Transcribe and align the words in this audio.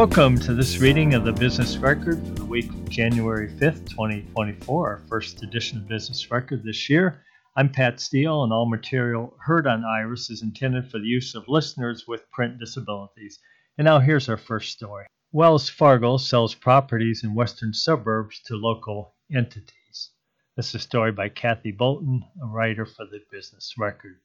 Welcome 0.00 0.38
to 0.38 0.54
this 0.54 0.78
reading 0.78 1.12
of 1.12 1.24
the 1.24 1.32
Business 1.32 1.76
Record 1.76 2.26
for 2.26 2.32
the 2.32 2.44
week 2.46 2.70
of 2.70 2.88
January 2.88 3.48
5th, 3.48 3.86
2024, 3.90 4.88
our 4.88 5.02
first 5.10 5.42
edition 5.42 5.76
of 5.76 5.88
Business 5.88 6.30
Record 6.30 6.64
this 6.64 6.88
year. 6.88 7.22
I'm 7.54 7.68
Pat 7.68 8.00
Steele, 8.00 8.42
and 8.42 8.50
all 8.50 8.64
material 8.64 9.36
heard 9.44 9.66
on 9.66 9.84
Iris 9.84 10.30
is 10.30 10.40
intended 10.40 10.90
for 10.90 10.98
the 10.98 11.06
use 11.06 11.34
of 11.34 11.46
listeners 11.48 12.08
with 12.08 12.30
print 12.30 12.58
disabilities. 12.58 13.40
And 13.76 13.84
now 13.84 13.98
here's 13.98 14.30
our 14.30 14.38
first 14.38 14.72
story 14.72 15.04
Wells 15.32 15.68
Fargo 15.68 16.16
sells 16.16 16.54
properties 16.54 17.22
in 17.22 17.34
western 17.34 17.74
suburbs 17.74 18.40
to 18.46 18.56
local 18.56 19.16
entities. 19.30 20.12
This 20.56 20.70
is 20.70 20.76
a 20.76 20.78
story 20.78 21.12
by 21.12 21.28
Kathy 21.28 21.72
Bolton, 21.72 22.24
a 22.42 22.46
writer 22.46 22.86
for 22.86 23.04
the 23.04 23.20
Business 23.30 23.74
Record. 23.76 24.18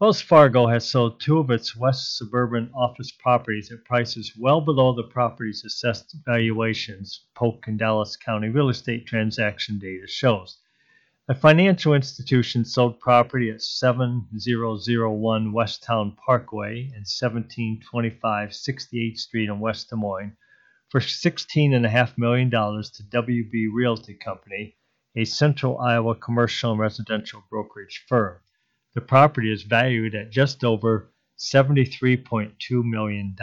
Wells 0.00 0.20
Fargo 0.20 0.68
has 0.68 0.88
sold 0.88 1.18
two 1.18 1.38
of 1.38 1.50
its 1.50 1.74
west 1.74 2.16
suburban 2.16 2.70
office 2.72 3.10
properties 3.10 3.72
at 3.72 3.84
prices 3.84 4.36
well 4.38 4.60
below 4.60 4.94
the 4.94 5.02
property's 5.02 5.64
assessed 5.64 6.14
valuations, 6.24 7.26
Polk 7.34 7.66
and 7.66 7.76
Dallas 7.76 8.16
County 8.16 8.48
real 8.48 8.68
estate 8.68 9.06
transaction 9.06 9.80
data 9.80 10.06
shows. 10.06 10.58
A 11.26 11.34
financial 11.34 11.94
institution 11.94 12.64
sold 12.64 13.00
property 13.00 13.50
at 13.50 13.60
7001 13.60 15.52
Westown 15.52 16.14
Parkway 16.16 16.82
and 16.82 17.04
1725 17.04 18.50
68th 18.50 19.18
Street 19.18 19.48
in 19.48 19.58
West 19.58 19.90
Des 19.90 19.96
Moines 19.96 20.36
for 20.90 21.00
$16.5 21.00 22.16
million 22.16 22.48
to 22.48 22.56
WB 22.56 23.66
Realty 23.72 24.14
Company, 24.14 24.76
a 25.16 25.24
central 25.24 25.76
Iowa 25.80 26.14
commercial 26.14 26.70
and 26.70 26.78
residential 26.78 27.42
brokerage 27.50 28.04
firm. 28.06 28.38
The 28.94 29.00
property 29.02 29.52
is 29.52 29.62
valued 29.64 30.14
at 30.14 30.30
just 30.30 30.64
over 30.64 31.12
$73.2 31.38 32.84
million. 32.84 33.36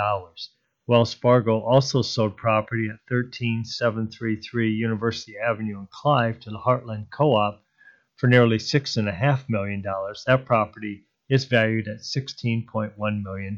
Wells 0.88 1.14
Fargo 1.14 1.62
also 1.62 2.02
sold 2.02 2.36
property 2.36 2.90
at 2.90 3.00
13733 3.08 4.72
University 4.72 5.38
Avenue 5.38 5.80
in 5.80 5.88
Clive 5.92 6.40
to 6.42 6.50
the 6.50 6.60
Heartland 6.60 7.10
Co 7.10 7.36
op 7.36 7.64
for 8.16 8.28
nearly 8.28 8.58
$6.5 8.58 9.50
million. 9.50 9.82
That 9.82 10.46
property 10.46 11.06
is 11.30 11.46
valued 11.46 11.88
at 11.88 12.00
$16.1 12.00 13.24
million. 13.24 13.58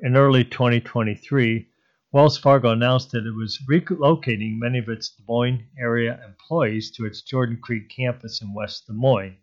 In 0.00 0.16
early 0.16 0.44
2023, 0.44 1.68
Wells 2.10 2.38
Fargo 2.38 2.70
announced 2.70 3.10
that 3.10 3.26
it 3.26 3.34
was 3.34 3.58
relocating 3.68 4.58
many 4.58 4.78
of 4.78 4.88
its 4.88 5.10
Des 5.10 5.22
Moines 5.28 5.66
area 5.78 6.20
employees 6.24 6.90
to 6.92 7.04
its 7.04 7.22
Jordan 7.22 7.58
Creek 7.60 7.88
campus 7.88 8.40
in 8.40 8.54
West 8.54 8.86
Des 8.86 8.92
Moines. 8.92 9.36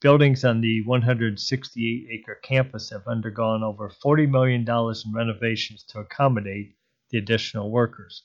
Buildings 0.00 0.46
on 0.46 0.62
the 0.62 0.80
168 0.86 2.08
acre 2.10 2.36
campus 2.42 2.88
have 2.88 3.06
undergone 3.06 3.62
over 3.62 3.90
$40 3.90 4.30
million 4.30 4.62
in 4.66 5.12
renovations 5.12 5.82
to 5.88 5.98
accommodate 5.98 6.74
the 7.10 7.18
additional 7.18 7.70
workers. 7.70 8.22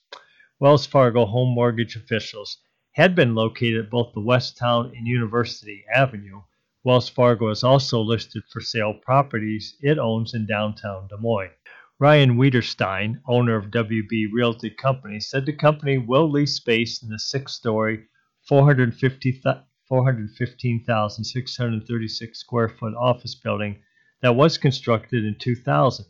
Wells 0.57 0.85
Fargo 0.85 1.25
home 1.25 1.53
mortgage 1.53 1.97
officials 1.97 2.59
had 2.93 3.13
been 3.13 3.35
located 3.35 3.83
at 3.83 3.91
both 3.91 4.13
the 4.13 4.21
Westown 4.21 4.97
and 4.97 5.05
University 5.05 5.83
Avenue. 5.93 6.43
Wells 6.85 7.09
Fargo 7.09 7.49
is 7.49 7.61
also 7.61 7.99
listed 7.99 8.43
for 8.49 8.61
sale 8.61 8.93
properties 8.93 9.75
it 9.81 9.99
owns 9.99 10.33
in 10.33 10.45
downtown 10.45 11.09
Des 11.09 11.17
Moines. 11.17 11.51
Ryan 11.99 12.37
Wiederstein, 12.37 13.21
owner 13.27 13.57
of 13.57 13.65
WB 13.65 14.27
Realty 14.31 14.69
Company, 14.69 15.19
said 15.19 15.45
the 15.45 15.51
company 15.51 15.97
will 15.97 16.31
lease 16.31 16.53
space 16.53 17.03
in 17.03 17.09
the 17.09 17.19
six 17.19 17.51
story, 17.51 18.05
450 18.47 19.41
415,636 19.88 22.40
square 22.40 22.69
foot 22.69 22.96
office 22.96 23.35
building 23.35 23.78
that 24.22 24.35
was 24.35 24.57
constructed 24.57 25.23
in 25.23 25.38
2000. 25.38 26.06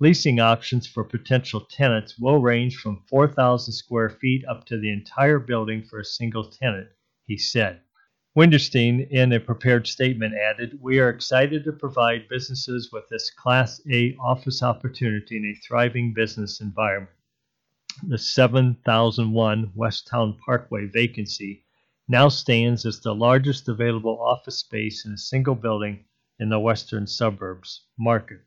Leasing 0.00 0.40
options 0.40 0.86
for 0.86 1.04
potential 1.04 1.60
tenants 1.60 2.18
will 2.18 2.40
range 2.40 2.76
from 2.76 3.04
4,000 3.08 3.72
square 3.72 4.10
feet 4.10 4.44
up 4.46 4.66
to 4.66 4.76
the 4.76 4.92
entire 4.92 5.38
building 5.38 5.84
for 5.84 6.00
a 6.00 6.04
single 6.04 6.44
tenant, 6.44 6.88
he 7.24 7.38
said. 7.38 7.80
Winterstein, 8.36 9.08
in 9.10 9.32
a 9.32 9.38
prepared 9.38 9.86
statement, 9.86 10.34
added, 10.34 10.80
We 10.80 10.98
are 10.98 11.10
excited 11.10 11.62
to 11.64 11.72
provide 11.72 12.28
businesses 12.28 12.90
with 12.90 13.08
this 13.10 13.30
Class 13.30 13.80
A 13.90 14.16
office 14.16 14.62
opportunity 14.62 15.36
in 15.36 15.44
a 15.44 15.54
thriving 15.54 16.14
business 16.14 16.60
environment. 16.60 17.14
The 18.02 18.18
7001 18.18 19.72
Westown 19.76 20.38
Parkway 20.38 20.86
vacancy 20.86 21.64
now 22.08 22.28
stands 22.28 22.84
as 22.84 23.00
the 23.00 23.14
largest 23.14 23.68
available 23.68 24.20
office 24.20 24.58
space 24.58 25.04
in 25.04 25.12
a 25.12 25.18
single 25.18 25.54
building 25.54 26.04
in 26.38 26.48
the 26.48 26.58
western 26.58 27.06
suburbs 27.06 27.86
market. 27.98 28.40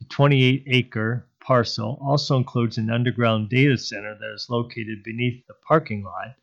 The 0.00 0.04
28 0.06 0.64
acre 0.66 1.28
parcel 1.40 1.98
also 2.02 2.36
includes 2.36 2.78
an 2.78 2.90
underground 2.90 3.48
data 3.48 3.78
center 3.78 4.14
that 4.18 4.34
is 4.34 4.50
located 4.50 5.02
beneath 5.02 5.46
the 5.46 5.54
parking 5.66 6.02
lot. 6.02 6.34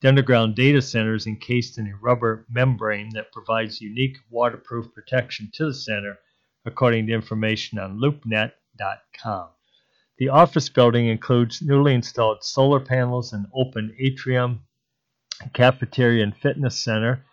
The 0.00 0.08
underground 0.08 0.54
data 0.54 0.82
center 0.82 1.14
is 1.14 1.26
encased 1.26 1.78
in 1.78 1.86
a 1.86 1.96
rubber 1.96 2.46
membrane 2.50 3.10
that 3.14 3.32
provides 3.32 3.80
unique 3.80 4.18
waterproof 4.30 4.92
protection 4.92 5.50
to 5.54 5.66
the 5.66 5.74
center, 5.74 6.18
according 6.64 7.06
to 7.06 7.12
information 7.12 7.78
on 7.78 7.98
loopnet.com. 7.98 9.48
The 10.18 10.28
office 10.28 10.68
building 10.68 11.06
includes 11.06 11.62
newly 11.62 11.94
installed 11.94 12.44
solar 12.44 12.80
panels 12.80 13.32
and 13.32 13.46
open 13.54 13.94
atrium 13.98 14.64
cafeteria 15.52 16.22
and 16.22 16.36
fitness 16.36 16.78
center. 16.78 17.24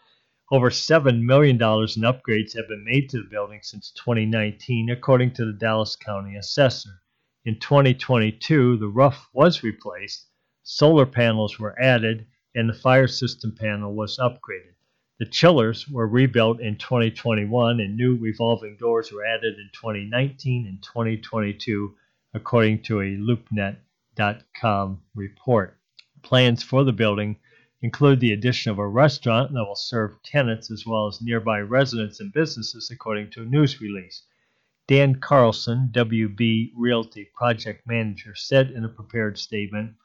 Over 0.51 0.69
$7 0.69 1.21
million 1.21 1.57
in 1.57 1.61
upgrades 1.61 2.55
have 2.55 2.67
been 2.67 2.83
made 2.83 3.09
to 3.09 3.17
the 3.17 3.29
building 3.29 3.59
since 3.61 3.91
2019, 3.91 4.89
according 4.89 5.33
to 5.33 5.45
the 5.45 5.53
Dallas 5.53 5.95
County 5.95 6.35
assessor. 6.35 7.01
In 7.45 7.59
2022, 7.59 8.77
the 8.77 8.87
roof 8.87 9.27
was 9.33 9.63
replaced, 9.63 10.27
solar 10.63 11.05
panels 11.05 11.59
were 11.59 11.79
added, 11.81 12.25
and 12.55 12.67
the 12.67 12.73
fire 12.73 13.07
system 13.07 13.55
panel 13.55 13.93
was 13.93 14.17
upgraded. 14.17 14.73
The 15.19 15.25
chillers 15.25 15.87
were 15.87 16.07
rebuilt 16.07 16.61
in 16.61 16.77
2021, 16.77 17.79
and 17.79 17.95
new 17.95 18.15
revolving 18.15 18.77
doors 18.77 19.11
were 19.11 19.25
added 19.25 19.57
in 19.57 19.69
2019 19.73 20.65
and 20.65 20.81
2022, 20.81 21.95
according 22.33 22.81
to 22.83 23.01
a 23.01 23.17
LoopNet.com 23.17 25.01
report. 25.15 25.77
Plans 26.21 26.63
for 26.63 26.83
the 26.83 26.93
building 26.93 27.37
include 27.81 28.19
the 28.19 28.33
addition 28.33 28.71
of 28.71 28.77
a 28.77 28.87
restaurant 28.87 29.53
that 29.53 29.63
will 29.63 29.75
serve 29.75 30.21
tenants 30.21 30.69
as 30.69 30.85
well 30.85 31.07
as 31.07 31.21
nearby 31.21 31.59
residents 31.59 32.19
and 32.19 32.33
businesses, 32.33 32.91
according 32.91 33.29
to 33.29 33.41
a 33.41 33.45
news 33.45 33.79
release. 33.79 34.23
Dan 34.87 35.15
Carlson, 35.15 35.89
WB 35.93 36.71
Realty 36.75 37.29
project 37.35 37.87
manager, 37.87 38.35
said 38.35 38.71
in 38.71 38.83
a 38.83 38.89
prepared 38.89 39.37
statement, 39.37 39.95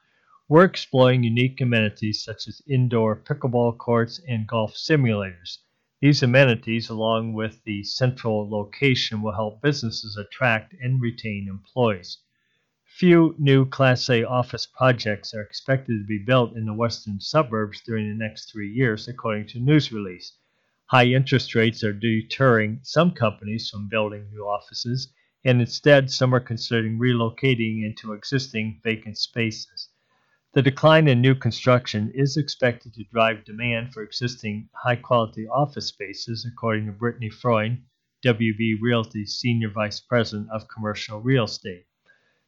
We're 0.49 0.65
exploring 0.65 1.25
unique 1.25 1.61
amenities 1.61 2.23
such 2.23 2.47
as 2.47 2.63
indoor 2.69 3.17
pickleball 3.17 3.79
courts 3.79 4.21
and 4.29 4.47
golf 4.47 4.75
simulators. 4.75 5.59
These 6.01 6.23
amenities, 6.23 6.91
along 6.91 7.33
with 7.33 7.65
the 7.65 7.83
central 7.83 8.49
location, 8.49 9.23
will 9.23 9.33
help 9.33 9.63
businesses 9.63 10.17
attract 10.17 10.75
and 10.81 11.01
retain 11.01 11.49
employees. 11.49 12.19
Few 12.97 13.35
new 13.41 13.67
Class 13.67 14.09
A 14.09 14.23
office 14.23 14.67
projects 14.67 15.35
are 15.35 15.43
expected 15.43 15.99
to 15.99 16.07
be 16.07 16.23
built 16.25 16.55
in 16.55 16.65
the 16.65 16.73
western 16.73 17.19
suburbs 17.19 17.81
during 17.81 18.09
the 18.09 18.15
next 18.15 18.53
three 18.53 18.71
years, 18.71 19.09
according 19.09 19.49
to 19.49 19.59
news 19.59 19.91
release. 19.91 20.39
High 20.87 21.07
interest 21.07 21.57
rates 21.57 21.83
are 21.83 21.93
deterring 21.93 22.79
some 22.83 23.11
companies 23.11 23.69
from 23.69 23.89
building 23.89 24.31
new 24.31 24.45
offices, 24.45 25.13
and 25.45 25.61
instead, 25.61 26.09
some 26.09 26.33
are 26.33 26.39
considering 26.39 27.01
relocating 27.01 27.85
into 27.85 28.13
existing 28.13 28.81
vacant 28.85 29.19
spaces. 29.19 29.89
The 30.53 30.63
decline 30.63 31.09
in 31.09 31.21
new 31.21 31.35
construction 31.35 32.13
is 32.15 32.37
expected 32.37 32.95
to 32.95 33.03
drive 33.13 33.45
demand 33.45 33.93
for 33.93 34.05
existing 34.05 34.69
high 34.73 34.95
quality 35.03 35.49
office 35.49 35.87
spaces, 35.87 36.47
according 36.47 36.87
to 36.87 36.93
Brittany 36.93 37.29
Freund, 37.29 37.83
WB 38.25 38.77
Realty's 38.81 39.35
Senior 39.35 39.71
Vice 39.71 39.99
President 39.99 40.49
of 40.53 40.69
Commercial 40.69 41.21
Real 41.21 41.47
Estate. 41.47 41.87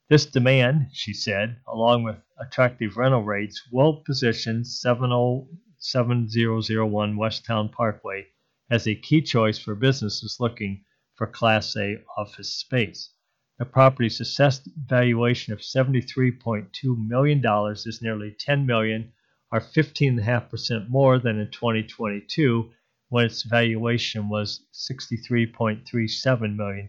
This 0.08 0.25
demand, 0.25 0.91
she 0.93 1.12
said, 1.12 1.56
along 1.67 2.05
with 2.05 2.19
attractive 2.38 2.97
rental 2.97 3.25
rates, 3.25 3.61
will 3.73 4.05
position 4.05 4.64
7001 4.64 7.17
Westown 7.17 7.69
Parkway 7.73 8.29
as 8.70 8.87
a 8.87 8.94
key 8.94 9.20
choice 9.20 9.58
for 9.58 9.75
businesses 9.75 10.37
looking 10.38 10.85
for 11.17 11.26
Class 11.26 11.76
A 11.76 12.05
office 12.17 12.55
space. 12.55 13.12
The 13.58 13.64
property's 13.64 14.20
assessed 14.20 14.69
valuation 14.76 15.53
of 15.53 15.58
$73.2 15.58 17.08
million 17.08 17.43
is 17.75 18.00
nearly 18.00 18.31
10 18.38 18.64
million, 18.64 19.12
or 19.50 19.58
15.5% 19.58 20.88
more 20.88 21.19
than 21.19 21.41
in 21.41 21.50
2022, 21.50 22.70
when 23.08 23.26
its 23.26 23.43
valuation 23.43 24.29
was 24.29 24.64
$63.37 24.73 26.55
million 26.55 26.88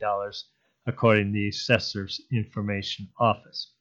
according 0.88 1.28
to 1.28 1.34
the 1.34 1.50
Assessor's 1.50 2.20
Information 2.32 3.10
Office. 3.20 3.74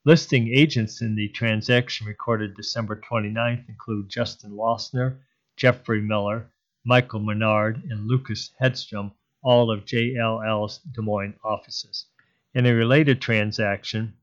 Listing 0.06 0.48
agents 0.48 1.02
in 1.02 1.16
the 1.16 1.28
transaction 1.28 2.08
recorded 2.08 2.56
December 2.56 2.96
29th 2.96 3.68
include 3.68 4.10
Justin 4.10 4.52
Lossner, 4.52 5.20
Jeffrey 5.58 6.02
Miller, 6.02 6.50
Michael 6.86 7.20
Menard, 7.20 7.84
and 7.90 8.08
Lucas 8.08 8.52
Hedstrom, 8.62 9.12
all 9.42 9.72
of 9.72 9.86
JLL's 9.86 10.80
Des 10.80 11.02
Moines 11.02 11.40
offices. 11.44 12.06
In 12.54 12.66
a 12.66 12.74
related 12.74 13.22
transaction, 13.22 14.18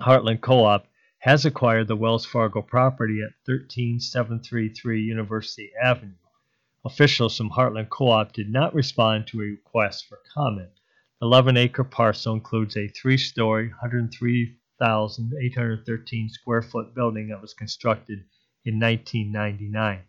Heartland 0.00 0.42
Co-op 0.42 0.86
has 1.18 1.44
acquired 1.44 1.88
the 1.88 1.96
Wells 1.96 2.24
Fargo 2.24 2.62
property 2.62 3.20
at 3.22 3.32
13733 3.46 5.02
University 5.02 5.72
Avenue. 5.82 6.14
Officials 6.84 7.36
from 7.36 7.50
Heartland 7.50 7.88
Co-op 7.88 8.32
did 8.32 8.48
not 8.48 8.74
respond 8.74 9.26
to 9.26 9.40
a 9.40 9.46
request 9.46 10.06
for 10.06 10.20
comment. 10.32 10.70
The 11.18 11.26
11 11.26 11.56
acre 11.56 11.82
parcel 11.82 12.34
includes 12.34 12.76
a 12.76 12.86
three 12.86 13.18
story, 13.18 13.70
103,813 13.70 16.28
square 16.28 16.62
foot 16.62 16.94
building 16.94 17.26
that 17.28 17.40
was 17.40 17.54
constructed 17.54 18.24
in 18.64 18.78
1999. 18.78 20.04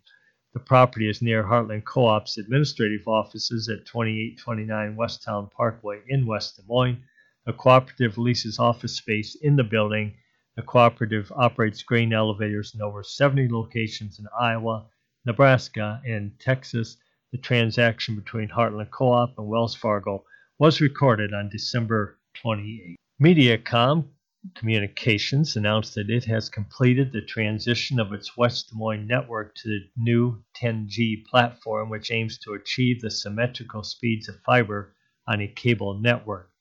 The 0.57 0.63
property 0.63 1.07
is 1.07 1.21
near 1.21 1.43
Heartland 1.43 1.85
Co-op's 1.85 2.39
administrative 2.39 3.07
offices 3.07 3.69
at 3.69 3.85
2829 3.85 4.95
Westown 4.95 5.51
Parkway 5.51 6.01
in 6.07 6.25
West 6.25 6.55
Des 6.55 6.63
Moines. 6.67 7.03
The 7.45 7.53
cooperative 7.53 8.17
leases 8.17 8.57
office 8.57 8.95
space 8.95 9.35
in 9.35 9.55
the 9.55 9.63
building. 9.63 10.15
The 10.55 10.63
cooperative 10.63 11.31
operates 11.35 11.83
grain 11.83 12.11
elevators 12.11 12.73
in 12.73 12.81
over 12.81 13.03
70 13.03 13.49
locations 13.49 14.17
in 14.17 14.25
Iowa, 14.35 14.87
Nebraska, 15.25 16.01
and 16.03 16.31
Texas. 16.39 16.97
The 17.31 17.37
transaction 17.37 18.15
between 18.15 18.49
Heartland 18.49 18.89
Co-op 18.89 19.37
and 19.37 19.47
Wells 19.47 19.75
Fargo 19.75 20.25
was 20.57 20.81
recorded 20.81 21.35
on 21.35 21.49
December 21.49 22.17
28. 22.33 22.95
Mediacom 23.21 24.07
Communications 24.55 25.55
announced 25.55 25.95
that 25.95 26.09
it 26.09 26.25
has 26.25 26.49
completed 26.49 27.11
the 27.11 27.21
transition 27.21 27.99
of 27.99 28.13
its 28.13 28.37
West 28.37 28.69
Des 28.69 28.75
Moines 28.75 29.07
network 29.07 29.55
to 29.55 29.67
the 29.67 29.89
new 29.97 30.43
10G 30.55 31.25
platform, 31.25 31.89
which 31.89 32.11
aims 32.11 32.37
to 32.39 32.53
achieve 32.53 33.01
the 33.01 33.09
symmetrical 33.09 33.83
speeds 33.83 34.29
of 34.29 34.39
fiber 34.41 34.95
on 35.27 35.41
a 35.41 35.47
cable 35.47 35.99
network. 35.99 36.51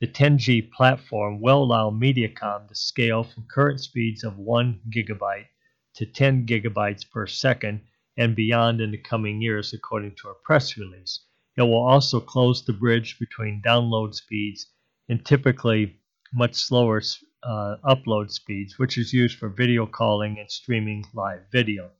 The 0.00 0.06
10G 0.06 0.70
platform 0.70 1.40
will 1.40 1.62
allow 1.62 1.90
Mediacom 1.90 2.68
to 2.68 2.74
scale 2.74 3.24
from 3.24 3.46
current 3.46 3.80
speeds 3.80 4.24
of 4.24 4.38
1 4.38 4.80
gigabyte 4.90 5.48
to 5.94 6.06
10 6.06 6.46
gigabytes 6.46 7.08
per 7.10 7.26
second 7.26 7.82
and 8.16 8.34
beyond 8.34 8.80
in 8.80 8.90
the 8.90 8.98
coming 8.98 9.42
years, 9.42 9.72
according 9.72 10.14
to 10.16 10.28
a 10.28 10.34
press 10.34 10.76
release. 10.76 11.24
It 11.56 11.62
will 11.62 11.86
also 11.86 12.20
close 12.20 12.64
the 12.64 12.72
bridge 12.72 13.18
between 13.18 13.62
download 13.62 14.14
speeds 14.14 14.66
and 15.08 15.24
typically 15.24 16.00
much 16.32 16.54
slower 16.54 17.00
uh, 17.42 17.76
upload 17.84 18.30
speeds, 18.30 18.78
which 18.78 18.98
is 18.98 19.12
used 19.12 19.38
for 19.38 19.48
video 19.48 19.86
calling 19.86 20.38
and 20.38 20.50
streaming 20.50 21.04
live 21.14 21.42
video. 21.50 21.90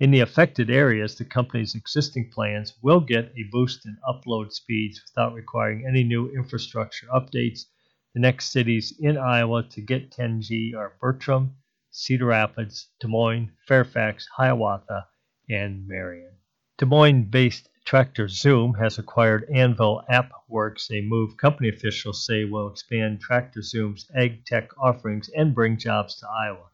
In 0.00 0.10
the 0.10 0.20
affected 0.20 0.70
areas, 0.70 1.16
the 1.16 1.24
company's 1.24 1.74
existing 1.74 2.30
plans 2.30 2.74
will 2.82 3.00
get 3.00 3.32
a 3.36 3.48
boost 3.52 3.86
in 3.86 3.96
upload 4.08 4.52
speeds 4.52 5.02
without 5.04 5.34
requiring 5.34 5.86
any 5.86 6.02
new 6.04 6.30
infrastructure 6.30 7.06
updates. 7.08 7.66
The 8.14 8.20
next 8.20 8.50
cities 8.50 8.92
in 8.98 9.16
Iowa 9.16 9.62
to 9.62 9.80
get 9.80 10.10
10G 10.10 10.74
are 10.74 10.96
Bertram, 11.00 11.54
Cedar 11.90 12.26
Rapids, 12.26 12.88
Des 13.00 13.08
Moines, 13.08 13.52
Fairfax, 13.66 14.26
Hiawatha, 14.36 15.06
and 15.48 15.86
Marion. 15.86 16.32
Des 16.78 16.86
Moines 16.86 17.24
based 17.24 17.68
Tractor 17.90 18.28
Zoom 18.28 18.74
has 18.74 19.00
acquired 19.00 19.50
Anvil 19.52 20.04
AppWorks, 20.08 20.92
a 20.92 21.00
move 21.00 21.36
company 21.36 21.68
officials 21.70 22.24
say 22.24 22.44
will 22.44 22.68
expand 22.70 23.20
Tractor 23.20 23.62
Zoom's 23.62 24.08
ag 24.14 24.44
tech 24.44 24.70
offerings 24.78 25.28
and 25.30 25.56
bring 25.56 25.76
jobs 25.76 26.14
to 26.20 26.28
Iowa. 26.28 26.68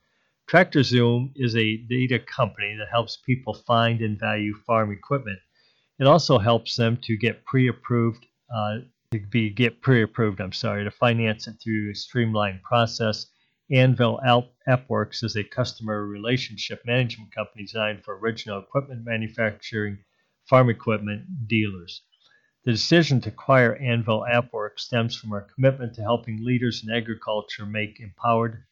Tractor 0.46 0.82
Zoom 0.82 1.32
is 1.34 1.56
a 1.56 1.78
data 1.78 2.18
company 2.18 2.76
that 2.76 2.90
helps 2.90 3.16
people 3.16 3.54
find 3.54 4.02
and 4.02 4.20
value 4.20 4.52
farm 4.66 4.92
equipment. 4.92 5.38
It 5.98 6.06
also 6.06 6.36
helps 6.36 6.76
them 6.76 6.98
to 7.04 7.16
get 7.16 7.46
pre-approved, 7.46 8.26
uh, 8.54 8.80
to 9.12 9.20
be 9.20 9.48
get 9.48 9.80
pre-approved. 9.80 10.42
I'm 10.42 10.52
sorry, 10.52 10.84
to 10.84 10.90
finance 10.90 11.48
it 11.48 11.54
through 11.64 11.92
a 11.92 11.94
streamlined 11.94 12.62
process 12.62 13.24
Anvil 13.68 14.20
AppWorks 14.68 15.24
is 15.24 15.34
a 15.34 15.42
customer 15.42 16.06
relationship 16.06 16.86
management 16.86 17.32
company 17.34 17.64
designed 17.64 18.04
for 18.04 18.16
original 18.18 18.60
equipment 18.60 19.04
manufacturing 19.04 19.98
farm 20.48 20.70
equipment 20.70 21.48
dealers. 21.48 22.02
The 22.64 22.72
decision 22.72 23.20
to 23.20 23.28
acquire 23.28 23.76
Anvil 23.76 24.26
AppWorks 24.28 24.80
stems 24.80 25.14
from 25.14 25.32
our 25.32 25.42
commitment 25.42 25.94
to 25.94 26.02
helping 26.02 26.44
leaders 26.44 26.82
in 26.82 26.92
agriculture 26.92 27.64
make 27.64 28.00
empowered, 28.00 28.64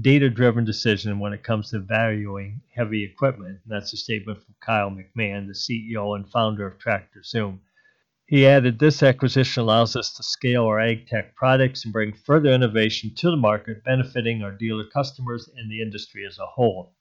data 0.00 0.30
driven 0.30 0.64
decisions 0.64 1.20
when 1.20 1.32
it 1.32 1.42
comes 1.42 1.70
to 1.70 1.80
valuing 1.80 2.62
heavy 2.74 3.04
equipment. 3.04 3.60
And 3.64 3.72
that's 3.72 3.92
a 3.92 3.96
statement 3.96 4.42
from 4.44 4.54
Kyle 4.60 4.90
McMahon, 4.90 5.46
the 5.46 5.54
CEO 5.54 6.14
and 6.14 6.30
founder 6.30 6.66
of 6.66 6.78
Tractor 6.78 7.22
Zoom. 7.22 7.60
He 8.26 8.46
added, 8.46 8.78
This 8.78 9.02
acquisition 9.02 9.62
allows 9.62 9.94
us 9.96 10.14
to 10.14 10.22
scale 10.22 10.64
our 10.64 10.80
ag 10.80 11.06
tech 11.06 11.34
products 11.34 11.84
and 11.84 11.92
bring 11.92 12.12
further 12.12 12.50
innovation 12.50 13.14
to 13.16 13.30
the 13.30 13.36
market, 13.36 13.84
benefiting 13.84 14.42
our 14.42 14.52
dealer 14.52 14.84
customers 14.84 15.50
and 15.56 15.70
the 15.70 15.82
industry 15.82 16.24
as 16.24 16.38
a 16.38 16.46
whole. 16.46 16.94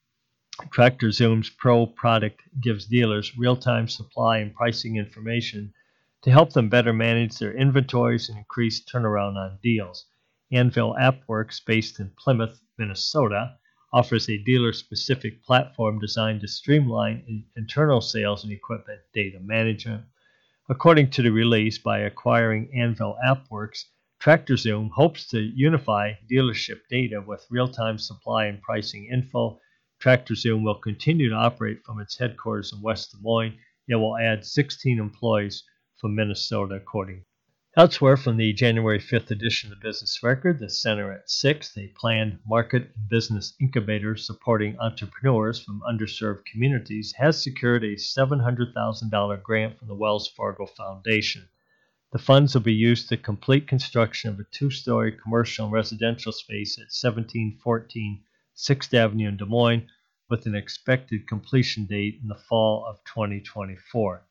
Tractor 0.69 1.07
Zoom's 1.11 1.49
Pro 1.49 1.87
product 1.87 2.41
gives 2.61 2.85
dealers 2.85 3.37
real 3.37 3.55
time 3.55 3.87
supply 3.87 4.37
and 4.37 4.53
pricing 4.53 4.97
information 4.97 5.73
to 6.21 6.31
help 6.31 6.53
them 6.53 6.69
better 6.69 6.93
manage 6.93 7.39
their 7.39 7.53
inventories 7.53 8.29
and 8.29 8.37
increase 8.37 8.83
turnaround 8.83 9.37
on 9.37 9.57
deals. 9.63 10.05
Anvil 10.51 10.95
AppWorks, 10.99 11.65
based 11.65 11.99
in 11.99 12.11
Plymouth, 12.17 12.61
Minnesota, 12.77 13.55
offers 13.91 14.29
a 14.29 14.37
dealer 14.37 14.71
specific 14.71 15.43
platform 15.43 15.99
designed 15.99 16.41
to 16.41 16.47
streamline 16.47 17.45
internal 17.57 17.99
sales 17.99 18.43
and 18.43 18.53
equipment 18.53 18.99
data 19.13 19.39
management. 19.41 20.03
According 20.69 21.09
to 21.11 21.21
the 21.21 21.31
release, 21.31 21.77
by 21.77 21.99
acquiring 21.99 22.69
Anvil 22.73 23.17
AppWorks, 23.25 23.85
TractorZoom 24.21 24.91
hopes 24.91 25.27
to 25.29 25.39
unify 25.39 26.13
dealership 26.31 26.81
data 26.89 27.19
with 27.25 27.47
real-time 27.49 27.97
supply 27.97 28.45
and 28.45 28.61
pricing 28.61 29.09
info. 29.11 29.59
TractorZoom 30.01 30.63
will 30.63 30.79
continue 30.79 31.29
to 31.29 31.35
operate 31.35 31.85
from 31.85 31.99
its 31.99 32.17
headquarters 32.17 32.73
in 32.73 32.81
West 32.81 33.11
Des 33.11 33.17
Moines. 33.21 33.57
It 33.87 33.95
will 33.95 34.17
add 34.17 34.43
16 34.43 34.99
employees 34.99 35.63
from 35.97 36.15
Minnesota, 36.15 36.75
according 36.75 37.23
Elsewhere 37.77 38.17
from 38.17 38.35
the 38.35 38.51
January 38.51 38.99
5th 38.99 39.31
edition 39.31 39.71
of 39.71 39.79
the 39.79 39.87
Business 39.87 40.21
Record, 40.21 40.59
the 40.59 40.69
Center 40.69 41.13
at 41.13 41.27
6th, 41.27 41.77
a 41.77 41.87
planned 41.97 42.39
market 42.45 42.91
and 42.93 43.07
business 43.07 43.53
incubator 43.61 44.17
supporting 44.17 44.77
entrepreneurs 44.77 45.63
from 45.63 45.81
underserved 45.89 46.43
communities, 46.43 47.13
has 47.13 47.41
secured 47.41 47.85
a 47.85 47.95
$700,000 47.95 49.41
grant 49.41 49.79
from 49.79 49.87
the 49.87 49.95
Wells 49.95 50.27
Fargo 50.27 50.65
Foundation. 50.65 51.47
The 52.11 52.19
funds 52.19 52.55
will 52.55 52.61
be 52.61 52.73
used 52.73 53.07
to 53.07 53.15
complete 53.15 53.69
construction 53.69 54.31
of 54.31 54.39
a 54.41 54.43
two 54.51 54.69
story 54.69 55.13
commercial 55.13 55.63
and 55.63 55.73
residential 55.73 56.33
space 56.33 56.77
at 56.77 56.91
1714 56.91 58.21
6th 58.61 58.93
Avenue 58.93 59.27
in 59.27 59.37
Des 59.37 59.45
Moines 59.45 59.89
with 60.29 60.45
an 60.45 60.53
expected 60.53 61.27
completion 61.27 61.85
date 61.85 62.19
in 62.21 62.27
the 62.27 62.35
fall 62.35 62.85
of 62.85 63.03
2024. 63.05 64.23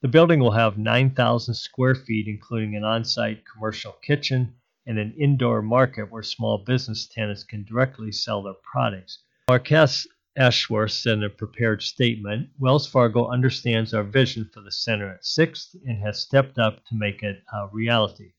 The 0.00 0.08
building 0.08 0.40
will 0.40 0.52
have 0.52 0.78
9,000 0.78 1.52
square 1.52 1.94
feet, 1.94 2.28
including 2.28 2.76
an 2.76 2.84
on 2.84 3.04
site 3.04 3.44
commercial 3.44 3.92
kitchen 3.92 4.54
and 4.86 4.98
an 4.98 5.12
indoor 5.18 5.60
market 5.60 6.10
where 6.10 6.22
small 6.22 6.56
business 6.56 7.06
tenants 7.06 7.44
can 7.44 7.64
directly 7.64 8.10
sell 8.10 8.42
their 8.42 8.54
products. 8.54 9.18
Marques 9.50 10.06
Ashworth 10.34 10.92
said 10.92 11.18
in 11.18 11.24
a 11.24 11.28
prepared 11.28 11.82
statement 11.82 12.48
Wells 12.58 12.86
Fargo 12.86 13.28
understands 13.28 13.92
our 13.92 14.02
vision 14.02 14.48
for 14.54 14.62
the 14.62 14.72
center 14.72 15.10
at 15.10 15.24
6th 15.24 15.74
and 15.84 15.98
has 15.98 16.22
stepped 16.22 16.58
up 16.58 16.86
to 16.86 16.94
make 16.94 17.22
it 17.22 17.42
a 17.52 17.68
reality. 17.70 18.32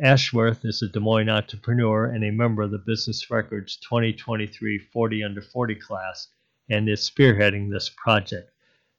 Ashworth 0.00 0.64
is 0.64 0.80
a 0.80 0.88
Des 0.88 1.00
Moines 1.00 1.28
entrepreneur 1.28 2.06
and 2.06 2.24
a 2.24 2.30
member 2.30 2.62
of 2.62 2.70
the 2.70 2.78
Business 2.78 3.30
Records 3.30 3.76
2023 3.76 4.78
40 4.78 5.22
Under 5.22 5.42
40 5.42 5.74
class 5.74 6.28
and 6.70 6.88
is 6.88 7.10
spearheading 7.10 7.70
this 7.70 7.90
project. 7.90 8.50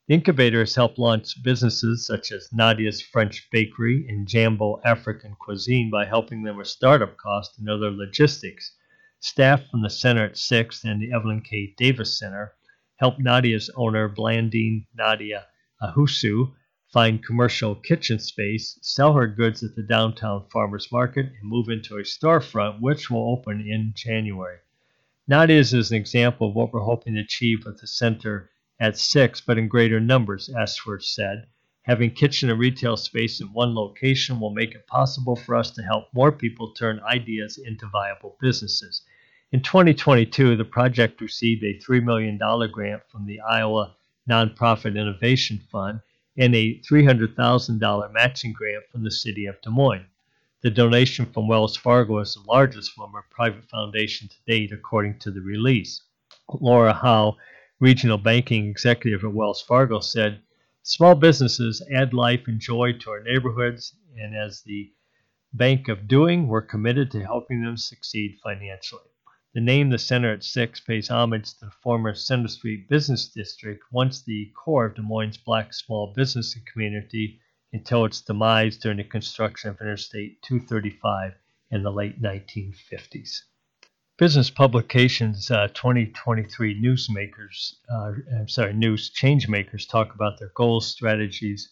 The 0.08 0.14
incubator 0.14 0.60
has 0.60 0.76
helped 0.76 1.00
launch 1.00 1.42
businesses 1.42 2.06
such 2.06 2.32
as 2.32 2.54
Nadia's 2.54 3.02
French 3.02 3.50
Bakery 3.50 4.06
and 4.08 4.28
Jambo 4.28 4.82
African 4.86 5.36
Cuisine 5.40 5.90
by 5.90 6.06
helping 6.06 6.44
them 6.44 6.58
with 6.58 6.68
startup 6.68 7.18
costs 7.18 7.58
and 7.58 7.68
other 7.68 7.90
logistics. 7.90 8.76
Staff 9.20 9.68
from 9.72 9.82
the 9.82 9.90
Center 9.90 10.26
at 10.26 10.36
6th 10.36 10.84
and 10.84 11.02
the 11.02 11.12
Evelyn 11.12 11.42
K. 11.42 11.74
Davis 11.76 12.20
Center 12.20 12.54
helped 12.98 13.20
Nadia's 13.20 13.72
owner, 13.76 14.08
Blandine 14.08 14.86
Nadia 14.94 15.48
Ahusu, 15.82 16.54
find 16.94 17.26
commercial 17.26 17.74
kitchen 17.74 18.20
space, 18.20 18.78
sell 18.84 19.14
her 19.14 19.26
goods 19.26 19.64
at 19.64 19.76
the 19.76 19.82
downtown 19.82 20.46
farmers 20.52 20.92
market, 20.92 21.26
and 21.26 21.42
move 21.42 21.68
into 21.68 21.98
a 21.98 22.04
storefront 22.04 22.80
which 22.80 23.10
will 23.10 23.32
open 23.32 23.62
in 23.62 23.92
January. 23.96 24.60
Nadia's 25.28 25.74
is 25.74 25.90
an 25.90 25.98
example 25.98 26.50
of 26.50 26.54
what 26.54 26.72
we're 26.72 26.84
hoping 26.84 27.16
to 27.16 27.22
achieve 27.22 27.66
with 27.66 27.82
the 27.82 27.88
center 27.88 28.52
at 28.80 28.96
six, 28.96 29.42
but 29.42 29.58
in 29.58 29.68
greater 29.68 30.00
numbers, 30.00 30.52
Ashworth 30.56 31.04
said. 31.04 31.48
Having 31.82 32.12
kitchen 32.12 32.52
and 32.52 32.60
retail 32.60 32.96
space 32.96 33.42
in 33.42 33.48
one 33.54 33.74
location 33.74 34.40
will 34.40 34.54
make 34.54 34.76
it 34.76 34.86
possible 34.86 35.36
for 35.36 35.56
us 35.56 35.72
to 35.72 35.82
help 35.82 36.14
more 36.14 36.32
people 36.32 36.74
turn 36.74 37.00
ideas 37.00 37.58
into 37.58 37.88
viable 37.88 38.38
businesses. 38.40 39.02
In 39.52 39.64
2022, 39.64 40.56
the 40.56 40.64
project 40.64 41.22
received 41.22 41.64
a 41.64 41.80
$3 41.80 42.04
million 42.04 42.38
grant 42.72 43.02
from 43.12 43.26
the 43.26 43.40
Iowa 43.42 43.96
Nonprofit 44.30 44.96
Innovation 44.96 45.60
Fund 45.72 46.00
and 46.38 46.56
a 46.56 46.80
$300,000 46.80 48.14
matching 48.14 48.54
grant 48.54 48.84
from 48.92 49.04
the 49.04 49.12
City 49.12 49.46
of 49.46 49.62
Des 49.62 49.70
Moines. 49.70 50.08
The 50.62 50.72
donation 50.72 51.26
from 51.26 51.48
Wells 51.48 51.76
Fargo 51.76 52.20
is 52.20 52.34
the 52.34 52.50
largest 52.52 52.94
from 52.94 53.14
a 53.16 53.22
private 53.30 53.70
foundation 53.70 54.28
to 54.30 54.36
date, 54.48 54.72
according 54.72 55.20
to 55.20 55.32
the 55.32 55.42
release. 55.42 56.02
Laura 56.60 56.94
Howe, 56.94 57.38
regional 57.80 58.18
banking 58.18 58.70
executive 58.70 59.24
at 59.24 59.34
Wells 59.34 59.62
Fargo, 59.62 60.00
said, 60.00 60.42
Small 60.82 61.16
businesses 61.16 61.82
add 61.94 62.14
life 62.14 62.48
and 62.48 62.60
joy 62.60 62.94
to 62.94 63.10
our 63.12 63.24
neighborhoods, 63.24 63.96
and 64.18 64.36
as 64.36 64.62
the 64.62 64.92
bank 65.54 65.88
of 65.88 66.08
doing, 66.08 66.48
we're 66.48 66.62
committed 66.62 67.12
to 67.12 67.24
helping 67.24 67.64
them 67.64 67.78
succeed 67.78 68.40
financially. 68.44 69.13
The 69.54 69.62
name 69.62 69.92
The 69.92 70.00
Center 70.00 70.34
at 70.34 70.44
6 70.44 70.80
pays 70.80 71.10
homage 71.12 71.54
to 71.54 71.66
the 71.66 71.72
former 71.84 72.16
Center 72.16 72.48
Street 72.48 72.90
Business 72.90 73.28
District, 73.28 73.84
once 73.92 74.24
the 74.24 74.52
core 74.56 74.88
of 74.88 74.96
Des 74.96 75.04
Moines' 75.04 75.38
black 75.38 75.76
small 75.76 76.12
business 76.12 76.58
community 76.66 77.40
until 77.72 78.04
its 78.04 78.20
demise 78.20 78.78
during 78.78 78.98
the 78.98 79.04
construction 79.04 79.70
of 79.70 79.80
Interstate 79.80 80.42
235 80.42 81.36
in 81.70 81.84
the 81.84 81.92
late 81.92 82.20
1950s. 82.20 83.44
Business 84.18 84.50
Publications 84.50 85.52
uh, 85.52 85.68
2023 85.68 86.82
newsmakers, 86.82 87.76
uh, 87.92 88.14
I'm 88.36 88.50
sorry, 88.50 88.74
news 88.74 89.12
changemakers 89.12 89.88
talk 89.88 90.16
about 90.16 90.40
their 90.40 90.52
goals, 90.56 90.88
strategies 90.88 91.70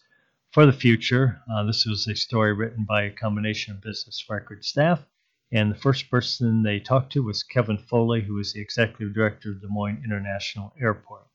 for 0.52 0.66
the 0.66 0.72
future. 0.72 1.42
Uh, 1.52 1.64
this 1.64 1.84
was 1.84 2.06
a 2.06 2.14
story 2.14 2.52
written 2.52 2.84
by 2.84 3.02
a 3.02 3.10
combination 3.10 3.74
of 3.74 3.80
business 3.80 4.24
record 4.30 4.64
staff, 4.64 5.04
and 5.52 5.70
the 5.70 5.78
first 5.78 6.10
person 6.10 6.62
they 6.62 6.80
talked 6.80 7.12
to 7.12 7.22
was 7.22 7.42
Kevin 7.42 7.76
Foley, 7.76 8.22
who 8.22 8.38
is 8.38 8.54
the 8.54 8.60
executive 8.62 9.14
director 9.14 9.50
of 9.50 9.60
Des 9.60 9.68
Moines 9.68 10.02
International 10.02 10.72
Airport. 10.80 11.26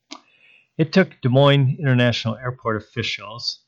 It 0.76 0.92
took 0.92 1.22
Des 1.22 1.30
Moines 1.30 1.78
International 1.80 2.36
Airport 2.36 2.78
officials 2.78 3.64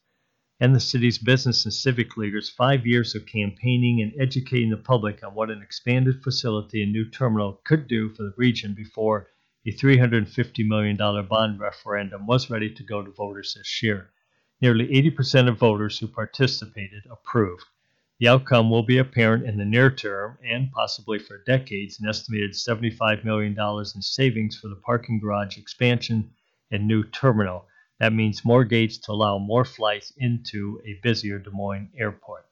and 0.59 0.75
the 0.75 0.79
city's 0.79 1.19
business 1.19 1.65
and 1.65 1.73
civic 1.73 2.17
leaders 2.17 2.49
five 2.49 2.87
years 2.87 3.13
of 3.13 3.27
campaigning 3.27 4.01
and 4.01 4.11
educating 4.19 4.71
the 4.71 4.77
public 4.77 5.23
on 5.23 5.35
what 5.35 5.51
an 5.51 5.61
expanded 5.61 6.23
facility 6.23 6.81
and 6.81 6.91
new 6.91 7.07
terminal 7.07 7.61
could 7.63 7.87
do 7.87 8.09
for 8.09 8.23
the 8.23 8.33
region 8.35 8.73
before 8.73 9.27
a 9.65 9.71
$350 9.71 10.67
million 10.67 10.97
bond 10.97 11.59
referendum 11.59 12.25
was 12.25 12.49
ready 12.49 12.73
to 12.73 12.83
go 12.83 13.03
to 13.03 13.11
voters 13.11 13.53
this 13.55 13.83
year. 13.83 14.09
Nearly 14.61 14.87
80% 14.87 15.47
of 15.47 15.59
voters 15.59 15.99
who 15.99 16.07
participated 16.07 17.03
approved. 17.09 17.65
The 18.19 18.27
outcome 18.27 18.69
will 18.69 18.83
be 18.83 18.97
apparent 18.97 19.45
in 19.45 19.57
the 19.57 19.65
near 19.65 19.89
term 19.89 20.37
and 20.43 20.71
possibly 20.71 21.19
for 21.19 21.43
decades 21.45 21.99
an 21.99 22.07
estimated 22.07 22.51
$75 22.51 23.23
million 23.23 23.57
in 23.59 24.01
savings 24.01 24.57
for 24.57 24.67
the 24.67 24.81
parking 24.85 25.19
garage 25.19 25.57
expansion 25.57 26.31
and 26.71 26.87
new 26.87 27.03
terminal 27.03 27.65
that 27.99 28.13
means 28.13 28.45
more 28.45 28.63
gates 28.63 28.97
to 28.97 29.11
allow 29.11 29.37
more 29.37 29.65
flights 29.65 30.13
into 30.17 30.79
a 30.85 30.93
busier 31.03 31.37
Des 31.37 31.49
Moines 31.49 31.89
airport. 31.97 32.45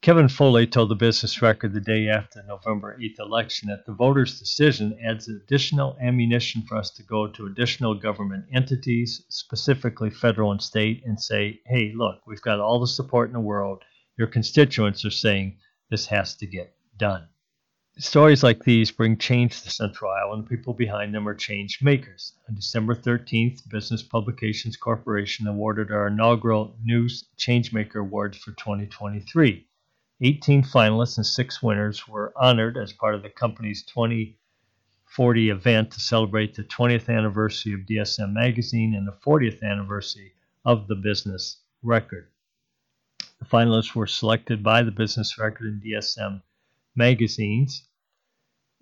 Kevin 0.00 0.28
Foley 0.28 0.66
told 0.66 0.88
the 0.88 0.94
Business 0.94 1.42
Record 1.42 1.74
the 1.74 1.80
day 1.80 2.08
after 2.08 2.40
the 2.40 2.48
November 2.48 2.98
8th 2.98 3.18
election 3.20 3.68
that 3.68 3.84
the 3.84 3.92
voters' 3.92 4.38
decision 4.38 4.98
adds 5.02 5.28
additional 5.28 5.96
ammunition 6.00 6.62
for 6.62 6.76
us 6.76 6.90
to 6.92 7.02
go 7.02 7.26
to 7.26 7.46
additional 7.46 7.94
government 7.94 8.46
entities, 8.52 9.22
specifically 9.28 10.10
federal 10.10 10.52
and 10.52 10.62
state, 10.62 11.02
and 11.04 11.20
say, 11.20 11.60
hey, 11.66 11.92
look, 11.94 12.26
we've 12.26 12.42
got 12.42 12.60
all 12.60 12.80
the 12.80 12.86
support 12.86 13.28
in 13.28 13.34
the 13.34 13.40
world. 13.40 13.82
Your 14.16 14.28
constituents 14.28 15.04
are 15.04 15.10
saying 15.10 15.58
this 15.90 16.06
has 16.06 16.36
to 16.36 16.46
get 16.46 16.76
done. 16.96 17.28
Stories 17.98 18.42
like 18.42 18.62
these 18.62 18.90
bring 18.90 19.16
change 19.16 19.62
to 19.62 19.70
Central 19.70 20.10
Iowa, 20.10 20.34
and 20.34 20.44
the 20.44 20.48
people 20.48 20.74
behind 20.74 21.14
them 21.14 21.28
are 21.28 21.34
change 21.34 21.80
makers. 21.82 22.32
On 22.48 22.54
December 22.54 22.94
13th, 22.94 23.68
Business 23.68 24.02
Publications 24.02 24.76
Corporation 24.76 25.46
awarded 25.46 25.90
our 25.90 26.08
inaugural 26.08 26.76
News 26.82 27.28
Changemaker 27.38 28.00
Awards 28.00 28.38
for 28.38 28.52
2023. 28.52 29.66
18 30.20 30.62
finalists 30.62 31.16
and 31.16 31.26
six 31.26 31.62
winners 31.62 32.06
were 32.06 32.32
honored 32.36 32.76
as 32.76 32.92
part 32.92 33.14
of 33.14 33.22
the 33.22 33.30
company's 33.30 33.84
2040 33.84 35.50
event 35.50 35.90
to 35.90 36.00
celebrate 36.00 36.54
the 36.54 36.64
20th 36.64 37.08
anniversary 37.08 37.72
of 37.72 37.80
DSM 37.80 38.32
Magazine 38.32 38.94
and 38.94 39.06
the 39.06 39.18
40th 39.26 39.62
anniversary 39.62 40.32
of 40.64 40.86
the 40.86 40.96
Business 40.96 41.62
Record. 41.82 42.30
The 43.44 43.50
finalists 43.50 43.94
were 43.94 44.06
selected 44.06 44.62
by 44.62 44.82
the 44.82 44.90
Business 44.90 45.36
Record 45.36 45.66
and 45.66 45.82
DSM 45.82 46.40
magazines 46.96 47.86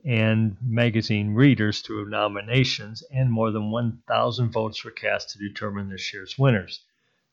and 0.04 0.56
magazine 0.62 1.34
readers 1.34 1.80
through 1.80 2.08
nominations, 2.08 3.02
and 3.10 3.32
more 3.32 3.50
than 3.50 3.72
1,000 3.72 4.52
votes 4.52 4.84
were 4.84 4.92
cast 4.92 5.30
to 5.30 5.38
determine 5.38 5.88
this 5.88 6.14
year's 6.14 6.38
winners. 6.38 6.84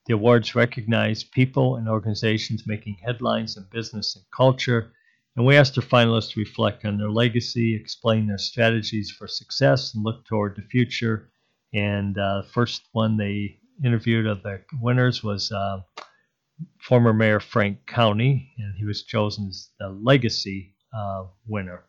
The 0.07 0.15
awards 0.15 0.55
recognize 0.55 1.24
people 1.24 1.75
and 1.75 1.88
organizations 1.88 2.65
making 2.65 2.95
headlines 2.95 3.57
in 3.57 3.65
business 3.65 4.15
and 4.15 4.25
culture, 4.31 4.91
and 5.36 5.45
we 5.45 5.55
asked 5.55 5.77
our 5.77 5.83
finalists 5.83 6.31
to 6.31 6.39
reflect 6.39 6.83
on 6.83 6.98
their 6.98 7.12
legacy, 7.12 7.75
explain 7.75 8.25
their 8.25 8.39
strategies 8.39 9.12
for 9.12 9.27
success, 9.27 9.93
and 9.93 10.03
look 10.03 10.25
toward 10.25 10.55
the 10.55 10.63
future. 10.63 11.29
And 11.75 12.17
uh, 12.17 12.41
first 12.41 12.89
one 12.91 13.17
they 13.17 13.59
interviewed 13.83 14.25
of 14.25 14.41
the 14.41 14.63
winners 14.81 15.24
was 15.24 15.51
uh, 15.51 15.81
former 16.80 17.13
Mayor 17.13 17.39
Frank 17.39 17.86
Cownie, 17.86 18.54
and 18.58 18.75
he 18.78 18.86
was 18.86 19.04
chosen 19.04 19.48
as 19.48 19.70
the 19.80 19.89
legacy 19.89 20.75
uh, 20.94 21.25
winner. 21.46 21.86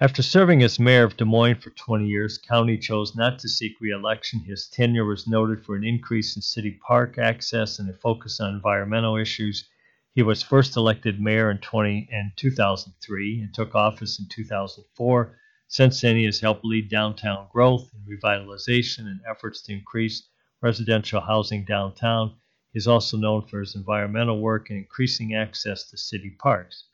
After 0.00 0.22
serving 0.22 0.62
as 0.62 0.78
mayor 0.78 1.02
of 1.02 1.16
Des 1.16 1.24
Moines 1.24 1.56
for 1.56 1.70
20 1.70 2.06
years, 2.06 2.38
Cownie 2.38 2.80
chose 2.80 3.16
not 3.16 3.40
to 3.40 3.48
seek 3.48 3.80
re-election. 3.80 4.38
His 4.40 4.68
tenure 4.68 5.04
was 5.04 5.26
noted 5.26 5.64
for 5.64 5.74
an 5.74 5.82
increase 5.82 6.36
in 6.36 6.42
city 6.42 6.78
park 6.86 7.18
access 7.18 7.80
and 7.80 7.90
a 7.90 7.92
focus 7.92 8.38
on 8.38 8.54
environmental 8.54 9.16
issues. 9.16 9.68
He 10.12 10.22
was 10.22 10.42
first 10.42 10.76
elected 10.76 11.20
mayor 11.20 11.50
in 11.50 11.58
20 11.58 12.08
and 12.12 12.30
2003 12.36 13.40
and 13.40 13.52
took 13.52 13.74
office 13.74 14.20
in 14.20 14.28
2004. 14.28 15.36
Since 15.66 16.00
then, 16.00 16.14
he 16.14 16.24
has 16.24 16.38
helped 16.38 16.64
lead 16.64 16.88
downtown 16.88 17.48
growth 17.50 17.90
and 17.92 18.06
revitalization 18.06 19.06
and 19.06 19.20
efforts 19.28 19.62
to 19.62 19.72
increase 19.72 20.28
residential 20.62 21.20
housing 21.20 21.64
downtown 21.64 22.36
he 22.72 22.78
is 22.78 22.86
also 22.86 23.16
known 23.16 23.46
for 23.46 23.60
his 23.60 23.74
environmental 23.74 24.40
work 24.40 24.70
and 24.70 24.78
increasing 24.78 25.34
access 25.34 25.88
to 25.90 25.96
city 25.96 26.30
parks. 26.38 26.84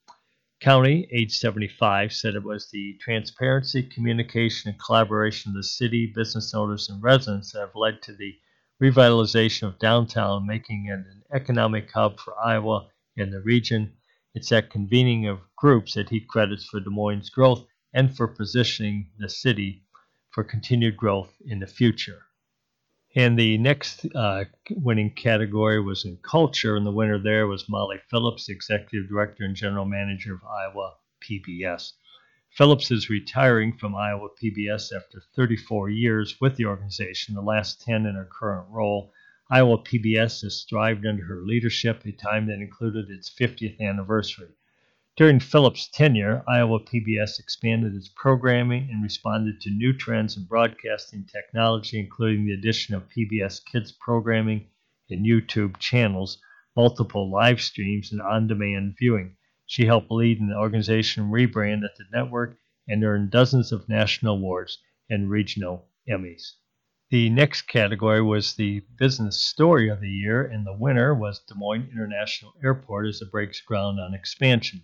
Cownie, 0.61 1.09
age 1.11 1.37
75, 1.37 2.13
said 2.13 2.35
it 2.35 2.43
was 2.43 2.71
the 2.71 2.95
transparency, 3.01 3.83
communication, 3.83 4.71
and 4.71 4.81
collaboration 4.81 5.51
of 5.51 5.57
the 5.57 5.63
city, 5.63 6.07
business 6.07 6.55
owners, 6.55 6.89
and 6.89 7.03
residents 7.03 7.53
that 7.53 7.61
have 7.61 7.75
led 7.75 8.01
to 8.03 8.15
the 8.15 8.39
revitalization 8.83 9.69
of 9.69 9.79
downtown, 9.79 10.47
making 10.47 10.87
it 10.87 10.93
an 10.93 11.23
economic 11.33 11.91
hub 11.93 12.19
for 12.19 12.35
Iowa 12.39 12.89
and 13.17 13.33
the 13.33 13.41
region. 13.41 13.93
It's 14.35 14.49
that 14.49 14.71
convening 14.71 15.27
of 15.27 15.41
groups 15.57 15.95
that 15.95 16.09
he 16.09 16.21
credits 16.21 16.65
for 16.65 16.81
Des 16.81 16.91
Moines' 16.91 17.31
growth 17.31 17.67
and 17.93 18.17
for 18.17 18.27
positioning 18.27 19.11
the 19.19 19.29
city 19.29 19.83
for 20.31 20.45
continued 20.45 20.97
growth 20.97 21.33
in 21.47 21.61
the 21.61 21.67
future. 21.67 22.23
And 23.17 23.39
the 23.39 23.59
next 23.59 24.07
uh, 24.13 24.47
winning 24.71 25.11
category 25.11 25.81
was 25.81 26.05
in 26.05 26.17
culture, 26.17 26.75
and 26.75 26.85
the 26.85 26.91
winner 26.91 27.17
there 27.17 27.47
was 27.47 27.69
Molly 27.69 27.99
Phillips, 28.11 28.49
executive 28.49 29.09
director 29.09 29.45
and 29.45 29.55
general 29.55 29.85
manager 29.85 30.35
of 30.35 30.43
Iowa 30.43 30.95
PBS. 31.23 31.93
Phillips 32.51 32.91
is 32.91 33.11
retiring 33.11 33.73
from 33.77 33.95
Iowa 33.95 34.31
PBS 34.43 34.93
after 34.93 35.23
34 35.37 35.91
years 35.91 36.41
with 36.41 36.57
the 36.57 36.67
organization, 36.67 37.37
the 37.37 37.41
last 37.41 37.83
10 37.83 38.05
in 38.05 38.17
her 38.17 38.29
current 38.31 38.69
role. 38.69 39.13
Iowa 39.49 39.79
PBS 39.79 40.43
has 40.43 40.67
thrived 40.69 41.07
under 41.07 41.25
her 41.25 41.43
leadership, 41.43 42.05
a 42.05 42.11
time 42.11 42.47
that 42.47 42.61
included 42.61 43.11
its 43.11 43.31
50th 43.31 43.79
anniversary. 43.81 44.57
During 45.17 45.39
Phillips' 45.39 45.87
tenure, 45.87 46.43
Iowa 46.49 46.81
PBS 46.81 47.39
expanded 47.39 47.95
its 47.95 48.09
programming 48.09 48.91
and 48.91 49.01
responded 49.01 49.61
to 49.61 49.71
new 49.71 49.93
trends 49.93 50.37
in 50.37 50.43
broadcasting 50.43 51.25
technology, 51.27 52.01
including 52.01 52.45
the 52.45 52.55
addition 52.55 52.97
of 52.97 53.09
PBS 53.09 53.65
Kids 53.65 53.93
programming 53.93 54.67
and 55.09 55.25
YouTube 55.25 55.79
channels, 55.79 56.43
multiple 56.75 57.31
live 57.31 57.61
streams, 57.61 58.11
and 58.11 58.21
on 58.21 58.49
demand 58.49 58.97
viewing. 58.99 59.37
She 59.67 59.87
helped 59.87 60.11
lead 60.11 60.41
an 60.41 60.53
organization 60.53 61.31
rebrand 61.31 61.85
at 61.85 61.95
the 61.97 62.07
network 62.13 62.59
and 62.89 63.05
earned 63.05 63.31
dozens 63.31 63.71
of 63.71 63.89
national 63.89 64.35
awards 64.35 64.79
and 65.09 65.31
regional 65.31 65.91
Emmys. 66.09 66.55
The 67.11 67.31
next 67.31 67.69
category 67.69 68.21
was 68.21 68.57
the 68.57 68.81
business 68.99 69.41
story 69.41 69.89
of 69.89 70.01
the 70.01 70.11
year, 70.11 70.45
and 70.45 70.67
the 70.67 70.77
winner 70.77 71.15
was 71.15 71.39
Des 71.39 71.55
Moines 71.55 71.89
International 71.93 72.53
Airport 72.65 73.07
as 73.07 73.23
it 73.23 73.31
breaks 73.31 73.61
ground 73.61 74.01
on 74.01 74.13
expansion. 74.13 74.83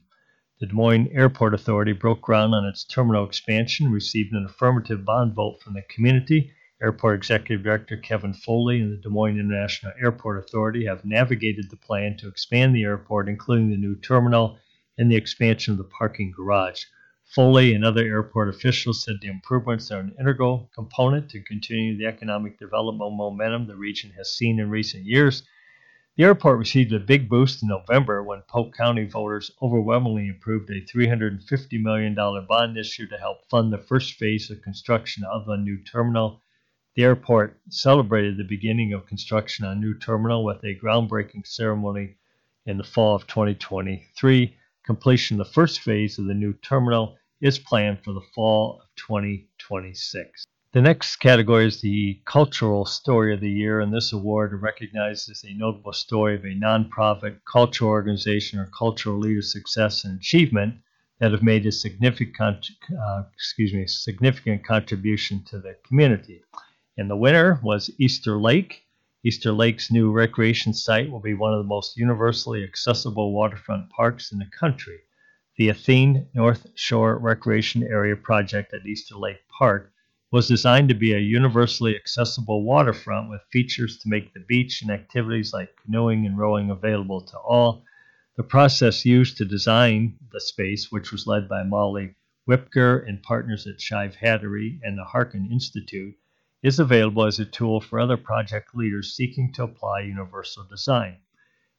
The 0.61 0.67
Des 0.67 0.75
Moines 0.75 1.09
Airport 1.13 1.55
Authority 1.55 1.93
broke 1.93 2.21
ground 2.21 2.55
on 2.55 2.67
its 2.67 2.85
terminal 2.85 3.25
expansion, 3.25 3.91
received 3.91 4.35
an 4.35 4.45
affirmative 4.45 5.07
bond 5.07 5.33
vote 5.33 5.63
from 5.63 5.73
the 5.73 5.81
community, 5.89 6.53
Airport 6.83 7.17
Executive 7.17 7.65
Director 7.65 7.97
Kevin 7.97 8.35
Foley 8.35 8.83
and 8.83 8.93
the 8.93 8.99
Des 8.99 9.09
Moines 9.09 9.39
International 9.39 9.95
Airport 9.99 10.39
Authority 10.39 10.85
have 10.85 11.03
navigated 11.03 11.71
the 11.71 11.79
plan 11.79 12.19
to 12.19 12.29
expand 12.29 12.75
the 12.75 12.83
airport, 12.83 13.27
including 13.27 13.71
the 13.71 13.79
new 13.79 13.97
terminal 13.97 14.59
and 14.99 15.11
the 15.11 15.17
expansion 15.17 15.73
of 15.73 15.79
the 15.79 15.85
parking 15.85 16.31
garage. 16.31 16.85
Foley 17.25 17.73
and 17.73 17.83
other 17.83 18.05
airport 18.05 18.51
officials 18.51 19.03
said 19.03 19.17
the 19.23 19.29
improvements 19.29 19.91
are 19.91 20.01
an 20.01 20.15
integral 20.21 20.71
component 20.75 21.31
to 21.31 21.43
continue 21.43 21.97
the 21.97 22.05
economic 22.05 22.59
development 22.59 23.15
momentum 23.15 23.67
the 23.67 23.77
region 23.77 24.11
has 24.11 24.37
seen 24.37 24.61
in 24.61 24.69
recent 24.69 25.07
years. 25.07 25.43
The 26.21 26.27
airport 26.27 26.59
received 26.59 26.93
a 26.93 27.01
big 27.01 27.31
boost 27.31 27.63
in 27.63 27.71
November 27.71 28.23
when 28.23 28.43
Polk 28.43 28.77
County 28.77 29.07
voters 29.07 29.51
overwhelmingly 29.63 30.29
approved 30.29 30.69
a 30.69 30.83
$350 30.83 31.81
million 31.81 32.15
bond 32.15 32.77
issue 32.77 33.07
to 33.07 33.17
help 33.17 33.49
fund 33.49 33.73
the 33.73 33.79
first 33.79 34.13
phase 34.19 34.51
of 34.51 34.61
construction 34.61 35.25
of 35.25 35.49
a 35.49 35.57
new 35.57 35.79
terminal. 35.83 36.43
The 36.95 37.05
airport 37.05 37.59
celebrated 37.71 38.37
the 38.37 38.45
beginning 38.45 38.93
of 38.93 39.07
construction 39.07 39.65
on 39.65 39.79
a 39.79 39.81
new 39.81 39.95
terminal 39.99 40.45
with 40.45 40.63
a 40.63 40.79
groundbreaking 40.79 41.47
ceremony 41.47 42.17
in 42.67 42.77
the 42.77 42.85
fall 42.85 43.15
of 43.15 43.27
2023. 43.27 44.55
Completion 44.85 45.41
of 45.41 45.47
the 45.47 45.53
first 45.55 45.81
phase 45.81 46.19
of 46.19 46.27
the 46.27 46.35
new 46.35 46.53
terminal 46.53 47.17
is 47.41 47.59
planned 47.59 48.05
for 48.05 48.13
the 48.13 48.21
fall 48.35 48.83
of 48.83 48.89
2026. 48.97 50.45
The 50.73 50.81
next 50.81 51.17
category 51.17 51.67
is 51.67 51.81
the 51.81 52.21
Cultural 52.27 52.85
Story 52.85 53.35
of 53.35 53.41
the 53.41 53.51
Year, 53.51 53.81
and 53.81 53.93
this 53.93 54.13
award 54.13 54.53
recognizes 54.63 55.43
a 55.43 55.53
notable 55.53 55.93
story 55.93 56.37
of 56.37 56.45
a 56.45 56.55
nonprofit 56.55 57.41
cultural 57.45 57.91
organization 57.91 58.61
or 58.61 58.67
cultural 58.67 59.19
leader's 59.19 59.51
success 59.51 60.05
and 60.05 60.17
achievement 60.21 60.77
that 61.19 61.33
have 61.33 61.43
made 61.43 61.67
a 61.67 61.73
significant, 61.73 62.69
uh, 62.97 63.25
excuse 63.35 63.75
me, 63.75 63.85
significant 63.89 64.65
contribution 64.65 65.43
to 65.47 65.59
the 65.59 65.77
community. 65.83 66.41
And 66.97 67.11
the 67.11 67.17
winner 67.17 67.59
was 67.65 67.91
Easter 67.99 68.39
Lake. 68.39 68.85
Easter 69.25 69.51
Lake's 69.51 69.91
new 69.91 70.13
recreation 70.13 70.73
site 70.73 71.11
will 71.11 71.19
be 71.19 71.35
one 71.35 71.53
of 71.53 71.59
the 71.59 71.69
most 71.69 71.97
universally 71.97 72.63
accessible 72.63 73.33
waterfront 73.33 73.91
parks 73.91 74.31
in 74.31 74.39
the 74.39 74.47
country. 74.57 75.01
The 75.57 75.71
Athene 75.71 76.29
North 76.33 76.69
Shore 76.77 77.19
Recreation 77.19 77.83
Area 77.83 78.15
project 78.15 78.73
at 78.73 78.87
Easter 78.87 79.17
Lake 79.17 79.41
Park 79.49 79.93
was 80.33 80.47
designed 80.47 80.89
to 80.89 80.95
be 80.95 81.13
a 81.13 81.19
universally 81.19 81.97
accessible 81.97 82.63
waterfront 82.63 83.29
with 83.29 83.41
features 83.51 83.99
to 83.99 84.09
make 84.09 84.33
the 84.33 84.41
beach 84.41 84.81
and 84.81 84.91
activities 84.91 85.53
like 85.53 85.77
canoeing 85.83 86.25
and 86.25 86.39
rowing 86.39 86.71
available 86.71 87.21
to 87.21 87.37
all. 87.39 87.83
The 88.37 88.45
process 88.45 89.05
used 89.05 89.37
to 89.39 89.45
design 89.45 90.17
the 90.31 90.41
space, 90.41 90.93
which 90.93 91.11
was 91.11 91.27
led 91.27 91.49
by 91.49 91.65
Molly 91.65 92.15
Whipker 92.45 92.99
and 93.01 93.23
partners 93.23 93.67
at 93.67 93.81
Shive 93.81 94.15
Hattery 94.15 94.79
and 94.83 94.97
the 94.97 95.05
Harkin 95.05 95.51
Institute, 95.51 96.17
is 96.63 96.79
available 96.79 97.25
as 97.25 97.41
a 97.41 97.45
tool 97.45 97.81
for 97.81 97.99
other 97.99 98.17
project 98.17 98.75
leaders 98.75 99.15
seeking 99.15 99.53
to 99.55 99.65
apply 99.65 100.01
universal 100.01 100.65
design. 100.65 101.17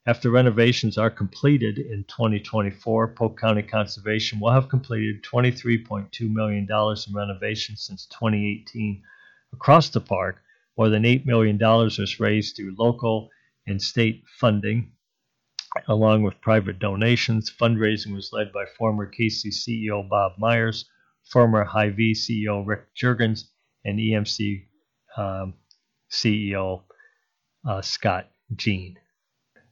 After 0.08 0.31
renovations 0.31 0.98
are 0.98 1.12
completed 1.12 1.77
in 1.77 2.05
2024, 2.05 3.10
Polk 3.10 3.39
County 3.39 3.62
Conservation 3.62 4.39
will 4.39 4.50
have 4.50 4.67
completed 4.67 5.24
$23.2 5.24 6.31
million 6.31 6.67
in 6.67 7.13
renovations 7.13 7.84
since 7.84 8.08
2018 8.08 9.03
across 9.53 9.89
the 9.89 10.01
park. 10.01 10.41
More 10.75 10.89
than 10.89 11.03
$8 11.03 11.27
million 11.27 11.60
was 11.60 12.20
raised 12.20 12.55
through 12.55 12.75
local 12.79 13.29
and 13.67 13.79
state 13.79 14.24
funding, 14.39 14.93
along 15.88 16.24
with 16.24 16.41
private 16.41 16.79
donations. 16.79 17.51
Fundraising 17.51 18.15
was 18.15 18.34
led 18.34 18.51
by 18.51 18.65
former 18.79 19.05
Casey 19.05 19.51
CEO 19.51 20.10
Bob 20.10 20.31
Myers, 20.39 20.89
former 21.29 21.63
Hy-Vee 21.63 22.15
CEO 22.15 22.65
Rick 22.65 22.96
Jurgens, 22.96 23.50
and 23.85 24.00
EMC 24.00 24.66
um, 25.16 25.53
CEO 26.09 26.81
uh, 27.70 27.83
Scott 27.83 28.31
Jean. 28.55 28.98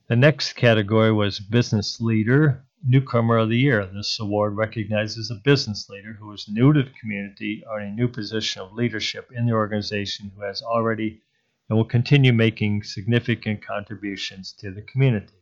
The 0.10 0.16
next 0.16 0.54
category 0.54 1.12
was 1.12 1.40
Business 1.40 2.02
Leader 2.02 2.66
Newcomer 2.84 3.38
of 3.38 3.50
the 3.50 3.60
Year. 3.60 3.86
This 3.86 4.20
award 4.20 4.58
recognizes 4.58 5.30
a 5.30 5.36
business 5.36 5.88
leader 5.88 6.14
who 6.14 6.34
is 6.34 6.50
new 6.50 6.74
to 6.74 6.82
the 6.82 6.90
community 7.00 7.64
or 7.70 7.80
in 7.80 7.90
a 7.90 7.96
new 7.96 8.08
position 8.08 8.64
of 8.64 8.74
leadership 8.74 9.32
in 9.32 9.46
the 9.46 9.52
organization 9.52 10.32
who 10.34 10.42
has 10.42 10.64
already 10.64 11.22
and 11.70 11.78
will 11.78 11.86
continue 11.86 12.34
making 12.34 12.82
significant 12.82 13.62
contributions 13.62 14.52
to 14.54 14.72
the 14.72 14.82
community. 14.82 15.36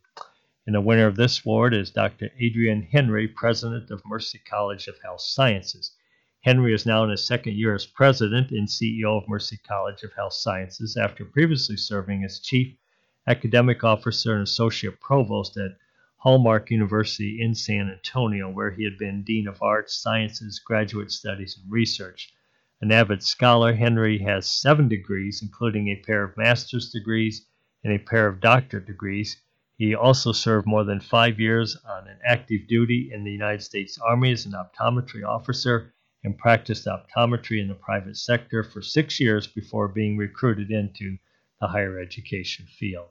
And 0.65 0.75
the 0.75 0.82
winner 0.82 1.08
of 1.08 1.15
this 1.15 1.45
award 1.45 1.73
is 1.73 1.89
Dr. 1.89 2.30
Adrian 2.38 2.82
Henry, 2.82 3.25
president 3.25 3.89
of 3.89 4.06
Mercy 4.06 4.39
College 4.39 4.89
of 4.89 4.99
Health 5.01 5.21
Sciences. 5.21 5.93
Henry 6.41 6.73
is 6.73 6.86
now 6.86 7.06
in 7.06 7.10
his 7.12 7.25
second 7.25 7.56
year 7.56 7.73
as 7.73 7.86
president 7.86 8.51
and 8.51 8.67
CEO 8.67 9.15
of 9.17 9.30
Mercy 9.30 9.56
College 9.65 10.03
of 10.03 10.12
Health 10.12 10.34
Sciences 10.34 10.97
after 10.97 11.23
previously 11.23 11.77
serving 11.77 12.25
as 12.25 12.41
chief 12.41 12.75
academic 13.27 13.83
officer 13.83 14.33
and 14.33 14.43
associate 14.43 15.01
provost 15.01 15.57
at 15.57 15.77
Hallmark 16.15 16.71
University 16.71 17.41
in 17.41 17.53
San 17.53 17.89
Antonio, 17.89 18.49
where 18.49 18.71
he 18.71 18.83
had 18.85 18.97
been 18.97 19.23
Dean 19.23 19.47
of 19.47 19.61
Arts, 19.61 19.93
Sciences, 19.93 20.59
Graduate 20.59 21.11
Studies, 21.11 21.59
and 21.61 21.71
Research. 21.71 22.33
An 22.81 22.91
avid 22.91 23.21
scholar, 23.21 23.73
Henry 23.73 24.19
has 24.19 24.49
seven 24.49 24.87
degrees, 24.87 25.41
including 25.41 25.89
a 25.89 25.95
pair 25.97 26.23
of 26.23 26.37
master's 26.37 26.89
degrees 26.89 27.45
and 27.83 27.93
a 27.93 27.99
pair 27.99 28.27
of 28.27 28.39
doctorate 28.39 28.85
degrees. 28.85 29.41
He 29.77 29.93
also 29.93 30.31
served 30.31 30.65
more 30.65 30.83
than 30.83 30.99
five 30.99 31.39
years 31.39 31.75
on 31.85 32.07
an 32.07 32.19
active 32.25 32.67
duty 32.67 33.11
in 33.11 33.23
the 33.23 33.31
United 33.31 33.61
States 33.61 33.97
Army 33.99 34.31
as 34.31 34.45
an 34.45 34.53
optometry 34.53 35.27
officer 35.27 35.93
and 36.23 36.37
practiced 36.37 36.87
optometry 36.87 37.59
in 37.59 37.67
the 37.67 37.75
private 37.75 38.17
sector 38.17 38.63
for 38.63 38.81
six 38.81 39.19
years 39.19 39.47
before 39.47 39.87
being 39.87 40.17
recruited 40.17 40.71
into 40.71 41.17
the 41.59 41.67
higher 41.67 41.99
education 41.99 42.65
field. 42.65 43.09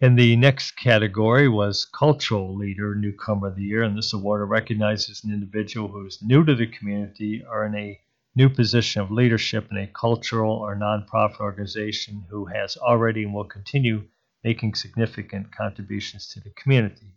And 0.00 0.16
the 0.16 0.36
next 0.36 0.76
category 0.76 1.48
was 1.48 1.84
Cultural 1.84 2.54
Leader 2.54 2.94
Newcomer 2.94 3.48
of 3.48 3.56
the 3.56 3.64
Year, 3.64 3.82
and 3.82 3.98
this 3.98 4.12
award 4.12 4.48
recognizes 4.48 5.24
an 5.24 5.32
individual 5.32 5.88
who 5.88 6.06
is 6.06 6.22
new 6.22 6.44
to 6.44 6.54
the 6.54 6.68
community 6.68 7.44
or 7.44 7.66
in 7.66 7.74
a 7.74 8.00
new 8.36 8.48
position 8.48 9.02
of 9.02 9.10
leadership 9.10 9.66
in 9.72 9.76
a 9.76 9.88
cultural 9.88 10.52
or 10.52 10.76
nonprofit 10.76 11.40
organization 11.40 12.24
who 12.30 12.44
has 12.46 12.76
already 12.76 13.24
and 13.24 13.34
will 13.34 13.44
continue 13.44 14.04
making 14.44 14.76
significant 14.76 15.50
contributions 15.50 16.28
to 16.28 16.38
the 16.38 16.50
community. 16.50 17.12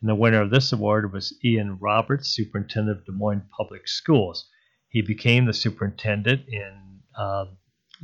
And 0.00 0.08
the 0.08 0.14
winner 0.14 0.40
of 0.40 0.48
this 0.48 0.72
award 0.72 1.12
was 1.12 1.38
Ian 1.44 1.78
Roberts, 1.80 2.30
Superintendent 2.30 3.00
of 3.00 3.04
Des 3.04 3.12
Moines 3.12 3.46
Public 3.54 3.86
Schools. 3.86 4.48
He 4.88 5.02
became 5.02 5.44
the 5.44 5.52
superintendent 5.52 6.48
in 6.48 7.02
uh, 7.14 7.44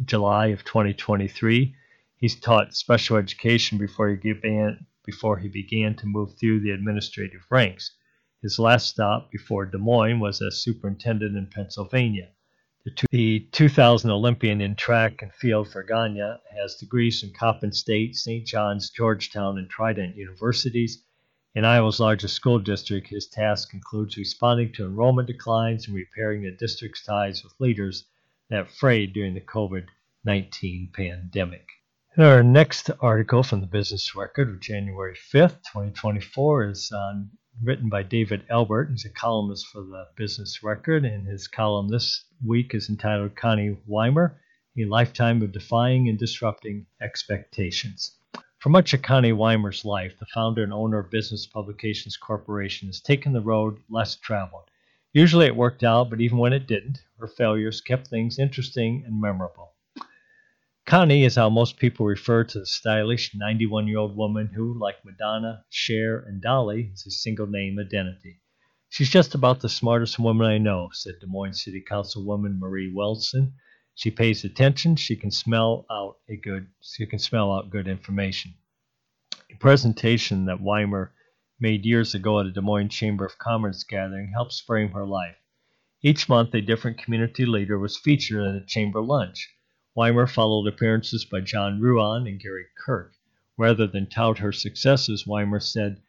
July 0.05 0.49
of 0.49 0.67
2023 0.67 1.75
He's 2.21 2.35
taught 2.35 2.75
special 2.75 3.17
education 3.17 3.79
before 3.79 4.09
he 4.09 4.17
began 4.17 4.87
before 5.05 5.39
he 5.39 5.49
began 5.49 5.95
to 5.95 6.07
move 6.07 6.37
through 6.37 6.59
the 6.59 6.73
administrative 6.73 7.47
ranks. 7.49 7.93
His 8.43 8.59
last 8.59 8.89
stop 8.89 9.31
before 9.31 9.67
Des 9.67 9.79
Moines 9.79 10.19
was 10.19 10.43
as 10.43 10.61
superintendent 10.61 11.37
in 11.37 11.47
Pennsylvania. 11.47 12.31
The, 12.85 12.91
two, 12.91 13.07
the 13.13 13.41
2000 13.53 14.11
Olympian 14.11 14.61
in 14.61 14.75
track 14.75 15.23
and 15.23 15.33
field 15.33 15.71
for 15.71 15.85
Guyana 15.85 16.41
has 16.51 16.75
degrees 16.75 17.21
from 17.21 17.33
Coppin 17.35 17.71
State, 17.71 18.17
St. 18.17 18.45
John's, 18.45 18.91
Georgetown, 18.91 19.57
and 19.57 19.71
Trident 19.71 20.17
universities. 20.17 21.05
In 21.55 21.65
Iowa's 21.65 22.01
largest 22.01 22.35
school 22.35 22.59
district, 22.59 23.07
his 23.07 23.29
task 23.29 23.75
includes 23.75 24.17
responding 24.17 24.73
to 24.73 24.87
enrollment 24.87 25.29
declines 25.29 25.87
and 25.87 25.95
repairing 25.95 26.43
the 26.43 26.51
district's 26.51 27.05
ties 27.05 27.45
with 27.45 27.61
leaders 27.61 28.07
that 28.51 28.73
frayed 28.73 29.13
during 29.13 29.35
the 29.35 29.41
COVID 29.41 29.87
19 30.25 30.91
pandemic. 30.93 31.69
Our 32.19 32.43
next 32.43 32.91
article 32.99 33.45
from 33.45 33.61
the 33.61 33.69
Business 33.69 34.17
Record 34.17 34.49
of 34.49 34.59
January 34.59 35.15
5th, 35.15 35.63
2024, 35.71 36.71
is 36.71 36.91
um, 36.91 37.31
written 37.63 37.89
by 37.89 38.03
David 38.03 38.43
Albert. 38.51 38.91
He's 38.91 39.05
a 39.05 39.11
columnist 39.11 39.69
for 39.69 39.83
the 39.83 40.09
Business 40.17 40.61
Record, 40.65 41.05
and 41.05 41.29
his 41.29 41.47
column 41.47 41.87
this 41.87 42.25
week 42.45 42.75
is 42.75 42.89
entitled 42.89 43.37
Connie 43.37 43.79
Wimer 43.89 44.35
A 44.77 44.85
Lifetime 44.87 45.43
of 45.43 45.53
Defying 45.53 46.09
and 46.09 46.19
Disrupting 46.19 46.87
Expectations. 47.01 48.17
For 48.59 48.71
much 48.71 48.93
of 48.93 49.03
Connie 49.03 49.31
Wimer's 49.31 49.85
life, 49.85 50.19
the 50.19 50.27
founder 50.27 50.65
and 50.65 50.73
owner 50.73 50.99
of 50.99 51.13
Business 51.13 51.47
Publications 51.47 52.17
Corporation 52.17 52.89
has 52.89 53.01
taken 53.01 53.33
the 53.33 53.41
road 53.41 53.79
less 53.89 54.17
traveled. 54.17 54.73
Usually 55.13 55.47
it 55.47 55.55
worked 55.55 55.85
out, 55.85 56.11
but 56.11 56.21
even 56.21 56.39
when 56.39 56.53
it 56.53 56.67
didn't, 56.67 57.01
her 57.21 57.29
failures 57.29 57.81
kept 57.81 58.09
things 58.09 58.41
interesting 58.41 59.05
and 59.07 59.21
memorable. 59.21 59.75
Connie 60.88 61.27
is 61.27 61.35
how 61.35 61.51
most 61.51 61.77
people 61.77 62.07
refer 62.07 62.44
to 62.44 62.61
the 62.61 62.64
stylish 62.64 63.35
91 63.35 63.88
year 63.88 63.98
old 63.98 64.16
woman 64.16 64.46
who, 64.46 64.72
like 64.72 65.05
Madonna, 65.05 65.62
Cher, 65.68 66.20
and 66.20 66.40
Dolly, 66.40 66.92
is 66.94 67.05
a 67.07 67.11
single 67.11 67.46
name 67.46 67.79
identity. 67.79 68.40
She's 68.88 69.11
just 69.11 69.35
about 69.35 69.61
the 69.61 69.68
smartest 69.68 70.18
woman 70.18 70.46
I 70.46 70.57
know, 70.57 70.88
said 70.94 71.16
Des 71.20 71.27
Moines 71.27 71.62
City 71.62 71.85
Councilwoman 71.87 72.59
Marie 72.59 72.90
Wilson. 72.90 73.53
She 73.96 74.11
pays 74.11 74.44
attention. 74.44 74.96
She 74.96 75.14
can 75.14 75.31
smell 75.31 75.85
out 75.90 76.20
a 76.27 76.37
good. 76.37 76.68
She 76.81 77.05
can 77.05 77.18
smell 77.18 77.53
out 77.53 77.68
good 77.68 77.87
information. 77.87 78.55
A 79.51 79.57
presentation 79.57 80.46
that 80.46 80.62
Wimer 80.62 81.11
made 81.61 81.85
years 81.85 82.14
ago 82.14 82.40
at 82.40 82.46
a 82.46 82.51
Des 82.51 82.62
Moines 82.62 82.88
Chamber 82.88 83.27
of 83.27 83.37
Commerce 83.37 83.85
gathering 83.85 84.33
helps 84.33 84.59
frame 84.59 84.92
her 84.92 85.05
life. 85.05 85.37
Each 86.03 86.31
month, 86.31 86.55
a 86.55 86.62
different 86.62 86.96
community 86.96 87.44
leader 87.44 87.79
was 87.79 87.98
featured 87.98 88.42
at 88.42 88.62
a 88.62 88.64
chamber 88.64 89.03
lunch. 89.03 89.51
Wimer 89.99 90.31
followed 90.31 90.69
appearances 90.69 91.25
by 91.25 91.41
John 91.41 91.81
Ruan 91.81 92.29
and 92.29 92.39
Gary 92.39 92.67
Kirke. 92.87 93.15
Rather 93.57 93.85
than 93.85 94.07
tout 94.07 94.39
her 94.39 94.53
successes, 94.53 95.27
Wimer 95.27 95.61
said, 95.61 96.01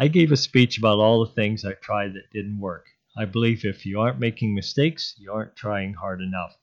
I 0.00 0.08
gave 0.08 0.32
a 0.32 0.36
speech 0.36 0.78
about 0.78 0.98
all 0.98 1.24
the 1.24 1.30
things 1.30 1.64
I 1.64 1.74
tried 1.74 2.14
that 2.14 2.32
didn't 2.32 2.58
work. 2.58 2.86
I 3.16 3.24
believe 3.24 3.64
if 3.64 3.86
you 3.86 4.00
aren't 4.00 4.18
making 4.18 4.52
mistakes, 4.52 5.14
you 5.16 5.30
aren't 5.30 5.54
trying 5.54 5.94
hard 5.94 6.20
enough. 6.20 6.56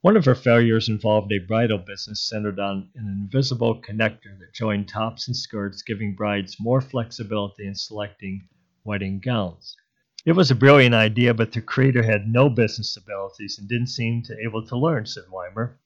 One 0.00 0.16
of 0.16 0.24
her 0.24 0.34
failures 0.34 0.88
involved 0.88 1.30
a 1.32 1.38
bridal 1.38 1.76
business 1.76 2.26
centered 2.26 2.58
on 2.58 2.88
an 2.94 3.06
invisible 3.06 3.82
connector 3.82 4.38
that 4.38 4.54
joined 4.54 4.88
tops 4.88 5.28
and 5.28 5.36
skirts, 5.36 5.82
giving 5.82 6.14
brides 6.14 6.56
more 6.58 6.80
flexibility 6.80 7.66
in 7.66 7.74
selecting 7.74 8.48
wedding 8.84 9.20
gowns. 9.20 9.76
It 10.24 10.32
was 10.32 10.50
a 10.50 10.54
brilliant 10.54 10.94
idea, 10.94 11.34
but 11.34 11.52
the 11.52 11.60
creator 11.60 12.02
had 12.02 12.26
no 12.26 12.48
business 12.48 12.96
abilities 12.96 13.58
and 13.58 13.68
didn't 13.68 13.88
seem 13.88 14.22
to 14.22 14.42
able 14.42 14.66
to 14.66 14.78
learn, 14.78 15.04
said 15.04 15.24
Wimer. 15.30 15.76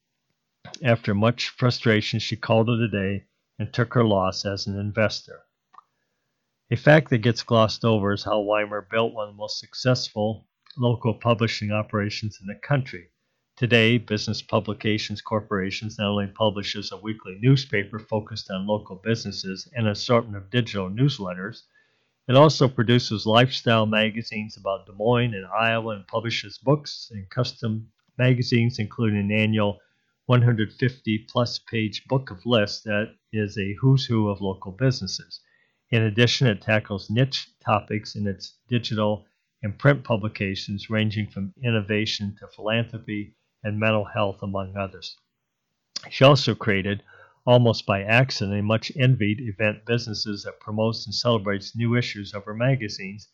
After 0.82 1.14
much 1.14 1.48
frustration, 1.48 2.20
she 2.20 2.36
called 2.36 2.70
it 2.70 2.80
a 2.80 2.88
day 2.88 3.26
and 3.58 3.72
took 3.72 3.92
her 3.94 4.04
loss 4.04 4.46
as 4.46 4.66
an 4.66 4.78
investor. 4.78 5.42
A 6.70 6.76
fact 6.76 7.10
that 7.10 7.18
gets 7.18 7.42
glossed 7.42 7.84
over 7.84 8.12
is 8.12 8.22
how 8.22 8.40
Wimer 8.40 8.88
built 8.88 9.12
one 9.12 9.28
of 9.28 9.34
the 9.34 9.38
most 9.38 9.58
successful 9.58 10.46
local 10.76 11.14
publishing 11.14 11.72
operations 11.72 12.38
in 12.40 12.46
the 12.46 12.54
country. 12.54 13.08
Today, 13.56 13.98
Business 13.98 14.40
Publications 14.40 15.20
Corporations 15.20 15.98
not 15.98 16.10
only 16.10 16.28
publishes 16.28 16.92
a 16.92 16.96
weekly 16.96 17.36
newspaper 17.42 17.98
focused 17.98 18.50
on 18.50 18.66
local 18.66 18.96
businesses 18.96 19.68
and 19.74 19.86
an 19.86 19.92
assortment 19.92 20.36
of 20.36 20.50
digital 20.50 20.88
newsletters, 20.88 21.64
it 22.28 22.36
also 22.36 22.68
produces 22.68 23.26
lifestyle 23.26 23.86
magazines 23.86 24.56
about 24.56 24.86
Des 24.86 24.92
Moines 24.92 25.34
and 25.34 25.46
Iowa 25.46 25.96
and 25.96 26.06
publishes 26.06 26.56
books 26.58 27.10
and 27.10 27.28
custom 27.28 27.90
magazines, 28.16 28.78
including 28.78 29.18
an 29.18 29.32
annual 29.32 29.80
150 30.30 31.26
plus 31.28 31.58
page 31.58 32.04
book 32.06 32.30
of 32.30 32.46
lists 32.46 32.82
that 32.84 33.16
is 33.32 33.58
a 33.58 33.74
who's 33.80 34.06
who 34.06 34.28
of 34.28 34.40
local 34.40 34.70
businesses. 34.70 35.40
In 35.90 36.02
addition, 36.02 36.46
it 36.46 36.62
tackles 36.62 37.10
niche 37.10 37.48
topics 37.58 38.14
in 38.14 38.28
its 38.28 38.56
digital 38.68 39.26
and 39.60 39.76
print 39.76 40.04
publications, 40.04 40.88
ranging 40.88 41.26
from 41.26 41.52
innovation 41.64 42.36
to 42.38 42.46
philanthropy 42.46 43.34
and 43.64 43.80
mental 43.80 44.04
health, 44.04 44.40
among 44.40 44.76
others. 44.76 45.16
She 46.10 46.22
also 46.22 46.54
created, 46.54 47.02
almost 47.44 47.84
by 47.84 48.04
accident, 48.04 48.56
a 48.56 48.62
much 48.62 48.92
envied 48.96 49.40
event 49.40 49.84
businesses 49.84 50.44
that 50.44 50.60
promotes 50.60 51.06
and 51.06 51.12
celebrates 51.12 51.74
new 51.74 51.96
issues 51.96 52.34
of 52.34 52.44
her 52.44 52.54
magazines 52.54 53.26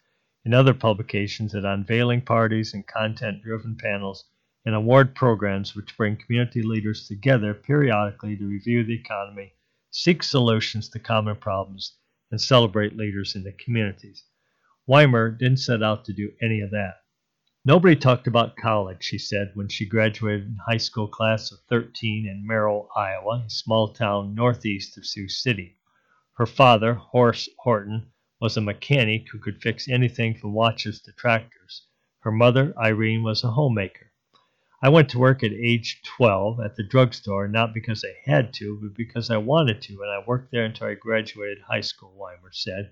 and 0.47 0.55
other 0.55 0.73
publications 0.73 1.55
at 1.55 1.67
unveiling 1.67 2.23
parties 2.23 2.73
and 2.73 2.87
content 2.87 3.43
driven 3.43 3.77
panels 3.77 4.25
and 4.67 4.75
award 4.75 5.15
programs 5.15 5.77
which 5.77 5.97
bring 5.97 6.17
community 6.17 6.61
leaders 6.61 7.07
together 7.07 7.55
periodically 7.55 8.37
to 8.37 8.49
review 8.49 8.83
the 8.83 8.99
economy, 8.99 9.55
seek 9.93 10.25
solutions 10.25 10.89
to 10.89 10.99
common 10.99 11.37
problems, 11.37 11.97
and 12.33 12.41
celebrate 12.41 12.97
leaders 12.97 13.37
in 13.37 13.45
the 13.45 13.53
communities. 13.53 14.25
Wimer 14.89 15.31
didn't 15.31 15.59
set 15.59 15.85
out 15.85 16.05
to 16.05 16.13
do 16.13 16.33
any 16.43 16.61
of 16.61 16.73
that. 16.73 16.97
Nobody 17.65 17.95
talked 17.95 18.27
about 18.27 18.57
college, 18.57 19.05
she 19.05 19.19
said 19.19 19.53
when 19.55 19.69
she 19.69 19.87
graduated 19.87 20.47
in 20.47 20.59
high 20.67 20.77
school 20.79 21.07
class 21.07 21.53
of 21.53 21.61
13 21.69 22.27
in 22.27 22.45
Merrill, 22.45 22.89
Iowa, 22.97 23.45
a 23.47 23.51
small 23.51 23.93
town 23.93 24.35
northeast 24.35 24.99
of 24.99 25.07
Sioux 25.07 25.29
City. 25.29 25.77
Her 26.35 26.47
father, 26.47 26.95
Horace 26.95 27.49
Horton, 27.61 28.11
was 28.41 28.57
a 28.57 28.61
mechanic 28.61 29.29
who 29.31 29.39
could 29.39 29.63
fix 29.63 29.89
anything 29.89 30.35
from 30.35 30.53
watches 30.53 31.01
to 31.03 31.13
tractors. 31.13 31.87
Her 32.21 32.33
mother, 32.33 32.75
Irene, 32.77 33.23
was 33.23 33.45
a 33.45 33.53
homemaker. 33.53 34.13
I 34.83 34.91
went 34.91 35.09
to 35.11 35.19
work 35.19 35.43
at 35.43 35.53
age 35.53 36.03
12 36.05 36.61
at 36.61 36.77
the 36.77 36.83
drugstore, 36.83 37.49
not 37.49 37.73
because 37.73 38.05
I 38.05 38.15
had 38.31 38.53
to, 38.55 38.79
but 38.81 38.95
because 38.95 39.31
I 39.31 39.39
wanted 39.39 39.81
to, 39.83 40.03
and 40.03 40.11
I 40.11 40.23
worked 40.27 40.51
there 40.51 40.67
until 40.67 40.89
I 40.89 40.95
graduated 40.95 41.63
high 41.63 41.81
school, 41.81 42.15
Wimer 42.15 42.53
said. 42.53 42.91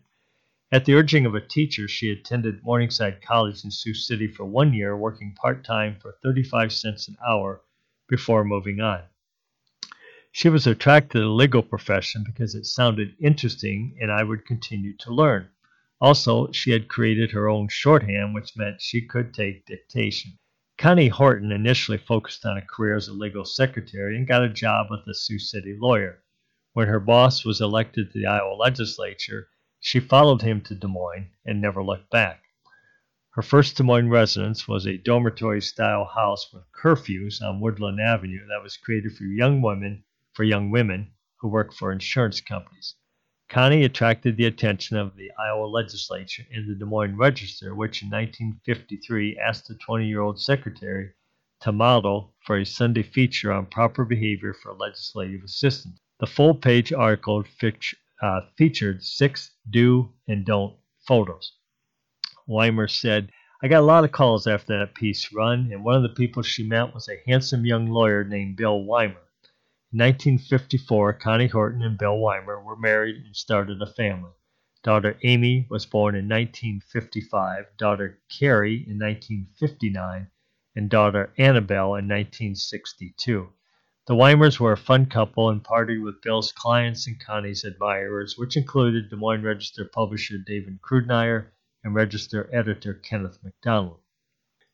At 0.72 0.86
the 0.86 0.94
urging 0.94 1.26
of 1.26 1.34
a 1.34 1.46
teacher, 1.46 1.86
she 1.86 2.10
attended 2.10 2.64
Morningside 2.64 3.20
College 3.20 3.64
in 3.64 3.70
Sioux 3.70 3.92
City 3.92 4.26
for 4.26 4.46
one 4.46 4.72
year, 4.72 4.96
working 4.96 5.34
part 5.34 5.62
time 5.62 5.96
for 6.00 6.16
35 6.22 6.72
cents 6.72 7.06
an 7.06 7.18
hour 7.24 7.60
before 8.08 8.44
moving 8.44 8.80
on. 8.80 9.02
She 10.32 10.48
was 10.48 10.66
attracted 10.66 11.18
to 11.18 11.20
the 11.20 11.28
legal 11.28 11.62
profession 11.62 12.24
because 12.24 12.54
it 12.54 12.64
sounded 12.64 13.14
interesting 13.20 13.98
and 14.00 14.10
I 14.10 14.22
would 14.22 14.46
continue 14.46 14.96
to 14.96 15.12
learn. 15.12 15.50
Also, 16.00 16.50
she 16.50 16.70
had 16.70 16.88
created 16.88 17.30
her 17.32 17.46
own 17.46 17.68
shorthand, 17.68 18.32
which 18.32 18.56
meant 18.56 18.80
she 18.80 19.02
could 19.02 19.34
take 19.34 19.66
dictation. 19.66 20.38
Connie 20.84 21.08
Horton 21.08 21.50
initially 21.50 21.96
focused 21.96 22.44
on 22.44 22.58
a 22.58 22.60
career 22.60 22.94
as 22.94 23.08
a 23.08 23.14
legal 23.14 23.46
secretary 23.46 24.18
and 24.18 24.26
got 24.26 24.44
a 24.44 24.50
job 24.50 24.88
with 24.90 25.00
a 25.06 25.14
Sioux 25.14 25.38
City 25.38 25.74
lawyer. 25.80 26.22
When 26.74 26.88
her 26.88 27.00
boss 27.00 27.42
was 27.42 27.62
elected 27.62 28.12
to 28.12 28.18
the 28.18 28.26
Iowa 28.26 28.52
legislature, 28.52 29.48
she 29.80 29.98
followed 29.98 30.42
him 30.42 30.60
to 30.60 30.74
Des 30.74 30.86
Moines 30.86 31.30
and 31.46 31.58
never 31.58 31.82
looked 31.82 32.10
back. 32.10 32.42
Her 33.30 33.40
first 33.40 33.78
Des 33.78 33.82
Moines 33.82 34.10
residence 34.10 34.68
was 34.68 34.86
a 34.86 34.98
dormitory 34.98 35.62
style 35.62 36.04
house 36.04 36.52
with 36.52 36.70
curfews 36.72 37.40
on 37.40 37.60
Woodland 37.60 37.98
Avenue 37.98 38.46
that 38.48 38.62
was 38.62 38.76
created 38.76 39.16
for 39.16 39.24
young 39.24 39.62
women 39.62 40.04
for 40.34 40.44
young 40.44 40.70
women 40.70 41.12
who 41.36 41.48
work 41.48 41.72
for 41.72 41.92
insurance 41.92 42.42
companies. 42.42 42.94
Connie 43.54 43.84
attracted 43.84 44.36
the 44.36 44.46
attention 44.46 44.96
of 44.96 45.14
the 45.14 45.30
Iowa 45.38 45.66
legislature 45.66 46.44
and 46.52 46.68
the 46.68 46.74
Des 46.74 46.84
Moines 46.84 47.16
Register, 47.16 47.72
which 47.72 48.02
in 48.02 48.10
1953 48.10 49.38
asked 49.38 49.68
the 49.68 49.76
20 49.76 50.08
year 50.08 50.22
old 50.22 50.40
secretary 50.40 51.12
to 51.60 51.70
model 51.70 52.34
for 52.44 52.58
a 52.58 52.66
Sunday 52.66 53.04
feature 53.04 53.52
on 53.52 53.66
proper 53.66 54.04
behavior 54.04 54.54
for 54.54 54.74
legislative 54.74 55.44
assistants. 55.44 56.00
The 56.18 56.26
full 56.26 56.56
page 56.56 56.92
article 56.92 57.44
uh, 58.20 58.40
featured 58.58 59.04
six 59.04 59.52
do 59.70 60.12
and 60.26 60.44
don't 60.44 60.74
photos. 61.06 61.52
Wimer 62.48 62.90
said, 62.90 63.30
I 63.62 63.68
got 63.68 63.82
a 63.82 63.86
lot 63.86 64.02
of 64.02 64.10
calls 64.10 64.48
after 64.48 64.76
that 64.80 64.96
piece 64.96 65.32
run, 65.32 65.70
and 65.70 65.84
one 65.84 65.94
of 65.94 66.02
the 66.02 66.08
people 66.08 66.42
she 66.42 66.66
met 66.66 66.92
was 66.92 67.08
a 67.08 67.22
handsome 67.30 67.64
young 67.64 67.86
lawyer 67.86 68.24
named 68.24 68.56
Bill 68.56 68.80
Wimer. 68.80 69.23
In 69.94 70.00
1954, 70.00 71.12
Connie 71.12 71.46
Horton 71.46 71.80
and 71.82 71.96
Bill 71.96 72.18
Wimer 72.18 72.60
were 72.60 72.74
married 72.74 73.14
and 73.14 73.36
started 73.36 73.80
a 73.80 73.86
family. 73.86 74.32
Daughter 74.82 75.16
Amy 75.22 75.68
was 75.70 75.86
born 75.86 76.16
in 76.16 76.24
1955, 76.24 77.66
daughter 77.76 78.18
Carrie 78.28 78.84
in 78.88 78.98
1959, 78.98 80.26
and 80.74 80.90
daughter 80.90 81.32
Annabelle 81.38 81.94
in 81.94 82.08
1962. 82.08 83.52
The 84.08 84.14
Wimers 84.16 84.58
were 84.58 84.72
a 84.72 84.76
fun 84.76 85.06
couple 85.06 85.48
and 85.48 85.62
partied 85.62 86.02
with 86.02 86.22
Bill's 86.22 86.50
clients 86.50 87.06
and 87.06 87.20
Connie's 87.20 87.62
admirers, 87.62 88.36
which 88.36 88.56
included 88.56 89.10
Des 89.10 89.14
Moines 89.14 89.44
Register 89.44 89.84
publisher 89.84 90.38
David 90.38 90.82
Kruidenier 90.82 91.52
and 91.84 91.94
Register 91.94 92.50
editor 92.52 92.94
Kenneth 92.94 93.38
McDonald. 93.44 94.00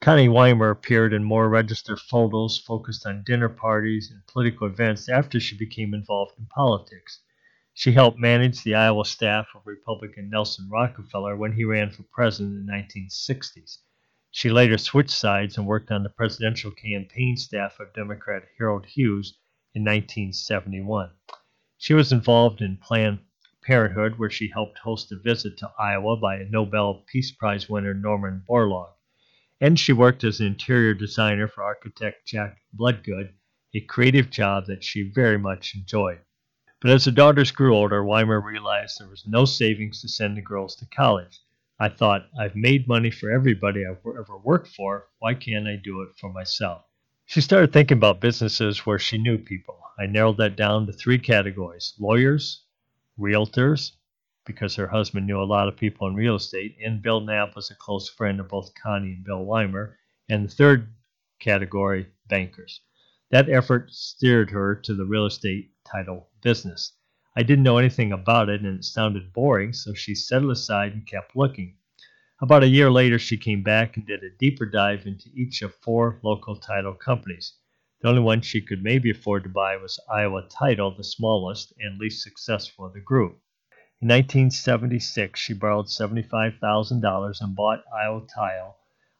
Connie 0.00 0.28
Wimer 0.28 0.70
appeared 0.70 1.12
in 1.12 1.22
more 1.22 1.50
Register 1.50 1.94
photos 1.94 2.58
focused 2.58 3.04
on 3.04 3.22
dinner 3.22 3.50
parties 3.50 4.10
and 4.10 4.26
political 4.26 4.66
events 4.66 5.10
after 5.10 5.38
she 5.38 5.54
became 5.58 5.92
involved 5.92 6.38
in 6.38 6.46
politics. 6.46 7.20
She 7.74 7.92
helped 7.92 8.18
manage 8.18 8.62
the 8.62 8.74
Iowa 8.74 9.04
staff 9.04 9.48
of 9.54 9.66
Republican 9.66 10.30
Nelson 10.30 10.70
Rockefeller 10.70 11.36
when 11.36 11.52
he 11.52 11.64
ran 11.64 11.90
for 11.90 12.02
president 12.04 12.56
in 12.56 12.64
the 12.64 12.72
1960s. 12.72 13.76
She 14.30 14.48
later 14.48 14.78
switched 14.78 15.10
sides 15.10 15.58
and 15.58 15.66
worked 15.66 15.90
on 15.90 16.02
the 16.02 16.08
presidential 16.08 16.70
campaign 16.70 17.36
staff 17.36 17.78
of 17.78 17.92
Democrat 17.92 18.44
Harold 18.56 18.86
Hughes 18.86 19.36
in 19.74 19.82
1971. 19.82 21.10
She 21.76 21.92
was 21.92 22.10
involved 22.10 22.62
in 22.62 22.78
Planned 22.78 23.18
Parenthood, 23.62 24.18
where 24.18 24.30
she 24.30 24.48
helped 24.48 24.78
host 24.78 25.12
a 25.12 25.16
visit 25.16 25.58
to 25.58 25.70
Iowa 25.78 26.16
by 26.16 26.44
Nobel 26.44 27.04
Peace 27.06 27.32
Prize 27.32 27.68
winner 27.68 27.92
Norman 27.92 28.42
Borlaug 28.48 28.94
and 29.60 29.78
she 29.78 29.92
worked 29.92 30.24
as 30.24 30.40
an 30.40 30.46
interior 30.46 30.94
designer 30.94 31.46
for 31.46 31.62
architect 31.62 32.26
Jack 32.26 32.62
Bloodgood, 32.72 33.34
a 33.74 33.80
creative 33.80 34.30
job 34.30 34.66
that 34.66 34.82
she 34.82 35.02
very 35.02 35.38
much 35.38 35.74
enjoyed. 35.74 36.20
But 36.80 36.92
as 36.92 37.04
the 37.04 37.12
daughters 37.12 37.50
grew 37.50 37.76
older, 37.76 38.02
Wimer 38.02 38.42
realized 38.42 38.98
there 38.98 39.08
was 39.08 39.26
no 39.26 39.44
savings 39.44 40.00
to 40.00 40.08
send 40.08 40.36
the 40.36 40.42
girls 40.42 40.74
to 40.76 40.86
college. 40.86 41.38
I 41.78 41.90
thought, 41.90 42.26
I've 42.38 42.56
made 42.56 42.88
money 42.88 43.10
for 43.10 43.30
everybody 43.30 43.84
I've 43.84 43.98
ever 43.98 44.38
worked 44.38 44.68
for. 44.68 45.08
Why 45.18 45.34
can't 45.34 45.68
I 45.68 45.76
do 45.76 46.02
it 46.02 46.10
for 46.18 46.32
myself? 46.32 46.84
She 47.26 47.40
started 47.40 47.72
thinking 47.72 47.98
about 47.98 48.20
businesses 48.20 48.86
where 48.86 48.98
she 48.98 49.18
knew 49.18 49.38
people. 49.38 49.78
I 49.98 50.06
narrowed 50.06 50.38
that 50.38 50.56
down 50.56 50.86
to 50.86 50.92
three 50.92 51.18
categories 51.18 51.94
lawyers, 51.98 52.64
realtors, 53.18 53.92
because 54.50 54.74
her 54.74 54.88
husband 54.88 55.26
knew 55.26 55.40
a 55.40 55.44
lot 55.44 55.68
of 55.68 55.76
people 55.76 56.08
in 56.08 56.14
real 56.16 56.34
estate, 56.34 56.76
and 56.84 57.00
Bill 57.00 57.20
Knapp 57.20 57.54
was 57.54 57.70
a 57.70 57.76
close 57.76 58.08
friend 58.08 58.40
of 58.40 58.48
both 58.48 58.74
Connie 58.74 59.12
and 59.12 59.24
Bill 59.24 59.44
Wimer. 59.44 59.94
And 60.28 60.44
the 60.44 60.52
third 60.52 60.92
category, 61.38 62.08
bankers. 62.28 62.80
That 63.30 63.48
effort 63.48 63.92
steered 63.92 64.50
her 64.50 64.74
to 64.74 64.94
the 64.94 65.04
real 65.04 65.26
estate 65.26 65.70
title 65.84 66.30
business. 66.42 66.92
I 67.36 67.44
didn't 67.44 67.62
know 67.62 67.78
anything 67.78 68.10
about 68.10 68.48
it 68.48 68.62
and 68.62 68.80
it 68.80 68.84
sounded 68.84 69.32
boring, 69.32 69.72
so 69.72 69.94
she 69.94 70.16
set 70.16 70.42
it 70.42 70.50
aside 70.50 70.94
and 70.94 71.06
kept 71.06 71.36
looking. 71.36 71.76
About 72.42 72.64
a 72.64 72.68
year 72.68 72.90
later, 72.90 73.20
she 73.20 73.36
came 73.36 73.62
back 73.62 73.96
and 73.96 74.04
did 74.04 74.24
a 74.24 74.30
deeper 74.30 74.66
dive 74.66 75.06
into 75.06 75.30
each 75.32 75.62
of 75.62 75.74
four 75.76 76.18
local 76.24 76.56
title 76.56 76.94
companies. 76.94 77.54
The 78.00 78.08
only 78.08 78.22
one 78.22 78.40
she 78.40 78.60
could 78.60 78.82
maybe 78.82 79.10
afford 79.10 79.44
to 79.44 79.48
buy 79.48 79.76
was 79.76 80.00
Iowa 80.10 80.48
Title, 80.48 80.90
the 80.90 81.04
smallest 81.04 81.72
and 81.78 82.00
least 82.00 82.22
successful 82.22 82.86
of 82.86 82.94
the 82.94 83.00
group. 83.00 83.40
In 84.02 84.08
1976, 84.08 85.38
she 85.38 85.52
borrowed 85.52 85.88
$75,000 85.88 87.40
and 87.42 87.54
bought 87.54 87.84
Iowa 87.94 88.26
Title 88.34 88.76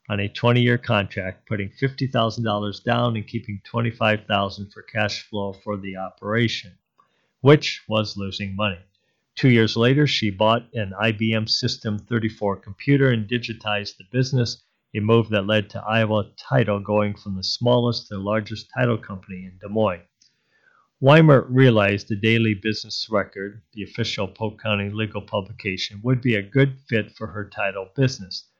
on 0.09 0.21
a 0.21 0.29
20-year 0.31 0.79
contract, 0.79 1.47
putting 1.47 1.69
$50,000 1.69 2.83
down 2.83 3.15
and 3.15 3.27
keeping 3.27 3.61
$25,000 3.71 4.73
for 4.73 4.81
cash 4.81 5.21
flow 5.29 5.53
for 5.53 5.77
the 5.77 5.97
operation, 5.97 6.79
which 7.43 7.83
was 7.89 8.17
losing 8.17 8.57
money. 8.57 8.79
Two 9.35 9.51
years 9.51 9.77
later, 9.77 10.07
she 10.07 10.31
bought 10.31 10.67
an 10.73 10.95
IBM 10.99 11.47
System 11.51 11.99
34 11.99 12.57
computer 12.57 13.11
and 13.11 13.29
digitized 13.29 13.99
the 13.99 14.05
business, 14.11 14.63
a 14.95 15.01
move 15.01 15.29
that 15.29 15.47
led 15.47 15.69
to 15.69 15.85
Iowa 15.85 16.31
Title 16.39 16.81
going 16.81 17.15
from 17.17 17.37
the 17.37 17.45
smallest 17.45 18.09
to 18.09 18.15
the 18.15 18.21
largest 18.21 18.71
title 18.75 18.97
company 18.97 19.45
in 19.45 19.59
Des 19.61 19.69
Moines. 19.69 20.07
Wimer 21.03 21.47
realized 21.49 22.09
the 22.09 22.15
Daily 22.15 22.53
Business 22.53 23.09
Record, 23.09 23.63
the 23.73 23.83
official 23.83 24.29
Polk 24.29 24.61
County 24.61 24.91
legal 24.91 25.23
publication, 25.23 25.99
would 26.03 26.21
be 26.21 26.35
a 26.35 26.43
good 26.43 26.79
fit 26.91 27.11
for 27.17 27.29
her 27.29 27.49
title 27.49 27.89
business. 27.97 28.51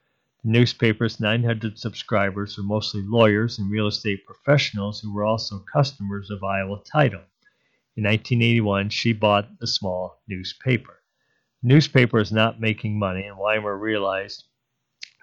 The 0.43 0.49
newspaper's 0.49 1.19
900 1.19 1.77
subscribers 1.77 2.57
were 2.57 2.63
mostly 2.63 3.03
lawyers 3.03 3.59
and 3.59 3.69
real 3.69 3.85
estate 3.85 4.25
professionals 4.25 5.01
who 5.01 5.13
were 5.13 5.23
also 5.23 5.59
customers 5.71 6.31
of 6.31 6.43
Iowa 6.43 6.81
Title. 6.83 7.21
In 7.95 8.05
1981, 8.05 8.89
she 8.89 9.13
bought 9.13 9.59
the 9.59 9.67
small 9.67 10.23
newspaper. 10.27 11.03
The 11.61 11.67
newspaper 11.67 12.19
is 12.19 12.31
not 12.31 12.59
making 12.59 12.97
money, 12.97 13.21
and 13.21 13.37
Wimer 13.37 13.79
realized 13.79 14.45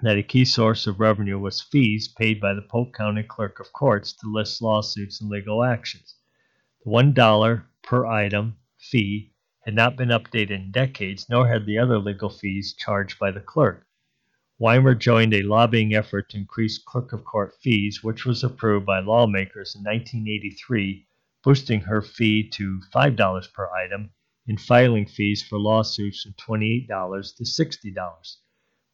that 0.03 0.19
a 0.19 0.23
key 0.23 0.45
source 0.45 0.87
of 0.87 1.01
revenue 1.01 1.41
was 1.41 1.61
fees 1.61 2.07
paid 2.07 2.41
by 2.41 2.55
the 2.55 2.63
Polk 2.63 2.95
County 2.95 3.25
Clerk 3.25 3.59
of 3.59 3.73
Courts 3.73 4.13
to 4.13 4.33
list 4.33 4.63
lawsuits 4.63 5.21
and 5.21 5.29
legal 5.29 5.65
actions. 5.65 6.15
The 6.89 6.93
one 6.93 7.13
dollar 7.13 7.67
per 7.83 8.07
item 8.07 8.57
fee 8.79 9.35
had 9.67 9.75
not 9.75 9.95
been 9.95 10.09
updated 10.09 10.53
in 10.53 10.71
decades, 10.71 11.29
nor 11.29 11.47
had 11.47 11.67
the 11.67 11.77
other 11.77 11.99
legal 11.99 12.31
fees 12.31 12.73
charged 12.73 13.19
by 13.19 13.31
the 13.31 13.43
clerk. 13.43 13.87
Wimer 14.59 14.95
joined 14.95 15.35
a 15.35 15.43
lobbying 15.43 15.95
effort 15.95 16.31
to 16.31 16.39
increase 16.39 16.79
clerk 16.79 17.13
of 17.13 17.27
court 17.27 17.55
fees, 17.61 18.03
which 18.03 18.25
was 18.25 18.43
approved 18.43 18.87
by 18.87 19.01
lawmakers 19.01 19.75
in 19.75 19.83
1983, 19.83 21.07
boosting 21.45 21.83
her 21.83 22.01
fee 22.01 22.49
to 22.55 22.81
$5 22.91 23.53
per 23.53 23.71
item 23.71 24.11
and 24.47 24.59
filing 24.59 25.05
fees 25.05 25.47
for 25.47 25.59
lawsuits 25.59 26.23
from 26.23 26.33
$28 26.33 27.37
to 27.37 27.45
$60. 27.45 28.37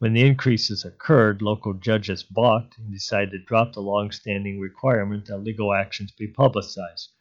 When 0.01 0.15
the 0.15 0.27
increases 0.27 0.85
occurred, 0.85 1.43
local 1.43 1.75
judges 1.75 2.25
balked 2.25 2.77
and 2.77 2.91
decided 2.91 3.31
to 3.31 3.39
drop 3.39 3.73
the 3.73 3.83
long-standing 3.83 4.59
requirement 4.59 5.27
that 5.27 5.39
legal 5.39 5.73
actions 5.73 6.11
be 6.11 6.27
publicized. 6.27 7.13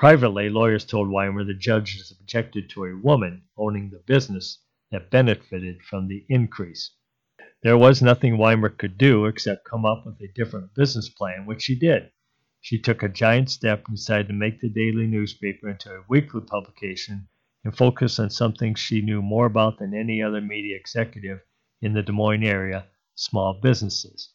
Privately, 0.00 0.48
lawyers 0.48 0.86
told 0.86 1.10
Wimer 1.10 1.44
the 1.44 1.52
judges 1.52 2.10
objected 2.10 2.70
to 2.70 2.86
a 2.86 2.96
woman 2.96 3.42
owning 3.58 3.90
the 3.90 3.98
business 3.98 4.64
that 4.90 5.10
benefited 5.10 5.82
from 5.82 6.08
the 6.08 6.24
increase. 6.30 6.92
There 7.62 7.76
was 7.76 8.00
nothing 8.00 8.38
Wimer 8.38 8.70
could 8.70 8.96
do 8.96 9.26
except 9.26 9.66
come 9.66 9.84
up 9.84 10.06
with 10.06 10.18
a 10.22 10.32
different 10.34 10.72
business 10.74 11.10
plan, 11.10 11.44
which 11.44 11.60
she 11.60 11.78
did. 11.78 12.12
She 12.62 12.78
took 12.78 13.02
a 13.02 13.10
giant 13.10 13.50
step 13.50 13.84
and 13.88 13.96
decided 13.98 14.28
to 14.28 14.32
make 14.32 14.60
the 14.60 14.70
daily 14.70 15.06
newspaper 15.06 15.68
into 15.68 15.94
a 15.94 16.04
weekly 16.08 16.40
publication 16.40 17.28
and 17.62 17.76
focus 17.76 18.18
on 18.18 18.30
something 18.30 18.74
she 18.74 19.02
knew 19.02 19.20
more 19.20 19.44
about 19.44 19.76
than 19.76 19.92
any 19.92 20.22
other 20.22 20.40
media 20.40 20.76
executive 20.76 21.40
in 21.82 21.92
the 21.92 22.02
Des 22.02 22.12
Moines 22.12 22.44
area 22.44 22.86
small 23.16 23.52
businesses. 23.52 24.32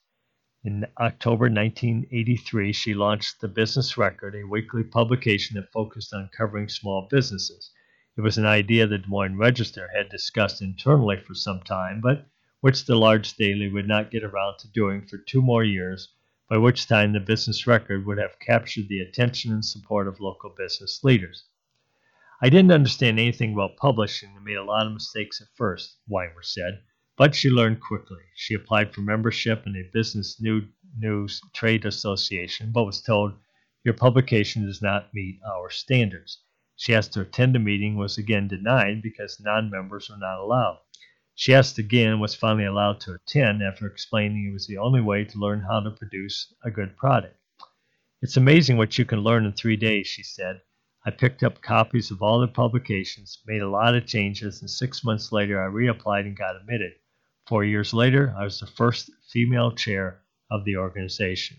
In 0.65 0.83
October 0.97 1.43
1983, 1.43 2.73
she 2.73 2.95
launched 2.95 3.39
The 3.39 3.47
Business 3.47 3.99
Record, 3.99 4.33
a 4.33 4.47
weekly 4.47 4.83
publication 4.83 5.57
that 5.57 5.71
focused 5.71 6.11
on 6.11 6.31
covering 6.35 6.69
small 6.69 7.07
businesses. 7.07 7.69
It 8.17 8.21
was 8.21 8.39
an 8.39 8.47
idea 8.47 8.87
the 8.87 8.97
Des 8.97 9.07
Moines 9.07 9.37
Register 9.37 9.87
had 9.95 10.09
discussed 10.09 10.63
internally 10.63 11.17
for 11.17 11.35
some 11.35 11.61
time, 11.61 12.01
but 12.01 12.25
which 12.61 12.85
the 12.85 12.95
large 12.95 13.35
daily 13.35 13.69
would 13.69 13.87
not 13.87 14.09
get 14.09 14.23
around 14.23 14.57
to 14.57 14.67
doing 14.67 15.05
for 15.05 15.19
two 15.19 15.39
more 15.39 15.63
years, 15.63 16.11
by 16.49 16.57
which 16.57 16.87
time 16.87 17.13
the 17.13 17.19
Business 17.19 17.67
Record 17.67 18.03
would 18.07 18.17
have 18.17 18.39
captured 18.39 18.87
the 18.87 19.01
attention 19.01 19.51
and 19.51 19.63
support 19.63 20.07
of 20.07 20.19
local 20.19 20.49
business 20.49 21.03
leaders. 21.03 21.43
I 22.41 22.49
didn't 22.49 22.71
understand 22.71 23.19
anything 23.19 23.53
about 23.53 23.77
publishing 23.77 24.35
and 24.35 24.43
made 24.43 24.57
a 24.57 24.63
lot 24.63 24.87
of 24.87 24.93
mistakes 24.93 25.41
at 25.41 25.55
first, 25.55 25.97
Wimer 26.09 26.43
said. 26.43 26.81
But 27.17 27.33
she 27.33 27.49
learned 27.49 27.79
quickly. 27.79 28.23
She 28.35 28.55
applied 28.55 28.93
for 28.93 28.99
membership 28.99 29.65
in 29.65 29.77
a 29.77 29.89
business 29.93 30.41
new 30.41 30.67
news 30.97 31.41
trade 31.53 31.85
association, 31.85 32.73
but 32.73 32.83
was 32.83 33.01
told, 33.01 33.33
Your 33.85 33.93
publication 33.93 34.65
does 34.65 34.81
not 34.81 35.13
meet 35.13 35.39
our 35.49 35.69
standards. 35.69 36.41
She 36.75 36.93
asked 36.93 37.13
to 37.13 37.21
attend 37.21 37.55
a 37.55 37.59
meeting, 37.59 37.95
was 37.95 38.17
again 38.17 38.49
denied 38.49 39.01
because 39.01 39.39
non 39.39 39.69
members 39.69 40.09
were 40.09 40.17
not 40.17 40.39
allowed. 40.39 40.79
She 41.33 41.53
asked 41.53 41.77
again, 41.77 42.19
was 42.19 42.35
finally 42.35 42.65
allowed 42.65 42.99
to 43.01 43.13
attend 43.13 43.63
after 43.63 43.87
explaining 43.87 44.49
it 44.49 44.51
was 44.53 44.67
the 44.67 44.77
only 44.77 44.99
way 44.99 45.23
to 45.23 45.39
learn 45.39 45.61
how 45.61 45.79
to 45.79 45.91
produce 45.91 46.53
a 46.65 46.69
good 46.69 46.97
product. 46.97 47.39
It's 48.21 48.35
amazing 48.35 48.75
what 48.75 48.97
you 48.97 49.05
can 49.05 49.21
learn 49.21 49.45
in 49.45 49.53
three 49.53 49.77
days, 49.77 50.07
she 50.07 50.23
said. 50.23 50.59
I 51.05 51.11
picked 51.11 51.43
up 51.43 51.61
copies 51.61 52.11
of 52.11 52.21
all 52.21 52.41
the 52.41 52.49
publications, 52.49 53.41
made 53.47 53.61
a 53.61 53.69
lot 53.69 53.95
of 53.95 54.05
changes, 54.05 54.59
and 54.59 54.69
six 54.69 55.01
months 55.01 55.31
later 55.31 55.63
I 55.63 55.67
reapplied 55.67 56.25
and 56.25 56.35
got 56.35 56.57
admitted. 56.57 56.95
Four 57.47 57.63
years 57.63 57.93
later, 57.93 58.33
I 58.35 58.43
was 58.43 58.59
the 58.59 58.65
first 58.65 59.11
female 59.29 59.71
chair 59.71 60.23
of 60.49 60.65
the 60.65 60.77
organization. 60.77 61.57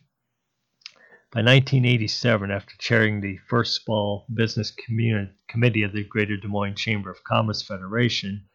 By 1.33 1.43
1987, 1.43 2.51
after 2.51 2.75
chairing 2.79 3.21
the 3.21 3.37
first 3.49 3.85
small 3.85 4.27
business 4.35 4.73
committee 4.73 5.83
of 5.83 5.93
the 5.93 6.03
Greater 6.03 6.37
Des 6.37 6.49
Moines 6.49 6.75
Chamber 6.75 7.11
of 7.11 7.23
Commerce 7.23 7.63
Federation, 7.63 8.49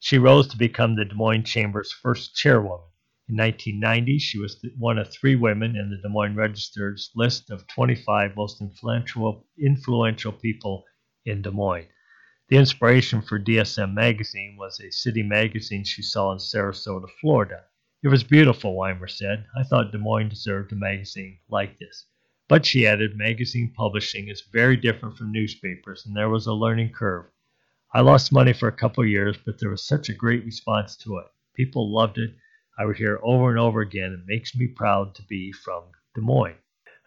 she 0.00 0.16
rose 0.16 0.48
to 0.48 0.56
become 0.56 0.94
the 0.94 1.04
Des 1.04 1.14
Moines 1.14 1.44
Chamber's 1.44 1.92
first 1.92 2.34
chairwoman. 2.34 2.86
In 3.28 3.36
1990, 3.36 4.18
she 4.18 4.38
was 4.38 4.64
one 4.78 4.96
of 4.96 5.12
three 5.12 5.36
women 5.36 5.76
in 5.76 5.90
the 5.90 5.98
Des 5.98 6.08
Moines 6.08 6.36
Register's 6.36 7.10
list 7.14 7.50
of 7.50 7.66
25 7.66 8.34
most 8.34 8.62
influential, 8.62 9.46
influential 9.58 10.32
people 10.32 10.84
in 11.26 11.42
Des 11.42 11.50
Moines. 11.50 11.88
The 12.50 12.56
inspiration 12.56 13.20
for 13.20 13.38
DSM 13.38 13.92
magazine 13.92 14.56
was 14.56 14.80
a 14.80 14.90
city 14.90 15.22
magazine 15.22 15.84
she 15.84 16.00
saw 16.00 16.32
in 16.32 16.38
Sarasota, 16.38 17.06
Florida. 17.20 17.64
It 18.02 18.08
was 18.08 18.24
beautiful, 18.24 18.74
Wimer 18.74 19.06
said. 19.06 19.44
I 19.54 19.64
thought 19.64 19.92
Des 19.92 19.98
Moines 19.98 20.30
deserved 20.30 20.72
a 20.72 20.74
magazine 20.74 21.40
like 21.50 21.78
this. 21.78 22.06
But 22.48 22.64
she 22.64 22.86
added, 22.86 23.18
magazine 23.18 23.74
publishing 23.76 24.28
is 24.28 24.48
very 24.50 24.78
different 24.78 25.18
from 25.18 25.30
newspapers, 25.30 26.06
and 26.06 26.16
there 26.16 26.30
was 26.30 26.46
a 26.46 26.54
learning 26.54 26.92
curve. 26.92 27.26
I 27.92 28.00
lost 28.00 28.32
money 28.32 28.54
for 28.54 28.66
a 28.66 28.72
couple 28.72 29.04
of 29.04 29.10
years, 29.10 29.36
but 29.44 29.58
there 29.58 29.68
was 29.68 29.84
such 29.84 30.08
a 30.08 30.14
great 30.14 30.42
response 30.46 30.96
to 31.04 31.18
it. 31.18 31.26
People 31.54 31.92
loved 31.92 32.16
it. 32.16 32.34
I 32.78 32.86
would 32.86 32.96
hear 32.96 33.16
it 33.16 33.22
over 33.22 33.50
and 33.50 33.58
over 33.58 33.82
again. 33.82 34.14
It 34.14 34.26
makes 34.26 34.56
me 34.56 34.68
proud 34.68 35.14
to 35.16 35.22
be 35.24 35.52
from 35.52 35.82
Des 36.14 36.22
Moines. 36.22 36.56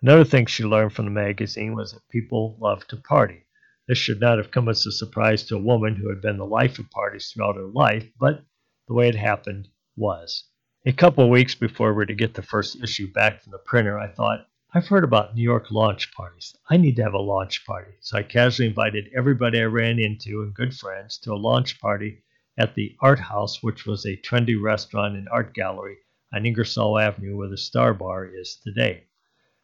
Another 0.03 0.23
thing 0.23 0.45
she 0.45 0.63
learned 0.63 0.93
from 0.93 1.05
the 1.05 1.11
magazine 1.11 1.73
was 1.73 1.93
that 1.93 2.07
people 2.11 2.57
love 2.59 2.85
to 2.89 2.97
party. 2.97 3.45
This 3.91 3.97
should 3.97 4.21
not 4.21 4.37
have 4.37 4.51
come 4.51 4.69
as 4.69 4.85
a 4.85 4.91
surprise 4.93 5.43
to 5.43 5.57
a 5.57 5.61
woman 5.61 5.97
who 5.97 6.07
had 6.07 6.21
been 6.21 6.37
the 6.37 6.45
life 6.45 6.79
of 6.79 6.89
parties 6.91 7.29
throughout 7.29 7.57
her 7.57 7.67
life, 7.67 8.07
but 8.17 8.45
the 8.87 8.93
way 8.93 9.09
it 9.09 9.15
happened 9.15 9.67
was. 9.97 10.45
A 10.85 10.93
couple 10.93 11.25
of 11.25 11.29
weeks 11.29 11.55
before 11.55 11.89
we 11.89 11.97
were 11.97 12.05
to 12.05 12.15
get 12.15 12.33
the 12.33 12.41
first 12.41 12.81
issue 12.81 13.11
back 13.11 13.41
from 13.41 13.51
the 13.51 13.57
printer, 13.57 13.99
I 13.99 14.07
thought, 14.07 14.47
I've 14.73 14.87
heard 14.87 15.03
about 15.03 15.35
New 15.35 15.41
York 15.41 15.71
launch 15.71 16.13
parties. 16.13 16.55
I 16.69 16.77
need 16.77 16.95
to 16.95 17.03
have 17.03 17.15
a 17.15 17.19
launch 17.19 17.65
party. 17.65 17.91
So 17.99 18.17
I 18.17 18.23
casually 18.23 18.69
invited 18.69 19.11
everybody 19.13 19.59
I 19.59 19.65
ran 19.65 19.99
into 19.99 20.41
and 20.41 20.53
good 20.53 20.73
friends 20.73 21.17
to 21.23 21.33
a 21.33 21.35
launch 21.35 21.81
party 21.81 22.23
at 22.57 22.75
the 22.75 22.95
Art 23.01 23.19
House, 23.19 23.61
which 23.61 23.85
was 23.85 24.05
a 24.05 24.15
trendy 24.15 24.55
restaurant 24.57 25.17
and 25.17 25.27
art 25.27 25.53
gallery 25.53 25.97
on 26.33 26.45
Ingersoll 26.45 26.97
Avenue 26.97 27.35
where 27.35 27.49
the 27.49 27.57
Star 27.57 27.93
Bar 27.93 28.25
is 28.27 28.55
today. 28.55 29.07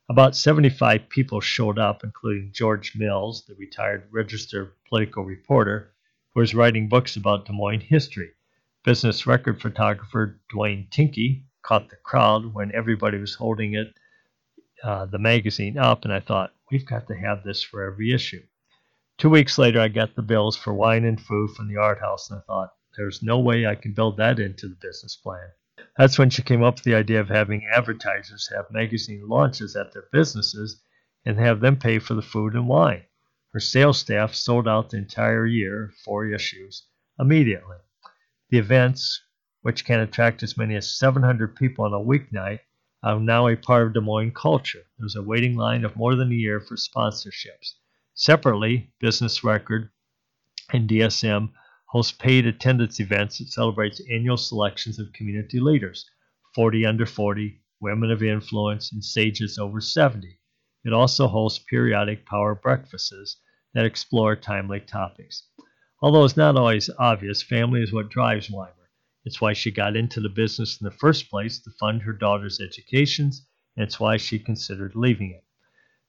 About 0.10 0.38
75 0.38 1.10
people 1.10 1.42
showed 1.42 1.78
up, 1.78 2.02
including 2.02 2.54
George 2.54 2.96
Mills, 2.96 3.46
the 3.46 3.56
retired 3.56 4.08
Register 4.10 4.78
political 4.88 5.26
reporter, 5.26 5.92
who 6.34 6.40
was 6.40 6.56
writing 6.56 6.88
books 6.88 7.18
about 7.18 7.46
Des 7.46 7.52
Moines 7.52 7.82
history. 7.82 8.32
Business 8.86 9.28
record 9.28 9.62
photographer 9.62 10.40
Dwayne 10.50 10.90
Tinky 10.90 11.44
caught 11.62 11.90
the 11.90 11.98
crowd 11.98 12.54
when 12.54 12.74
everybody 12.74 13.18
was 13.18 13.36
holding 13.36 13.74
it, 13.74 14.00
uh, 14.82 15.06
the 15.08 15.20
magazine 15.20 15.78
up, 15.78 16.06
and 16.06 16.14
I 16.14 16.22
thought, 16.22 16.56
we've 16.72 16.86
got 16.86 17.06
to 17.08 17.16
have 17.16 17.44
this 17.44 17.62
for 17.62 17.84
every 17.84 18.14
issue. 18.14 18.44
Two 19.18 19.30
weeks 19.30 19.58
later, 19.58 19.82
I 19.82 19.90
got 19.90 20.16
the 20.16 20.22
bills 20.22 20.56
for 20.56 20.74
wine 20.74 21.04
and 21.04 21.20
food 21.20 21.50
from 21.52 21.68
the 21.68 21.82
art 21.82 22.00
house, 22.00 22.30
and 22.30 22.40
I 22.40 22.44
thought, 22.44 22.74
there's 22.96 23.22
no 23.22 23.40
way 23.40 23.68
I 23.68 23.76
can 23.76 23.92
build 23.92 24.16
that 24.18 24.40
into 24.40 24.70
the 24.70 24.76
business 24.76 25.18
plan. 25.18 25.50
That's 25.98 26.20
when 26.20 26.30
she 26.30 26.44
came 26.44 26.62
up 26.62 26.76
with 26.76 26.84
the 26.84 26.94
idea 26.94 27.20
of 27.20 27.30
having 27.30 27.66
advertisers 27.66 28.52
have 28.56 28.70
magazine 28.70 29.28
launches 29.28 29.76
at 29.76 29.94
their 29.94 30.08
businesses 30.12 30.82
and 31.26 31.40
have 31.40 31.60
them 31.60 31.78
pay 31.78 31.98
for 31.98 32.14
the 32.14 32.22
food 32.22 32.54
and 32.54 32.68
wine. 32.68 33.04
Her 33.52 33.60
sales 33.60 33.98
staff 33.98 34.36
sold 34.36 34.68
out 34.68 34.92
the 34.92 34.98
entire 34.98 35.48
year, 35.48 35.92
four 36.06 36.28
issues, 36.28 36.86
immediately. 37.18 37.78
The 38.50 38.60
events, 38.60 39.24
which 39.62 39.86
can 39.86 40.00
attract 40.00 40.44
as 40.44 40.56
many 40.56 40.76
as 40.76 40.96
700 40.96 41.56
people 41.56 41.86
on 41.86 41.94
a 41.94 42.00
weeknight, 42.00 42.60
I'm 43.02 43.26
now 43.26 43.48
a 43.48 43.56
part 43.56 43.88
of 43.88 43.94
Des 43.94 44.02
Moines 44.02 44.34
culture. 44.34 44.84
There's 45.00 45.16
a 45.16 45.24
waiting 45.24 45.56
line 45.56 45.84
of 45.84 45.96
more 45.96 46.16
than 46.16 46.32
a 46.32 46.36
year 46.36 46.60
for 46.60 46.76
sponsorships. 46.76 47.74
Separately, 48.14 48.92
Business 49.00 49.44
Record 49.44 49.90
and 50.72 50.88
DSM 50.88 51.52
host 51.88 52.20
paid 52.20 52.46
attendance 52.46 53.00
events 53.00 53.38
that 53.40 53.48
celebrates 53.48 54.02
annual 54.12 54.36
selections 54.36 55.00
of 55.00 55.14
community 55.14 55.60
leaders, 55.60 56.06
40 56.54 56.86
under 56.86 57.06
40, 57.06 57.62
women 57.80 58.12
of 58.12 58.22
influence, 58.22 58.92
and 58.92 59.04
sages 59.04 59.58
over 59.58 59.80
70. 59.80 60.38
It 60.84 60.94
also 60.94 61.28
hosts 61.28 61.64
periodic 61.70 62.26
power 62.26 62.56
breakfasts 62.56 63.38
that 63.74 63.86
explore 63.86 64.36
timely 64.36 64.80
topics. 64.82 65.48
Although 66.02 66.26
it's 66.26 66.36
not 66.36 66.58
always 66.58 66.90
obvious, 67.00 67.42
family 67.42 67.82
is 67.82 67.94
what 67.94 68.10
drives 68.10 68.50
Wimer. 68.50 68.90
It's 69.24 69.40
why 69.40 69.54
she 69.54 69.72
got 69.72 69.96
into 69.96 70.20
the 70.20 70.30
business 70.30 70.80
in 70.80 70.86
the 70.86 70.92
first 70.92 71.30
place 71.30 71.60
to 71.60 71.72
fund 71.80 72.02
her 72.02 72.14
daughter's 72.14 72.60
educations, 72.60 73.48
and 73.76 73.84
it's 73.84 74.00
why 74.00 74.18
she 74.18 74.40
considered 74.40 74.96
leaving 74.96 75.32
it. 75.32 75.46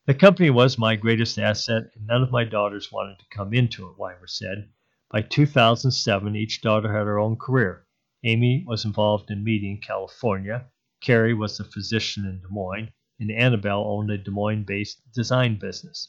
The 0.07 0.15
company 0.15 0.51
was 0.51 0.77
my 0.77 0.97
greatest 0.97 1.39
asset, 1.39 1.85
and 1.95 2.07
none 2.07 2.23
of 2.23 2.31
my 2.31 2.45
daughters 2.45 2.91
wanted 2.91 3.19
to 3.19 3.27
come 3.31 3.55
into 3.55 3.89
it, 3.89 3.97
Wimer 3.97 4.29
said. 4.29 4.71
By 5.11 5.23
2007, 5.23 6.37
each 6.37 6.61
daughter 6.61 6.93
had 6.93 7.07
her 7.07 7.19
own 7.19 7.37
career. 7.37 7.87
Amy 8.25 8.65
was 8.67 8.85
involved 8.85 9.31
in 9.31 9.43
media 9.43 9.71
in 9.71 9.81
California, 9.81 10.67
Carrie 11.01 11.33
was 11.33 11.61
a 11.61 11.65
physician 11.65 12.27
in 12.27 12.41
Des 12.41 12.49
Moines, 12.51 12.91
and 13.21 13.31
Annabelle 13.31 13.85
owned 13.87 14.11
a 14.11 14.19
Des 14.19 14.33
Moines 14.33 14.65
based 14.65 15.01
design 15.13 15.57
business. 15.57 16.09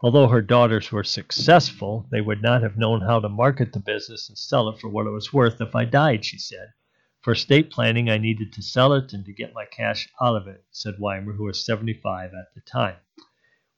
Although 0.00 0.28
her 0.28 0.40
daughters 0.40 0.92
were 0.92 1.02
successful, 1.02 2.06
they 2.12 2.20
would 2.20 2.40
not 2.40 2.62
have 2.62 2.78
known 2.78 3.00
how 3.00 3.18
to 3.18 3.28
market 3.28 3.72
the 3.72 3.80
business 3.80 4.28
and 4.28 4.38
sell 4.38 4.68
it 4.68 4.78
for 4.78 4.88
what 4.88 5.06
it 5.06 5.10
was 5.10 5.32
worth 5.32 5.60
if 5.60 5.74
I 5.74 5.84
died, 5.84 6.24
she 6.24 6.38
said. 6.38 6.72
For 7.20 7.32
estate 7.32 7.70
planning, 7.70 8.08
I 8.08 8.16
needed 8.16 8.52
to 8.52 8.62
sell 8.62 8.92
it 8.92 9.12
and 9.12 9.24
to 9.26 9.32
get 9.32 9.52
my 9.52 9.66
cash 9.66 10.08
out 10.22 10.36
of 10.36 10.46
it, 10.46 10.64
said 10.70 10.98
Wimer, 10.98 11.34
who 11.34 11.44
was 11.44 11.66
75 11.66 12.32
at 12.32 12.54
the 12.54 12.60
time. 12.60 12.96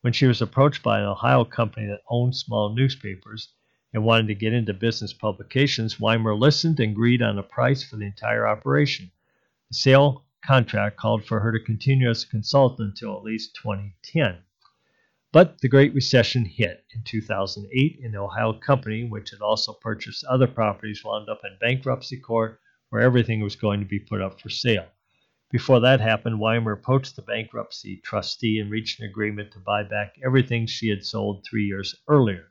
When 0.02 0.12
she 0.12 0.26
was 0.26 0.42
approached 0.42 0.83
by 0.83 1.00
an 1.00 1.06
Ohio 1.06 1.44
company 1.44 1.87
that 1.87 2.02
owned 2.09 2.37
small 2.37 2.74
newspapers 2.74 3.54
and 3.92 4.05
wanted 4.05 4.29
to 4.29 4.35
get 4.35 4.53
into 4.53 4.72
business 4.72 5.12
publications, 5.12 5.96
Wimer 5.96 6.38
listened 6.38 6.79
and 6.81 6.92
agreed 6.92 7.22
on 7.22 7.38
a 7.38 7.42
price 7.42 7.83
for 7.83 7.96
the 7.96 8.07
entire 8.07 8.46
operation. 8.46 9.11
The 9.68 9.74
sale 9.74 10.24
contract 10.44 10.96
called 10.96 11.24
for 11.24 11.40
her 11.40 11.53
to 11.53 11.64
continue 11.64 12.09
as 12.09 12.24
a 12.24 12.29
consultant 12.29 12.90
until 12.90 13.16
at 13.16 13.24
least 13.24 13.57
2010. 13.57 14.38
But 15.33 15.61
the 15.61 15.68
Great 15.68 15.94
Recession 15.94 16.44
hit 16.44 16.85
in 16.92 17.03
2008, 17.03 18.00
and 18.03 18.14
the 18.14 18.18
Ohio 18.18 18.53
company, 18.53 19.05
which 19.05 19.31
had 19.31 19.40
also 19.40 19.72
purchased 19.72 20.24
other 20.24 20.48
properties, 20.48 21.05
wound 21.05 21.29
up 21.29 21.42
in 21.44 21.57
bankruptcy 21.61 22.16
court 22.16 22.61
where 22.88 23.03
everything 23.03 23.40
was 23.40 23.55
going 23.55 23.79
to 23.79 23.87
be 23.87 24.00
put 24.00 24.20
up 24.20 24.40
for 24.40 24.50
sale. 24.50 24.87
Before 25.50 25.81
that 25.81 26.00
happened, 26.00 26.40
Wimer 26.40 26.72
approached 26.72 27.16
the 27.16 27.22
bankruptcy 27.22 27.98
trustee 27.98 28.59
and 28.59 28.70
reached 28.70 29.00
an 29.00 29.07
agreement 29.07 29.53
to 29.53 29.59
buy 29.61 29.83
back 29.83 30.16
everything 30.24 30.66
she 30.66 30.88
had 30.88 31.05
sold 31.05 31.44
three 31.44 31.64
years 31.64 31.94
earlier. 32.09 32.49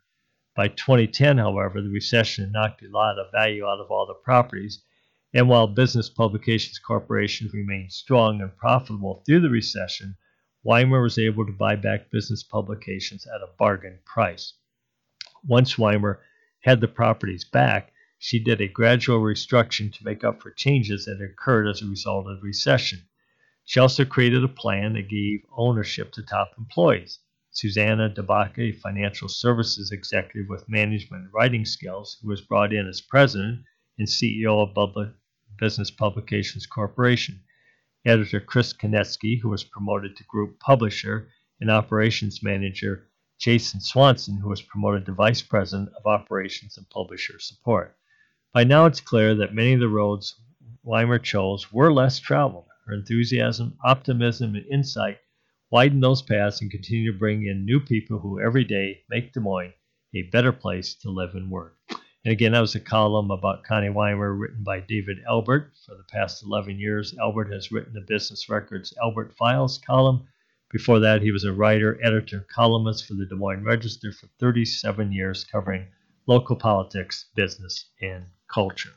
By 0.60 0.68
2010, 0.68 1.38
however, 1.38 1.82
the 1.82 1.88
recession 1.88 2.52
knocked 2.52 2.84
a 2.84 2.90
lot 2.90 3.18
of 3.18 3.32
value 3.32 3.66
out 3.66 3.80
of 3.80 3.90
all 3.90 4.06
the 4.06 4.14
properties, 4.14 4.84
and 5.34 5.48
while 5.48 5.68
Business 5.68 6.10
Publications 6.10 6.80
Corporation 6.80 7.50
remained 7.54 7.94
strong 7.94 8.42
and 8.42 8.54
profitable 8.58 9.24
through 9.26 9.40
the 9.40 9.50
recession, 9.50 10.18
Wimer 10.66 11.02
was 11.02 11.18
able 11.18 11.46
to 11.46 11.54
buy 11.54 11.78
back 11.78 12.12
business 12.12 12.44
publications 12.44 13.26
at 13.26 13.40
a 13.40 13.54
bargain 13.58 14.00
price. 14.04 14.56
Once 15.48 15.76
Wimer 15.76 16.20
had 16.64 16.82
the 16.82 16.90
properties 16.90 17.46
back, 17.46 17.94
she 18.18 18.38
did 18.38 18.60
a 18.60 18.68
gradual 18.68 19.22
restructuring 19.22 19.94
to 19.94 20.04
make 20.04 20.26
up 20.26 20.42
for 20.42 20.52
changes 20.52 21.06
that 21.06 21.22
occurred 21.22 21.70
as 21.70 21.82
a 21.82 21.88
result 21.88 22.28
of 22.28 22.36
the 22.36 22.46
recession. 22.46 23.08
She 23.64 23.80
also 23.80 24.04
created 24.04 24.44
a 24.44 24.50
plan 24.50 24.92
that 24.96 25.08
gave 25.08 25.46
ownership 25.56 26.12
to 26.12 26.22
top 26.22 26.52
employees. 26.58 27.20
Susanna 27.52 28.10
DeBaca, 28.10 28.60
a 28.60 28.72
financial 28.72 29.28
services 29.28 29.92
executive 29.92 30.50
with 30.50 30.70
management 30.70 31.24
and 31.24 31.34
writing 31.34 31.66
skills, 31.66 32.18
who 32.22 32.30
was 32.30 32.42
brought 32.42 32.74
in 32.74 32.88
as 32.88 33.02
president 33.02 33.64
and 33.98 34.08
CEO 34.08 34.62
of 34.62 35.16
Business 35.58 35.92
Publications 35.92 36.66
Corporation 36.66 37.42
editor 38.06 38.40
Chris 38.40 38.72
Conetzkey, 38.72 39.42
who 39.42 39.50
was 39.50 39.64
promoted 39.64 40.16
to 40.16 40.24
group 40.24 40.58
publisher, 40.60 41.30
and 41.60 41.70
operations 41.70 42.42
manager 42.42 43.10
Jason 43.40 43.82
Swanson, 43.82 44.38
who 44.38 44.48
was 44.48 44.62
promoted 44.62 45.06
to 45.06 45.12
vice 45.12 45.42
president 45.42 45.90
of 45.98 46.06
operations 46.06 46.78
and 46.78 46.90
publisher 46.90 47.40
support. 47.40 47.98
By 48.54 48.64
now, 48.64 48.86
it's 48.86 49.02
clear 49.02 49.36
that 49.36 49.54
many 49.54 49.74
of 49.74 49.80
the 49.80 49.90
roads 49.90 50.40
Wimer 50.86 51.22
chose 51.22 51.74
were 51.74 51.92
less 51.92 52.20
traveled. 52.20 52.68
Her 52.86 52.94
enthusiasm, 52.94 53.78
optimism, 53.84 54.56
and 54.56 54.66
insight 54.68 55.18
widen 55.72 56.00
those 56.00 56.22
paths 56.22 56.62
and 56.62 56.72
continue 56.72 57.12
to 57.12 57.18
bring 57.18 57.46
in 57.46 57.66
new 57.66 57.80
people 57.80 58.20
who 58.20 58.40
every 58.40 58.64
day 58.64 59.04
make 59.10 59.34
Des 59.34 59.40
Moines 59.40 59.74
a 60.16 60.24
better 60.24 60.52
place 60.52 60.96
to 60.96 61.12
live 61.12 61.36
and 61.36 61.52
work. 61.52 61.78
And 62.26 62.34
again, 62.34 62.52
that 62.54 62.60
was 62.60 62.76
a 62.76 62.80
column 62.80 63.32
about 63.32 63.64
Connie 63.64 63.90
Wimer 63.90 64.38
written 64.38 64.64
by 64.64 64.80
David 64.80 65.20
Elbert. 65.28 65.72
For 65.86 65.96
the 65.96 66.04
past 66.04 66.44
11 66.44 66.80
years, 66.80 67.16
Elbert 67.20 67.52
has 67.54 67.72
written 67.72 67.94
the 67.94 68.02
Business 68.02 68.50
Records 68.50 68.94
Elbert 69.02 69.34
Files 69.38 69.78
column. 69.78 70.28
Before 70.72 71.00
that, 71.00 71.22
he 71.22 71.32
was 71.32 71.46
a 71.46 71.54
writer, 71.54 72.00
editor, 72.04 72.46
columnist 72.54 73.06
for 73.06 73.14
the 73.14 73.26
Des 73.26 73.36
Moines 73.36 73.64
Register 73.64 74.12
for 74.12 74.28
37 74.40 75.12
years, 75.12 75.46
covering 75.46 75.88
local 76.28 76.56
politics, 76.56 77.26
business, 77.36 77.86
and 78.02 78.26
culture. 78.48 78.94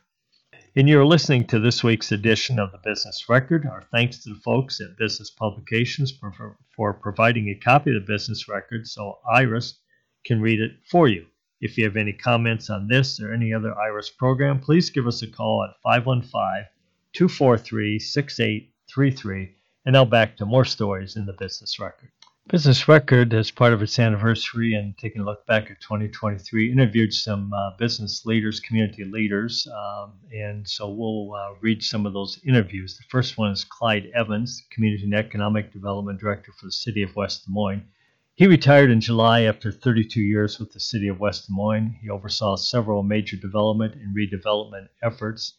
And 0.75 0.89
you're 0.89 1.05
listening 1.05 1.47
to 1.49 1.59
this 1.59 1.85
week's 1.85 2.13
edition 2.13 2.59
of 2.59 2.73
the 2.73 2.79
Business 2.79 3.29
Record. 3.29 3.67
Our 3.67 3.83
thanks 3.93 4.21
to 4.21 4.31
the 4.31 4.41
folks 4.41 4.81
at 4.81 4.97
Business 4.97 5.31
Publications 5.31 6.11
for, 6.11 6.33
for, 6.33 6.57
for 6.75 6.95
providing 6.95 7.49
a 7.51 7.55
copy 7.55 7.95
of 7.95 7.97
the 7.97 8.11
Business 8.11 8.49
Record 8.49 8.87
so 8.87 9.19
Iris 9.31 9.79
can 10.25 10.41
read 10.41 10.61
it 10.61 10.71
for 10.91 11.09
you. 11.09 11.27
If 11.61 11.77
you 11.77 11.85
have 11.85 11.99
any 11.99 12.15
comments 12.15 12.71
on 12.71 12.89
this 12.89 13.21
or 13.21 13.35
any 13.35 13.53
other 13.53 13.79
IRIS 13.79 14.09
program, 14.09 14.61
please 14.61 14.89
give 14.89 15.07
us 15.07 15.21
a 15.21 15.27
call 15.27 15.63
at 15.63 15.77
515 15.83 16.65
243 17.13 17.99
6833. 17.99 19.55
And 19.85 19.93
now 19.93 20.07
back 20.07 20.39
to 20.39 20.47
more 20.47 20.65
stories 20.65 21.17
in 21.17 21.27
the 21.27 21.35
Business 21.35 21.79
Record. 21.79 22.13
Business 22.49 22.89
Record, 22.89 23.33
as 23.35 23.53
part 23.53 23.73
of 23.73 23.83
its 23.83 24.01
anniversary 24.01 24.75
and 24.75 24.99
taking 24.99 25.23
a 25.23 25.25
look 25.25 25.47
back 25.47 25.71
at 25.71 25.81
2023, 25.81 26.73
interviewed 26.73 27.15
some 27.15 27.53
uh, 27.55 27.71
business 27.79 28.27
leaders, 28.27 28.59
community 28.59 29.05
leaders, 29.05 29.69
um, 29.69 30.15
and 30.35 30.69
so 30.69 30.91
we'll 30.91 31.35
uh, 31.35 31.55
read 31.61 31.85
some 31.85 32.05
of 32.05 32.13
those 32.13 32.41
interviews. 32.45 32.97
The 32.99 33.05
first 33.09 33.39
one 33.39 33.53
is 33.53 33.63
Clyde 33.63 34.11
Evans, 34.13 34.61
Community 34.71 35.05
and 35.05 35.15
Economic 35.15 35.73
Development 35.73 36.19
Director 36.19 36.51
for 36.59 36.67
the 36.67 36.73
City 36.73 37.05
of 37.05 37.15
West 37.15 37.47
Des 37.47 37.53
Moines. 37.53 37.87
He 38.35 38.49
retired 38.49 38.91
in 38.91 39.01
July 39.01 39.43
after 39.43 39.71
32 39.71 40.21
years 40.21 40.59
with 40.59 40.73
the 40.73 40.81
city 40.81 41.07
of 41.07 41.21
West 41.21 41.47
Des 41.47 41.53
Moines. 41.53 41.97
He 42.03 42.11
oversaw 42.11 42.57
several 42.57 43.05
major 43.05 43.37
development 43.37 43.95
and 43.95 44.17
redevelopment 44.17 44.89
efforts. 45.01 45.55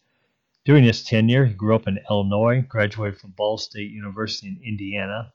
During 0.66 0.84
his 0.84 1.02
tenure, 1.02 1.46
he 1.46 1.54
grew 1.54 1.76
up 1.76 1.88
in 1.88 2.02
Illinois, 2.10 2.60
graduated 2.62 3.22
from 3.22 3.32
Ball 3.32 3.58
State 3.58 3.90
University 3.90 4.50
in 4.50 4.60
Indiana. 4.62 5.32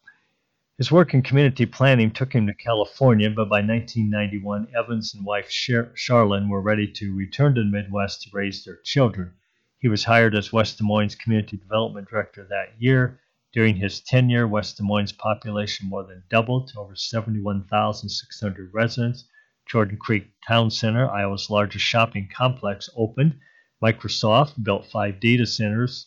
His 0.78 0.92
work 0.92 1.12
in 1.12 1.22
community 1.22 1.66
planning 1.66 2.12
took 2.12 2.32
him 2.32 2.46
to 2.46 2.54
California, 2.54 3.28
but 3.30 3.48
by 3.48 3.62
1991, 3.62 4.68
Evans 4.76 5.12
and 5.12 5.26
wife 5.26 5.50
Char- 5.50 5.92
Charlene 5.96 6.48
were 6.48 6.62
ready 6.62 6.86
to 6.92 7.16
return 7.16 7.56
to 7.56 7.62
the 7.62 7.66
Midwest 7.66 8.22
to 8.22 8.30
raise 8.32 8.64
their 8.64 8.76
children. 8.84 9.32
He 9.80 9.88
was 9.88 10.04
hired 10.04 10.36
as 10.36 10.52
West 10.52 10.78
Des 10.78 10.84
Moines 10.84 11.16
Community 11.16 11.56
Development 11.56 12.08
Director 12.08 12.46
that 12.50 12.80
year 12.80 13.18
during 13.52 13.74
his 13.74 14.00
tenure, 14.00 14.46
West 14.46 14.76
Des 14.76 14.84
Moines' 14.84 15.10
population 15.10 15.88
more 15.88 16.04
than 16.04 16.22
doubled 16.30 16.68
to 16.68 16.78
over 16.78 16.94
71,600 16.94 18.72
residents. 18.72 19.24
Jordan 19.66 19.96
Creek 19.96 20.30
Town 20.46 20.70
Center, 20.70 21.10
Iowa's 21.10 21.50
largest 21.50 21.84
shopping 21.84 22.28
complex, 22.32 22.88
opened. 22.94 23.36
Microsoft 23.82 24.62
built 24.62 24.86
five 24.86 25.18
data 25.18 25.44
centers 25.44 26.06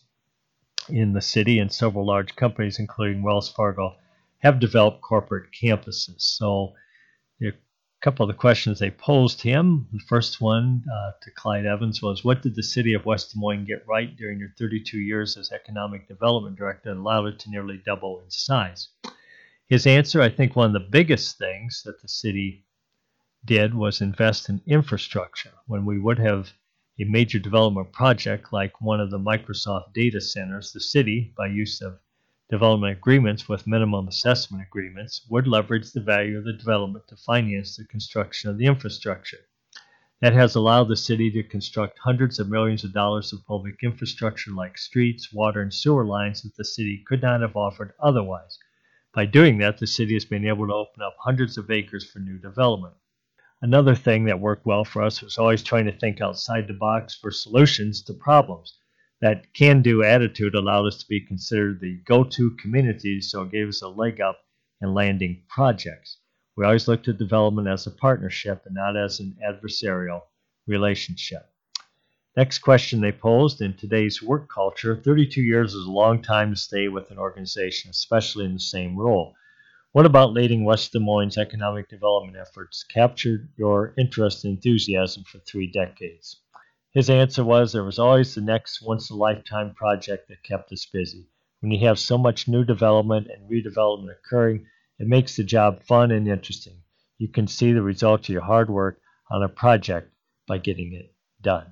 in 0.88 1.11
the 1.11 1.19
city, 1.19 1.59
and 1.59 1.74
several 1.74 2.05
large 2.05 2.38
companies, 2.38 2.80
including 2.80 3.22
Wells 3.22 3.51
Fargo, 3.51 3.97
have 4.41 4.59
developed 4.59 5.01
corporate 5.01 5.49
campuses. 5.51 6.21
So 6.21 6.73
a 7.41 7.51
couple 8.01 8.23
of 8.23 8.27
the 8.27 8.39
questions 8.39 8.79
they 8.79 8.89
posed 8.89 9.41
him. 9.41 9.87
The 9.91 9.99
first 10.07 10.41
one 10.41 10.83
uh, 10.91 11.11
to 11.21 11.31
Clyde 11.31 11.65
Evans 11.67 12.01
was 12.01 12.23
What 12.23 12.41
did 12.41 12.55
the 12.55 12.63
city 12.63 12.93
of 12.93 13.05
West 13.05 13.31
Des 13.31 13.39
Moines 13.39 13.65
get 13.65 13.87
right 13.87 14.15
during 14.17 14.39
your 14.39 14.53
32 14.57 14.97
years 14.97 15.37
as 15.37 15.51
economic 15.51 16.07
development 16.07 16.57
director 16.57 16.89
that 16.89 16.99
allowed 16.99 17.27
it 17.27 17.39
to 17.39 17.51
nearly 17.51 17.81
double 17.85 18.19
in 18.19 18.31
size? 18.31 18.89
His 19.67 19.85
answer 19.85 20.21
I 20.21 20.29
think 20.29 20.55
one 20.55 20.75
of 20.75 20.81
the 20.81 20.89
biggest 20.89 21.37
things 21.37 21.83
that 21.85 22.01
the 22.01 22.07
city 22.07 22.65
did 23.45 23.73
was 23.73 24.01
invest 24.01 24.49
in 24.49 24.61
infrastructure. 24.65 25.53
When 25.67 25.85
we 25.85 25.99
would 25.99 26.19
have 26.19 26.51
a 26.99 27.05
major 27.05 27.39
development 27.39 27.91
project 27.93 28.51
like 28.51 28.81
one 28.81 28.99
of 28.99 29.11
the 29.11 29.19
Microsoft 29.19 29.93
data 29.93 30.19
centers, 30.19 30.71
the 30.71 30.81
city, 30.81 31.33
by 31.37 31.47
use 31.47 31.81
of 31.81 31.99
development 32.52 32.91
agreements 32.97 33.47
with 33.47 33.66
minimum 33.66 34.10
assessment 34.10 34.62
agreements 34.62 35.26
would 35.30 35.47
leverage 35.47 35.89
the 35.93 36.02
value 36.02 36.38
of 36.38 36.43
the 36.43 36.52
development 36.52 37.08
to 37.08 37.16
finance 37.16 37.78
the 37.78 37.86
construction 37.86 38.49
of 38.49 38.58
the 38.58 38.66
infrastructure. 38.66 39.38
That 40.20 40.34
has 40.34 40.54
allowed 40.54 40.89
the 40.89 40.97
city 40.97 41.32
to 41.32 41.43
construct 41.43 41.97
hundreds 41.99 42.39
of 42.39 42.49
millions 42.49 42.84
of 42.84 42.91
dollars 42.91 43.32
of 43.32 43.45
public 43.47 43.76
infrastructure 43.82 44.52
like 44.52 44.78
streets, 44.78 45.32
water, 45.32 45.62
and 45.62 45.74
sewer 45.74 46.06
lines 46.06 46.41
that 46.41 46.54
the 46.58 46.66
city 46.66 47.02
could 47.08 47.22
not 47.22 47.39
have 47.39 47.56
offered 47.56 47.93
otherwise. 48.04 48.60
By 49.16 49.28
doing 49.28 49.58
that, 49.60 49.78
the 49.78 49.88
city 49.88 50.14
has 50.16 50.26
been 50.26 50.45
able 50.45 50.68
to 50.68 50.74
open 50.74 51.02
up 51.02 51.16
hundreds 51.20 51.58
of 51.58 51.72
acres 51.72 52.04
for 52.04 52.20
new 52.20 52.38
development. 52.38 52.95
Another 53.62 53.95
thing 53.95 54.26
that 54.26 54.41
worked 54.41 54.66
well 54.66 54.84
for 54.84 55.04
us 55.04 55.22
was 55.22 55.38
always 55.38 55.64
trying 55.64 55.86
to 55.86 55.97
think 55.97 56.20
outside 56.20 56.68
the 56.68 56.74
box 56.74 57.16
for 57.16 57.32
solutions 57.32 58.02
to 58.04 58.14
problems. 58.14 58.78
That 59.22 59.53
can 59.53 59.84
do 59.84 60.03
attitude 60.03 60.55
allowed 60.55 60.88
us 60.88 60.97
to 60.97 61.07
be 61.07 61.22
considered 61.22 61.80
the 61.80 61.97
go 62.05 62.24
to 62.24 62.57
community, 62.57 63.22
so 63.22 63.43
it 63.43 63.51
gave 63.51 63.67
us 63.67 63.84
a 63.84 63.88
leg 63.88 64.19
up 64.19 64.43
in 64.82 64.95
landing 64.95 65.43
projects. 65.47 66.17
We 66.57 66.65
always 66.65 66.88
looked 66.88 67.07
at 67.07 67.19
development 67.19 67.67
as 67.67 67.86
a 67.86 67.91
partnership 67.91 68.65
and 68.65 68.74
not 68.74 68.97
as 68.97 69.19
an 69.19 69.38
adversarial 69.47 70.24
relationship. 70.65 71.47
Next 72.36 72.59
question 72.59 72.99
they 72.99 73.11
posed 73.11 73.61
in 73.61 73.76
today's 73.76 74.24
work 74.24 74.49
culture 74.49 74.95
32 74.95 75.41
years 75.41 75.76
is 75.76 75.86
a 75.86 75.91
long 75.91 76.24
time 76.24 76.49
to 76.49 76.59
stay 76.59 76.88
with 76.88 77.11
an 77.11 77.19
organization, 77.19 77.91
especially 77.91 78.45
in 78.45 78.53
the 78.53 78.59
same 78.59 78.97
role. 78.97 79.36
What 79.91 80.07
about 80.07 80.34
leading 80.34 80.63
West 80.63 80.93
Des 80.93 80.99
Moines' 80.99 81.38
economic 81.38 81.89
development 81.89 82.38
efforts 82.38 82.84
captured 82.84 83.49
your 83.55 83.93
interest 83.97 84.45
and 84.45 84.55
enthusiasm 84.55 85.26
for 85.26 85.38
three 85.39 85.67
decades? 85.67 86.38
His 86.93 87.09
answer 87.09 87.45
was 87.45 87.71
there 87.71 87.85
was 87.85 87.99
always 87.99 88.35
the 88.35 88.41
next 88.41 88.81
once 88.81 89.09
in 89.09 89.15
a 89.15 89.19
lifetime 89.19 89.73
project 89.73 90.27
that 90.27 90.43
kept 90.43 90.73
us 90.73 90.85
busy. 90.85 91.25
When 91.61 91.71
you 91.71 91.87
have 91.87 91.97
so 91.97 92.17
much 92.17 92.49
new 92.49 92.65
development 92.65 93.27
and 93.27 93.49
redevelopment 93.49 94.11
occurring, 94.11 94.65
it 94.99 95.07
makes 95.07 95.37
the 95.37 95.45
job 95.45 95.83
fun 95.83 96.11
and 96.11 96.27
interesting. 96.27 96.83
You 97.17 97.29
can 97.29 97.47
see 97.47 97.71
the 97.71 97.81
result 97.81 98.21
of 98.21 98.29
your 98.29 98.41
hard 98.41 98.69
work 98.69 98.99
on 99.29 99.41
a 99.41 99.47
project 99.47 100.11
by 100.47 100.57
getting 100.57 100.91
it 100.91 101.13
done. 101.41 101.71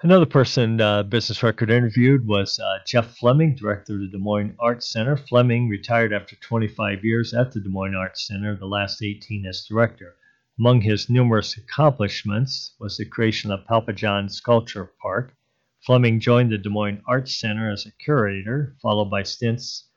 Another 0.00 0.26
person 0.26 0.80
uh, 0.80 1.02
Business 1.02 1.42
Record 1.42 1.70
interviewed 1.70 2.26
was 2.26 2.60
uh, 2.60 2.78
Jeff 2.86 3.16
Fleming, 3.16 3.56
director 3.56 3.94
of 3.94 4.00
the 4.00 4.08
Des 4.08 4.18
Moines 4.18 4.54
Arts 4.60 4.88
Center. 4.92 5.16
Fleming 5.16 5.68
retired 5.68 6.12
after 6.12 6.36
25 6.36 7.04
years 7.04 7.34
at 7.34 7.50
the 7.50 7.60
Des 7.60 7.68
Moines 7.68 7.96
Arts 7.96 8.26
Center, 8.28 8.54
the 8.54 8.66
last 8.66 9.02
18 9.02 9.44
as 9.44 9.64
director. 9.64 10.14
Among 10.62 10.82
his 10.82 11.10
numerous 11.10 11.56
accomplishments 11.56 12.76
was 12.78 12.96
the 12.96 13.04
creation 13.04 13.50
of 13.50 13.66
Pappajohn 13.66 14.30
Sculpture 14.30 14.92
Park. 15.02 15.34
Fleming 15.80 16.20
joined 16.20 16.52
the 16.52 16.58
Des 16.58 16.68
Moines 16.68 17.02
Arts 17.04 17.34
Center 17.34 17.68
as 17.68 17.84
a 17.84 17.90
curator, 17.90 18.76
followed 18.80 19.10
by 19.10 19.24
stints 19.24 19.88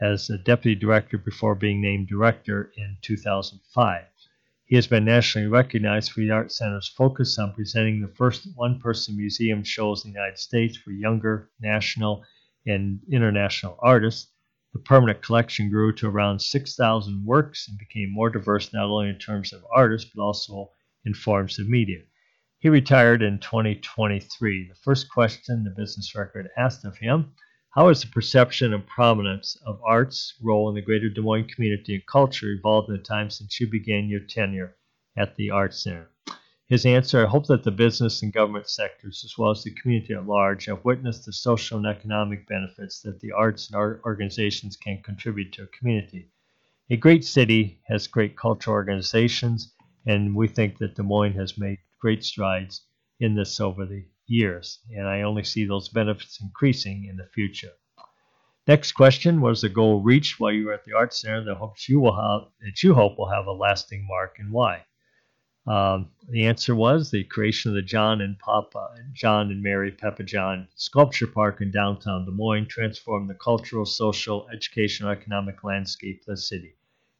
as 0.00 0.28
a 0.28 0.36
deputy 0.36 0.74
director 0.74 1.18
before 1.18 1.54
being 1.54 1.80
named 1.80 2.08
director 2.08 2.72
in 2.76 2.96
2005. 3.00 4.06
He 4.64 4.74
has 4.74 4.88
been 4.88 5.04
nationally 5.04 5.46
recognized 5.46 6.10
for 6.10 6.18
the 6.18 6.32
Art 6.32 6.50
Center's 6.50 6.88
focus 6.88 7.38
on 7.38 7.54
presenting 7.54 8.00
the 8.00 8.08
first 8.08 8.48
one 8.56 8.80
person 8.80 9.16
museum 9.16 9.62
shows 9.62 10.04
in 10.04 10.10
the 10.10 10.18
United 10.18 10.38
States 10.38 10.76
for 10.76 10.90
younger 10.90 11.48
national 11.60 12.24
and 12.66 12.98
international 13.08 13.78
artists. 13.80 14.32
The 14.72 14.80
permanent 14.80 15.22
collection 15.22 15.70
grew 15.70 15.94
to 15.94 16.08
around 16.08 16.40
6,000 16.40 17.24
works 17.24 17.68
and 17.68 17.78
became 17.78 18.12
more 18.12 18.28
diverse 18.28 18.72
not 18.72 18.84
only 18.90 19.08
in 19.08 19.18
terms 19.18 19.52
of 19.52 19.64
artists 19.74 20.10
but 20.14 20.22
also 20.22 20.72
in 21.04 21.14
forms 21.14 21.58
of 21.58 21.68
media. 21.68 22.02
He 22.58 22.68
retired 22.68 23.22
in 23.22 23.38
2023. 23.38 24.68
The 24.68 24.74
first 24.74 25.08
question 25.08 25.64
the 25.64 25.70
business 25.70 26.14
record 26.14 26.50
asked 26.56 26.84
of 26.84 26.98
him 26.98 27.32
how 27.70 27.88
has 27.88 28.02
the 28.02 28.08
perception 28.08 28.74
and 28.74 28.86
prominence 28.86 29.56
of 29.64 29.80
art's 29.84 30.34
role 30.42 30.68
in 30.68 30.74
the 30.74 30.82
greater 30.82 31.08
Des 31.08 31.20
Moines 31.20 31.46
community 31.46 31.94
and 31.94 32.06
culture 32.06 32.50
evolved 32.50 32.88
in 32.88 32.96
the 32.96 33.02
time 33.02 33.30
since 33.30 33.60
you 33.60 33.66
began 33.68 34.08
your 34.08 34.20
tenure 34.20 34.76
at 35.16 35.36
the 35.36 35.50
Art 35.50 35.72
Center? 35.72 36.10
His 36.68 36.84
answer 36.84 37.24
I 37.24 37.30
hope 37.30 37.46
that 37.46 37.62
the 37.62 37.70
business 37.70 38.22
and 38.22 38.30
government 38.30 38.68
sectors, 38.68 39.22
as 39.24 39.38
well 39.38 39.50
as 39.50 39.64
the 39.64 39.70
community 39.70 40.12
at 40.12 40.26
large, 40.26 40.66
have 40.66 40.84
witnessed 40.84 41.24
the 41.24 41.32
social 41.32 41.78
and 41.78 41.86
economic 41.86 42.46
benefits 42.46 43.00
that 43.00 43.20
the 43.20 43.32
arts 43.32 43.68
and 43.68 43.76
art 43.76 44.02
organizations 44.04 44.76
can 44.76 45.02
contribute 45.02 45.50
to 45.54 45.62
a 45.62 45.66
community. 45.68 46.30
A 46.90 46.96
great 46.98 47.24
city 47.24 47.80
has 47.86 48.06
great 48.06 48.36
cultural 48.36 48.74
organizations, 48.74 49.72
and 50.04 50.36
we 50.36 50.46
think 50.46 50.76
that 50.76 50.94
Des 50.94 51.02
Moines 51.02 51.36
has 51.36 51.56
made 51.56 51.78
great 51.98 52.22
strides 52.22 52.82
in 53.18 53.34
this 53.34 53.60
over 53.60 53.86
the 53.86 54.04
years, 54.26 54.80
and 54.94 55.08
I 55.08 55.22
only 55.22 55.44
see 55.44 55.64
those 55.64 55.88
benefits 55.88 56.38
increasing 56.38 57.06
in 57.06 57.16
the 57.16 57.30
future. 57.32 57.72
Next 58.66 58.92
question 58.92 59.40
was 59.40 59.62
the 59.62 59.70
goal 59.70 60.02
reached 60.02 60.38
while 60.38 60.52
you 60.52 60.66
were 60.66 60.74
at 60.74 60.84
the 60.84 60.92
Art 60.92 61.14
Center 61.14 61.42
that 61.44 61.54
hopes 61.54 61.88
you 61.88 61.98
will 61.98 62.14
have 62.14 62.50
that 62.60 62.82
you 62.82 62.92
hope 62.92 63.16
will 63.16 63.30
have 63.30 63.46
a 63.46 63.52
lasting 63.52 64.06
mark 64.06 64.36
and 64.38 64.52
why? 64.52 64.84
Um, 65.68 66.08
the 66.30 66.46
answer 66.46 66.74
was 66.74 67.10
the 67.10 67.24
creation 67.24 67.70
of 67.70 67.74
the 67.74 67.82
John 67.82 68.22
and 68.22 68.38
Papa 68.38 68.94
John 69.12 69.50
and 69.50 69.62
Mary 69.62 69.92
Pappajohn 69.92 70.66
Sculpture 70.76 71.26
Park 71.26 71.60
in 71.60 71.70
downtown 71.70 72.24
Des 72.24 72.30
Moines 72.30 72.66
transformed 72.68 73.28
the 73.28 73.34
cultural, 73.34 73.84
social, 73.84 74.48
educational, 74.50 75.10
economic 75.10 75.62
landscape 75.64 76.20
of 76.22 76.26
the 76.26 76.36
city. 76.38 76.74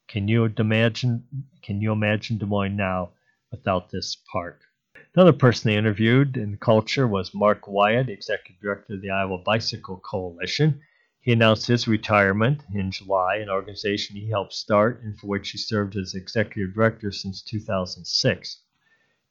Can 0.09 0.29
you 0.29 0.47
imagine? 0.47 1.25
Can 1.63 1.83
you 1.83 1.93
imagine 1.93 2.39
Des 2.39 2.47
Moines 2.47 2.77
now 2.77 3.11
without 3.51 3.91
this 3.91 4.17
park? 4.33 4.63
Another 5.15 5.35
person 5.35 5.71
they 5.71 5.77
interviewed 5.77 6.39
in 6.39 6.57
culture 6.57 7.07
was 7.07 7.35
Mark 7.35 7.69
Wyatt, 7.69 8.09
executive 8.09 8.63
director 8.63 8.95
of 8.95 9.03
the 9.03 9.11
Iowa 9.11 9.39
Bicycle 9.39 9.99
Coalition. 9.99 10.81
He 11.29 11.33
announced 11.33 11.67
his 11.67 11.87
retirement 11.87 12.65
in 12.73 12.91
July, 12.91 13.37
an 13.37 13.51
organization 13.51 14.17
he 14.17 14.31
helped 14.31 14.55
start 14.55 15.03
and 15.03 15.15
for 15.19 15.27
which 15.27 15.51
he 15.51 15.59
served 15.59 15.95
as 15.95 16.15
executive 16.15 16.73
director 16.73 17.13
since 17.13 17.43
2006. 17.43 18.63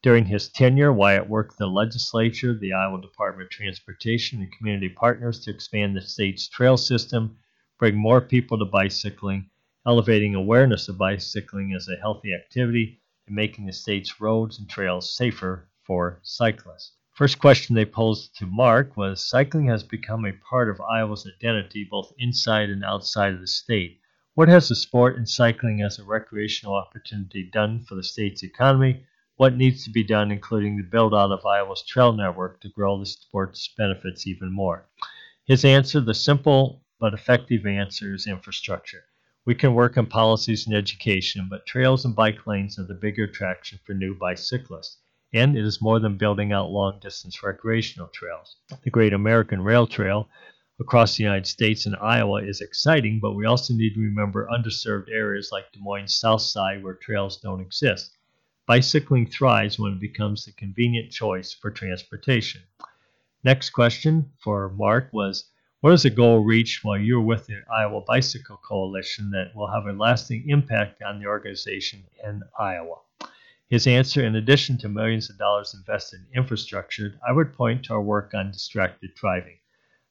During 0.04 0.26
his 0.26 0.48
tenure, 0.48 0.94
Wyatt 0.94 1.28
worked 1.28 1.58
the 1.58 1.66
legislature, 1.66 2.54
the 2.54 2.72
Iowa 2.72 3.02
Department 3.02 3.48
of 3.48 3.50
Transportation, 3.50 4.44
and 4.44 4.52
community 4.52 4.90
partners 4.90 5.40
to 5.40 5.50
expand 5.50 5.96
the 5.96 6.02
state's 6.02 6.48
trail 6.48 6.78
system, 6.78 7.40
bring 7.80 7.96
more 7.96 8.22
people 8.22 8.60
to 8.60 8.66
bicycling, 8.66 9.50
elevating 9.84 10.36
awareness 10.36 10.88
of 10.90 11.00
bicycling 11.00 11.74
as 11.74 11.88
a 11.88 12.00
healthy 12.00 12.32
activity, 12.32 13.02
and 13.26 13.36
making 13.36 13.66
the 13.66 13.74
state's 13.74 14.22
roads 14.22 14.60
and 14.60 14.70
trails 14.70 15.18
safer 15.18 15.68
for 15.82 16.20
cyclists. 16.22 16.97
First 17.18 17.40
question 17.40 17.74
they 17.74 17.84
posed 17.84 18.36
to 18.36 18.46
Mark 18.46 18.96
was 18.96 19.28
Cycling 19.28 19.66
has 19.70 19.82
become 19.82 20.24
a 20.24 20.34
part 20.34 20.70
of 20.70 20.80
Iowa's 20.80 21.26
identity 21.26 21.84
both 21.84 22.14
inside 22.20 22.70
and 22.70 22.86
outside 22.86 23.34
of 23.34 23.40
the 23.40 23.48
state. 23.48 24.00
What 24.36 24.50
has 24.50 24.70
the 24.70 24.76
sport 24.76 25.18
and 25.18 25.28
cycling 25.28 25.82
as 25.82 25.98
a 25.98 26.04
recreational 26.04 26.76
opportunity 26.76 27.50
done 27.52 27.80
for 27.80 27.96
the 27.96 28.04
state's 28.04 28.44
economy? 28.44 29.04
What 29.36 29.56
needs 29.56 29.84
to 29.86 29.90
be 29.90 30.04
done, 30.04 30.32
including 30.32 30.78
the 30.78 30.84
build 30.84 31.16
out 31.16 31.32
of 31.32 31.44
Iowa's 31.44 31.82
trail 31.82 32.14
network, 32.14 32.62
to 32.62 32.70
grow 32.70 33.00
the 33.00 33.08
sport's 33.08 33.68
benefits 33.68 34.28
even 34.28 34.52
more? 34.52 34.88
His 35.44 35.66
answer, 35.66 36.00
the 36.00 36.14
simple 36.14 36.84
but 37.00 37.16
effective 37.16 37.66
answer, 37.66 38.14
is 38.14 38.28
infrastructure. 38.28 39.06
We 39.44 39.56
can 39.56 39.74
work 39.74 39.98
on 39.98 40.06
policies 40.06 40.68
and 40.68 40.76
education, 40.76 41.48
but 41.50 41.66
trails 41.66 42.06
and 42.06 42.16
bike 42.16 42.46
lanes 42.46 42.78
are 42.78 42.86
the 42.86 42.94
bigger 42.94 43.24
attraction 43.24 43.80
for 43.84 43.96
new 43.96 44.14
bicyclists 44.14 45.00
and 45.34 45.58
it 45.58 45.66
is 45.66 45.82
more 45.82 46.00
than 46.00 46.18
building 46.18 46.54
out 46.54 46.70
long 46.70 47.00
distance 47.00 47.44
recreational 47.44 48.08
trails. 48.08 48.56
The 48.84 48.90
Great 48.90 49.14
American 49.14 49.62
Rail 49.62 49.86
Trail 49.86 50.30
across 50.80 51.18
the 51.18 51.24
United 51.24 51.48
States 51.48 51.86
and 51.86 51.96
Iowa 51.96 52.44
is 52.44 52.62
exciting, 52.62 53.20
but 53.20 53.34
we 53.34 53.46
also 53.46 53.74
need 53.74 53.96
to 53.96 54.00
remember 54.00 54.48
underserved 54.48 55.10
areas 55.12 55.50
like 55.52 55.72
Des 55.72 55.80
Moines 55.80 56.14
South 56.14 56.42
Side 56.42 56.84
where 56.84 56.94
trails 56.94 57.38
don't 57.42 57.62
exist. 57.62 58.16
Bicycling 58.68 59.26
thrives 59.28 59.80
when 59.80 59.94
it 59.94 60.00
becomes 60.00 60.46
the 60.46 60.52
convenient 60.52 61.12
choice 61.12 61.54
for 61.54 61.72
transportation. 61.72 62.62
Next 63.44 63.72
question 63.72 64.32
for 64.40 64.70
Mark 64.70 65.10
was 65.12 65.50
What 65.82 65.94
is 65.94 66.06
a 66.06 66.10
goal 66.10 66.40
reached 66.44 66.84
while 66.84 67.00
you're 67.00 67.22
with 67.22 67.48
the 67.48 67.64
Iowa 67.72 68.02
Bicycle 68.02 68.58
Coalition 68.58 69.32
that 69.32 69.56
will 69.56 69.72
have 69.72 69.86
a 69.86 69.94
lasting 69.94 70.50
impact 70.50 71.02
on 71.02 71.20
the 71.20 71.28
organization 71.28 72.04
in 72.24 72.44
Iowa? 72.60 72.98
His 73.70 73.86
answer, 73.86 74.24
in 74.24 74.34
addition 74.34 74.78
to 74.78 74.88
millions 74.88 75.30
of 75.30 75.38
dollars 75.38 75.74
invested 75.74 76.22
in 76.22 76.38
infrastructure, 76.40 77.20
I 77.28 77.34
would 77.34 77.52
point 77.52 77.84
to 77.84 77.96
our 77.96 78.02
work 78.02 78.34
on 78.34 78.52
distracted 78.52 79.14
driving. 79.14 79.60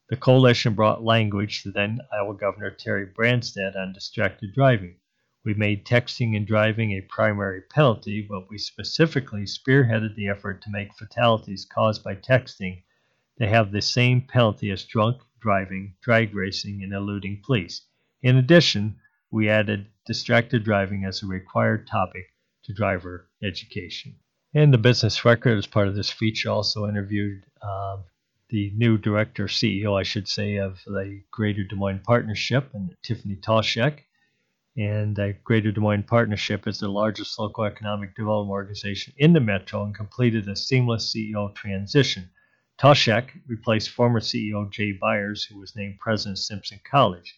The 0.09 0.15
coalition 0.15 0.75
brought 0.75 1.03
language 1.03 1.63
to 1.63 1.71
then 1.71 1.99
Iowa 2.13 2.35
Governor 2.35 2.69
Terry 2.69 3.07
Branstad 3.07 3.75
on 3.75 3.93
distracted 3.93 4.53
driving. 4.53 4.99
We 5.43 5.55
made 5.55 5.87
texting 5.87 6.37
and 6.37 6.45
driving 6.45 6.91
a 6.91 7.01
primary 7.01 7.61
penalty, 7.61 8.21
but 8.21 8.47
we 8.47 8.59
specifically 8.59 9.45
spearheaded 9.45 10.13
the 10.13 10.27
effort 10.27 10.61
to 10.61 10.69
make 10.69 10.93
fatalities 10.93 11.65
caused 11.65 12.03
by 12.03 12.13
texting 12.13 12.83
to 13.39 13.47
have 13.47 13.71
the 13.71 13.81
same 13.81 14.21
penalty 14.21 14.69
as 14.69 14.85
drunk 14.85 15.23
driving, 15.41 15.95
drag 16.03 16.35
racing, 16.35 16.83
and 16.83 16.93
eluding 16.93 17.41
police. 17.43 17.87
In 18.21 18.37
addition, 18.37 18.99
we 19.31 19.49
added 19.49 19.87
distracted 20.05 20.63
driving 20.63 21.05
as 21.05 21.23
a 21.23 21.25
required 21.25 21.87
topic 21.87 22.27
to 22.63 22.71
driver 22.71 23.26
education. 23.43 24.15
And 24.53 24.73
the 24.73 24.77
business 24.77 25.25
record, 25.25 25.57
as 25.57 25.67
part 25.67 25.87
of 25.87 25.95
this 25.95 26.09
feature, 26.09 26.49
also 26.49 26.87
interviewed 26.87 27.43
uh, 27.61 27.97
the 28.49 28.71
new 28.75 28.97
director, 28.97 29.45
CEO, 29.45 29.99
I 29.99 30.03
should 30.03 30.27
say, 30.27 30.55
of 30.55 30.79
the 30.85 31.21
Greater 31.31 31.63
Des 31.63 31.75
Moines 31.75 32.01
Partnership, 32.03 32.73
and 32.73 32.95
Tiffany 33.03 33.35
Tauscheck. 33.35 33.99
and 34.77 35.15
the 35.15 35.35
Greater 35.43 35.71
Des 35.71 35.81
Moines 35.81 36.03
Partnership 36.03 36.67
is 36.67 36.79
the 36.79 36.87
largest 36.87 37.37
local 37.37 37.65
economic 37.65 38.15
development 38.15 38.51
organization 38.51 39.13
in 39.17 39.33
the 39.33 39.39
metro 39.39 39.83
and 39.83 39.93
completed 39.93 40.47
a 40.47 40.55
seamless 40.55 41.13
CEO 41.13 41.53
transition. 41.53 42.29
Tauscheck 42.79 43.29
replaced 43.47 43.89
former 43.89 44.19
CEO 44.19 44.71
Jay 44.71 44.91
Byers, 44.91 45.43
who 45.43 45.59
was 45.59 45.75
named 45.75 45.99
president 45.99 46.37
of 46.37 46.43
Simpson 46.43 46.79
College. 46.89 47.35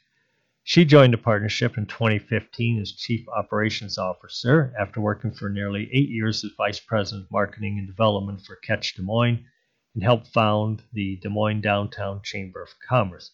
She 0.70 0.86
joined 0.86 1.14
the 1.14 1.18
partnership 1.18 1.80
in 1.80 1.88
2015 1.88 2.80
as 2.80 2.92
Chief 2.92 3.28
Operations 3.30 3.98
Officer 3.98 4.72
after 4.80 5.02
working 5.02 5.32
for 5.32 5.50
nearly 5.50 5.90
eight 5.92 6.10
years 6.10 6.44
as 6.44 6.52
Vice 6.56 6.80
President 6.80 7.26
of 7.26 7.32
Marketing 7.32 7.80
and 7.80 7.88
Development 7.88 8.40
for 8.40 8.56
Catch 8.58 8.94
Des 8.94 9.02
Moines 9.02 9.44
and 9.96 10.04
helped 10.04 10.28
found 10.28 10.84
the 10.94 11.16
Des 11.24 11.30
Moines 11.30 11.62
Downtown 11.62 12.22
Chamber 12.22 12.62
of 12.62 12.70
Commerce. 12.88 13.32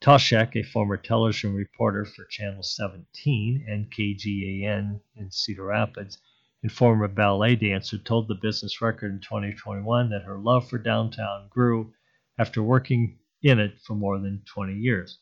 Tauscheck, 0.00 0.56
a 0.56 0.62
former 0.62 0.96
television 0.96 1.52
reporter 1.52 2.06
for 2.06 2.24
Channel 2.24 2.62
17 2.62 3.66
and 3.68 3.92
KGAN 3.92 5.02
in 5.14 5.30
Cedar 5.30 5.64
Rapids, 5.64 6.16
and 6.62 6.72
former 6.72 7.06
ballet 7.06 7.54
dancer, 7.54 7.98
told 7.98 8.28
the 8.28 8.34
Business 8.34 8.80
Record 8.80 9.12
in 9.12 9.20
2021 9.20 10.08
that 10.08 10.22
her 10.22 10.38
love 10.38 10.70
for 10.70 10.78
downtown 10.78 11.48
grew 11.50 11.92
after 12.38 12.62
working 12.62 13.18
in 13.42 13.58
it 13.58 13.78
for 13.82 13.94
more 13.94 14.18
than 14.18 14.42
20 14.46 14.72
years. 14.72 15.18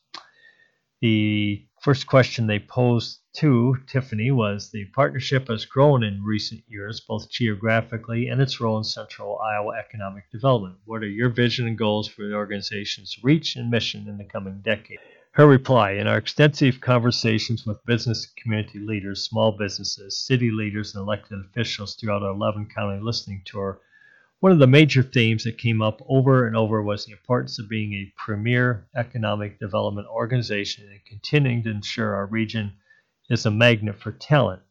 The 0.99 1.63
first 1.83 2.07
question 2.07 2.47
they 2.47 2.57
posed 2.57 3.19
to 3.35 3.77
Tiffany 3.85 4.31
was 4.31 4.71
the 4.71 4.85
partnership 4.85 5.47
has 5.47 5.63
grown 5.63 6.03
in 6.03 6.23
recent 6.23 6.63
years, 6.67 7.01
both 7.01 7.29
geographically 7.29 8.29
and 8.29 8.41
its 8.41 8.59
role 8.59 8.79
in 8.79 8.83
central 8.83 9.37
Iowa 9.37 9.75
economic 9.77 10.31
development. 10.31 10.79
What 10.85 11.03
are 11.03 11.07
your 11.07 11.29
vision 11.29 11.67
and 11.67 11.77
goals 11.77 12.07
for 12.07 12.27
the 12.27 12.33
organization's 12.33 13.15
reach 13.21 13.55
and 13.55 13.69
mission 13.69 14.07
in 14.07 14.17
the 14.17 14.23
coming 14.23 14.61
decade? 14.63 14.97
Her 15.33 15.45
reply 15.45 15.91
In 15.91 16.07
our 16.07 16.17
extensive 16.17 16.81
conversations 16.81 17.63
with 17.63 17.85
business 17.85 18.25
community 18.35 18.79
leaders, 18.79 19.23
small 19.23 19.51
businesses, 19.51 20.17
city 20.17 20.49
leaders, 20.49 20.95
and 20.95 21.03
elected 21.03 21.45
officials 21.45 21.93
throughout 21.93 22.23
our 22.23 22.31
11 22.31 22.69
county 22.73 22.99
listening 23.03 23.43
tour, 23.45 23.79
one 24.39 24.51
of 24.51 24.59
the 24.59 24.67
major 24.67 25.01
themes 25.01 25.43
that 25.43 25.57
came 25.57 25.81
up 25.81 25.99
over 26.07 26.45
and 26.45 26.55
over 26.55 26.83
was 26.83 27.05
the 27.05 27.11
importance 27.11 27.57
of 27.57 27.67
being 27.67 27.93
a 27.93 28.13
premier 28.15 28.87
economic 28.95 29.59
development 29.59 30.07
organization 30.07 30.87
and 30.91 31.03
continuing 31.05 31.63
to 31.63 31.71
ensure 31.71 32.13
our 32.15 32.27
region 32.27 32.71
is 33.31 33.47
a 33.47 33.51
magnet 33.51 33.99
for 33.99 34.11
talent. 34.11 34.61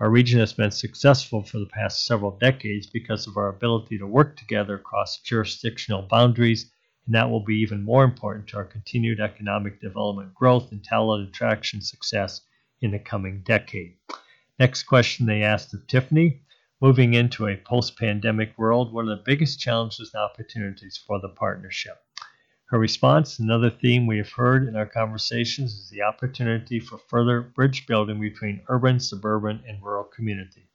Our 0.00 0.10
region 0.10 0.38
has 0.40 0.52
been 0.52 0.70
successful 0.70 1.42
for 1.42 1.58
the 1.58 1.70
past 1.72 2.04
several 2.04 2.36
decades 2.36 2.86
because 2.86 3.26
of 3.26 3.38
our 3.38 3.48
ability 3.48 3.96
to 3.98 4.06
work 4.06 4.36
together 4.36 4.74
across 4.74 5.22
jurisdictional 5.22 6.02
boundaries, 6.02 6.70
and 7.06 7.14
that 7.14 7.30
will 7.30 7.42
be 7.42 7.56
even 7.56 7.82
more 7.82 8.04
important 8.04 8.48
to 8.48 8.58
our 8.58 8.64
continued 8.64 9.20
economic 9.20 9.80
development 9.80 10.34
growth 10.34 10.70
and 10.72 10.84
talent 10.84 11.26
attraction 11.26 11.80
success 11.80 12.42
in 12.82 12.90
the 12.90 12.98
coming 12.98 13.40
decade. 13.40 13.96
Next 14.58 14.82
question 14.82 15.24
they 15.24 15.42
asked 15.42 15.72
of 15.72 15.86
Tiffany 15.86 16.42
Moving 16.78 17.14
into 17.14 17.46
a 17.46 17.56
post 17.56 17.98
pandemic 17.98 18.58
world, 18.58 18.92
what 18.92 19.06
are 19.06 19.16
the 19.16 19.22
biggest 19.24 19.58
challenges 19.58 20.12
and 20.12 20.22
opportunities 20.22 20.94
for 20.98 21.18
the 21.18 21.30
partnership? 21.30 21.96
Her 22.66 22.78
response, 22.78 23.38
another 23.38 23.70
theme 23.70 24.06
we 24.06 24.18
have 24.18 24.32
heard 24.32 24.68
in 24.68 24.76
our 24.76 24.84
conversations, 24.84 25.72
is 25.72 25.88
the 25.88 26.02
opportunity 26.02 26.78
for 26.78 26.98
further 26.98 27.40
bridge 27.40 27.86
building 27.86 28.20
between 28.20 28.62
urban, 28.68 29.00
suburban, 29.00 29.64
and 29.66 29.82
rural 29.82 30.04
communities. 30.04 30.68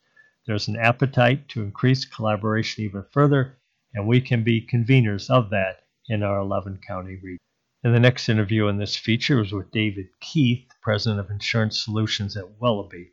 There's 0.47 0.67
an 0.67 0.75
appetite 0.75 1.47
to 1.49 1.61
increase 1.61 2.03
collaboration 2.03 2.83
even 2.83 3.05
further, 3.11 3.59
and 3.93 4.07
we 4.07 4.21
can 4.21 4.43
be 4.43 4.65
conveners 4.65 5.29
of 5.29 5.51
that 5.51 5.83
in 6.07 6.23
our 6.23 6.39
11 6.39 6.79
county 6.79 7.17
region. 7.17 7.37
And 7.83 7.93
the 7.93 7.99
next 7.99 8.27
interview 8.27 8.65
in 8.69 8.77
this 8.77 8.97
feature 8.97 9.37
was 9.37 9.51
with 9.51 9.69
David 9.69 10.07
Keith, 10.19 10.67
President 10.81 11.19
of 11.19 11.29
Insurance 11.29 11.79
Solutions 11.79 12.35
at 12.35 12.59
Wellabe. 12.59 13.11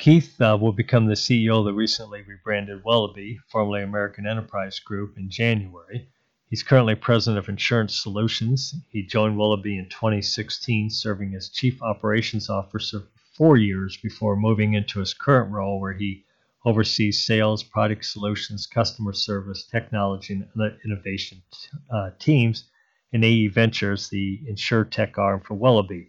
Keith 0.00 0.40
uh, 0.40 0.56
will 0.58 0.72
become 0.72 1.04
the 1.04 1.12
CEO 1.12 1.58
of 1.58 1.66
the 1.66 1.74
recently 1.74 2.22
rebranded 2.22 2.82
Wellabe, 2.82 3.36
formerly 3.48 3.82
American 3.82 4.26
Enterprise 4.26 4.78
Group, 4.78 5.18
in 5.18 5.28
January. 5.28 6.08
He's 6.48 6.62
currently 6.62 6.94
president 6.94 7.36
of 7.36 7.50
Insurance 7.50 7.94
Solutions. 7.94 8.74
He 8.88 9.02
joined 9.02 9.36
Wellabe 9.36 9.78
in 9.78 9.90
2016, 9.90 10.88
serving 10.88 11.34
as 11.34 11.50
chief 11.50 11.82
operations 11.82 12.48
officer 12.48 13.00
for 13.00 13.20
four 13.34 13.56
years 13.58 13.98
before 13.98 14.36
moving 14.36 14.72
into 14.72 15.00
his 15.00 15.12
current 15.12 15.52
role, 15.52 15.78
where 15.78 15.92
he 15.92 16.24
oversees 16.64 17.26
sales, 17.26 17.62
product 17.62 18.06
solutions, 18.06 18.66
customer 18.66 19.12
service, 19.12 19.66
technology, 19.66 20.32
and 20.32 20.78
innovation 20.82 21.42
uh, 21.90 22.08
teams 22.18 22.64
in 23.12 23.22
AE 23.22 23.48
Ventures, 23.48 24.08
the 24.08 24.40
insurtech 24.50 25.18
arm 25.18 25.42
for 25.42 25.58
Wellabe. 25.58 26.06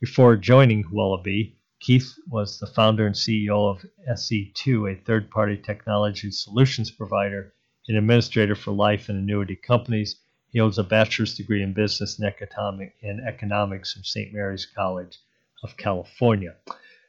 Before 0.00 0.36
joining 0.36 0.84
Wellabe, 0.84 1.54
Keith 1.82 2.14
was 2.28 2.60
the 2.60 2.66
founder 2.68 3.06
and 3.06 3.14
CEO 3.16 3.68
of 3.68 3.84
SE2, 4.08 4.92
a 4.92 5.02
third 5.02 5.28
party 5.32 5.56
technology 5.56 6.30
solutions 6.30 6.92
provider 6.92 7.52
and 7.88 7.98
administrator 7.98 8.54
for 8.54 8.70
life 8.70 9.08
and 9.08 9.18
annuity 9.18 9.56
companies. 9.56 10.20
He 10.50 10.60
holds 10.60 10.78
a 10.78 10.84
bachelor's 10.84 11.34
degree 11.34 11.60
in 11.60 11.72
business 11.72 12.20
and, 12.20 12.28
economic, 12.28 12.94
and 13.02 13.20
economics 13.26 13.92
from 13.92 14.04
St. 14.04 14.32
Mary's 14.32 14.64
College 14.64 15.18
of 15.64 15.76
California. 15.76 16.54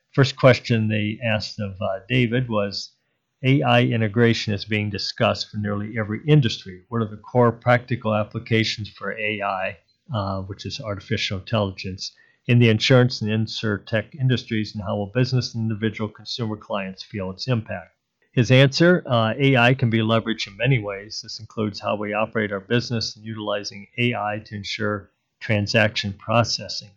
First 0.09 0.37
question 0.37 0.87
they 0.87 1.19
asked 1.23 1.59
of 1.59 1.79
uh, 1.79 1.99
David 2.09 2.49
was 2.49 2.95
AI 3.43 3.83
integration 3.83 4.55
is 4.55 4.65
being 4.65 4.89
discussed 4.89 5.51
for 5.51 5.57
nearly 5.57 5.99
every 5.99 6.21
industry. 6.27 6.81
What 6.89 7.03
are 7.03 7.07
the 7.07 7.17
core 7.17 7.51
practical 7.51 8.15
applications 8.15 8.89
for 8.89 9.15
AI, 9.15 9.77
uh, 10.11 10.41
which 10.41 10.65
is 10.65 10.81
artificial 10.81 11.37
intelligence? 11.37 12.11
In 12.47 12.59
the 12.59 12.69
insurance 12.69 13.21
and 13.21 13.31
insurtech 13.31 14.13
industries 14.19 14.75
and 14.75 14.83
how 14.83 14.97
will 14.97 15.11
business 15.13 15.55
and 15.55 15.63
individual 15.63 16.09
consumer 16.09 16.57
clients 16.57 17.01
feel 17.01 17.31
its 17.31 17.47
impact. 17.47 17.95
His 18.33 18.51
answer 18.51 19.03
uh, 19.05 19.33
AI 19.37 19.75
can 19.75 19.89
be 19.89 19.99
leveraged 19.99 20.47
in 20.47 20.57
many 20.57 20.79
ways. 20.79 21.21
This 21.21 21.39
includes 21.39 21.79
how 21.79 21.95
we 21.95 22.13
operate 22.13 22.51
our 22.51 22.59
business 22.59 23.15
and 23.15 23.23
utilizing 23.23 23.87
AI 23.97 24.41
to 24.45 24.55
ensure 24.55 25.11
transaction 25.39 26.13
processing. 26.13 26.89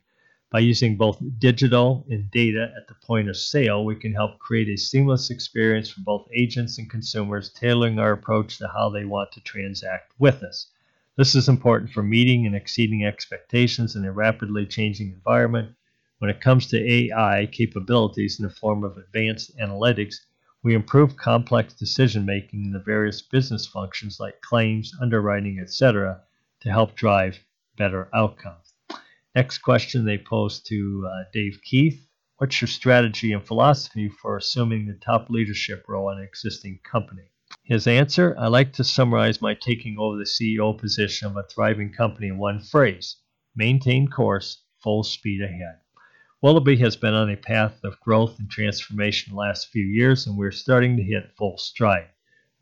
By 0.50 0.60
using 0.60 0.96
both 0.96 1.22
digital 1.38 2.06
and 2.08 2.30
data 2.30 2.72
at 2.76 2.88
the 2.88 2.94
point 3.06 3.28
of 3.28 3.36
sale, 3.36 3.84
we 3.84 3.96
can 3.96 4.14
help 4.14 4.38
create 4.38 4.68
a 4.68 4.78
seamless 4.78 5.28
experience 5.28 5.90
for 5.90 6.00
both 6.00 6.28
agents 6.34 6.78
and 6.78 6.88
consumers, 6.88 7.50
tailoring 7.50 7.98
our 7.98 8.12
approach 8.12 8.56
to 8.58 8.68
how 8.68 8.88
they 8.88 9.04
want 9.04 9.32
to 9.32 9.40
transact 9.40 10.12
with 10.18 10.42
us. 10.42 10.70
This 11.16 11.34
is 11.34 11.48
important 11.48 11.90
for 11.90 12.02
meeting 12.02 12.44
and 12.44 12.54
exceeding 12.54 13.04
expectations 13.04 13.96
in 13.96 14.04
a 14.04 14.12
rapidly 14.12 14.66
changing 14.66 15.12
environment. 15.12 15.74
When 16.18 16.30
it 16.30 16.42
comes 16.42 16.66
to 16.66 16.92
AI 16.92 17.46
capabilities 17.46 18.38
in 18.38 18.46
the 18.46 18.52
form 18.52 18.84
of 18.84 18.98
advanced 18.98 19.56
analytics, 19.56 20.16
we 20.62 20.74
improve 20.74 21.16
complex 21.16 21.72
decision 21.72 22.26
making 22.26 22.66
in 22.66 22.72
the 22.72 22.80
various 22.80 23.22
business 23.22 23.66
functions 23.66 24.20
like 24.20 24.42
claims, 24.42 24.92
underwriting, 25.00 25.58
etc., 25.58 26.20
to 26.60 26.70
help 26.70 26.94
drive 26.94 27.38
better 27.78 28.10
outcomes. 28.14 28.74
Next 29.34 29.58
question 29.58 30.04
they 30.04 30.18
posed 30.18 30.66
to 30.66 31.08
uh, 31.10 31.24
Dave 31.32 31.60
Keith 31.64 32.06
What's 32.38 32.60
your 32.60 32.68
strategy 32.68 33.32
and 33.32 33.42
philosophy 33.42 34.10
for 34.10 34.36
assuming 34.36 34.84
the 34.86 34.92
top 35.02 35.30
leadership 35.30 35.86
role 35.88 36.10
in 36.10 36.18
an 36.18 36.24
existing 36.24 36.80
company? 36.84 37.30
His 37.68 37.88
answer 37.88 38.32
I 38.38 38.46
like 38.46 38.74
to 38.74 38.84
summarize 38.84 39.42
my 39.42 39.54
taking 39.54 39.98
over 39.98 40.16
the 40.16 40.22
CEO 40.22 40.78
position 40.78 41.26
of 41.26 41.36
a 41.36 41.42
thriving 41.42 41.92
company 41.92 42.28
in 42.28 42.38
one 42.38 42.60
phrase 42.60 43.16
maintain 43.56 44.06
course, 44.06 44.62
full 44.84 45.02
speed 45.02 45.42
ahead. 45.42 45.80
Wellabe 46.40 46.78
has 46.78 46.94
been 46.94 47.14
on 47.14 47.28
a 47.28 47.36
path 47.36 47.82
of 47.82 47.98
growth 47.98 48.38
and 48.38 48.48
transformation 48.48 49.32
the 49.32 49.40
last 49.40 49.72
few 49.72 49.84
years, 49.84 50.28
and 50.28 50.38
we're 50.38 50.52
starting 50.52 50.96
to 50.96 51.02
hit 51.02 51.32
full 51.36 51.58
stride. 51.58 52.10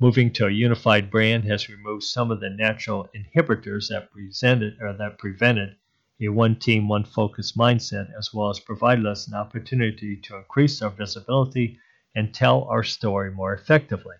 Moving 0.00 0.32
to 0.32 0.46
a 0.46 0.50
unified 0.50 1.10
brand 1.10 1.44
has 1.44 1.68
removed 1.68 2.04
some 2.04 2.30
of 2.30 2.40
the 2.40 2.48
natural 2.48 3.06
inhibitors 3.14 3.88
that 3.90 4.10
presented 4.10 4.78
or 4.80 4.94
that 4.94 5.18
prevented 5.18 5.76
a 6.18 6.28
one 6.28 6.56
team, 6.56 6.88
one 6.88 7.04
focus 7.04 7.52
mindset, 7.58 8.08
as 8.18 8.32
well 8.32 8.48
as 8.48 8.58
provided 8.58 9.04
us 9.04 9.28
an 9.28 9.34
opportunity 9.34 10.16
to 10.22 10.38
increase 10.38 10.80
our 10.80 10.88
visibility 10.88 11.78
and 12.14 12.32
tell 12.32 12.64
our 12.70 12.82
story 12.82 13.30
more 13.30 13.52
effectively. 13.52 14.14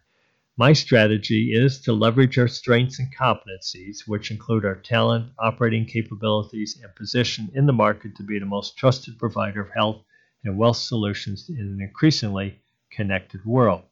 My 0.57 0.73
strategy 0.73 1.53
is 1.53 1.81
to 1.81 1.93
leverage 1.93 2.39
our 2.39 2.47
strengths 2.47 3.01
and 3.01 3.13
competencies, 3.13 4.07
which 4.07 4.31
include 4.31 4.65
our 4.65 4.77
talent, 4.77 5.33
operating 5.37 5.85
capabilities, 5.85 6.79
and 6.81 6.95
position 6.95 7.51
in 7.55 7.67
the 7.67 7.73
market 7.73 8.15
to 8.15 8.23
be 8.23 8.39
the 8.39 8.47
most 8.47 8.77
trusted 8.77 9.19
provider 9.19 9.63
of 9.63 9.73
health 9.75 10.05
and 10.45 10.57
wealth 10.57 10.77
solutions 10.77 11.49
in 11.49 11.59
an 11.59 11.81
increasingly 11.81 12.61
connected 12.93 13.45
world. 13.45 13.83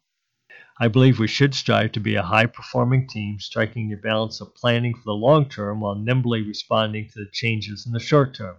I 0.78 0.86
believe 0.86 1.18
we 1.18 1.26
should 1.26 1.52
strive 1.52 1.90
to 1.92 2.00
be 2.00 2.14
a 2.14 2.22
high 2.22 2.46
performing 2.46 3.08
team, 3.08 3.40
striking 3.40 3.88
the 3.88 3.96
balance 3.96 4.40
of 4.40 4.54
planning 4.54 4.94
for 4.94 5.02
the 5.06 5.14
long 5.14 5.48
term 5.48 5.80
while 5.80 5.96
nimbly 5.96 6.42
responding 6.42 7.08
to 7.08 7.24
the 7.24 7.30
changes 7.32 7.86
in 7.86 7.92
the 7.92 7.98
short 7.98 8.34
term. 8.34 8.54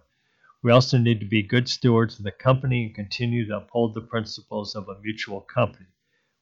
We 0.62 0.72
also 0.72 0.98
need 0.98 1.20
to 1.20 1.26
be 1.26 1.42
good 1.42 1.70
stewards 1.70 2.18
of 2.18 2.24
the 2.24 2.32
company 2.32 2.84
and 2.84 2.94
continue 2.94 3.46
to 3.46 3.56
uphold 3.56 3.94
the 3.94 4.02
principles 4.02 4.74
of 4.74 4.90
a 4.90 5.00
mutual 5.00 5.40
company. 5.40 5.86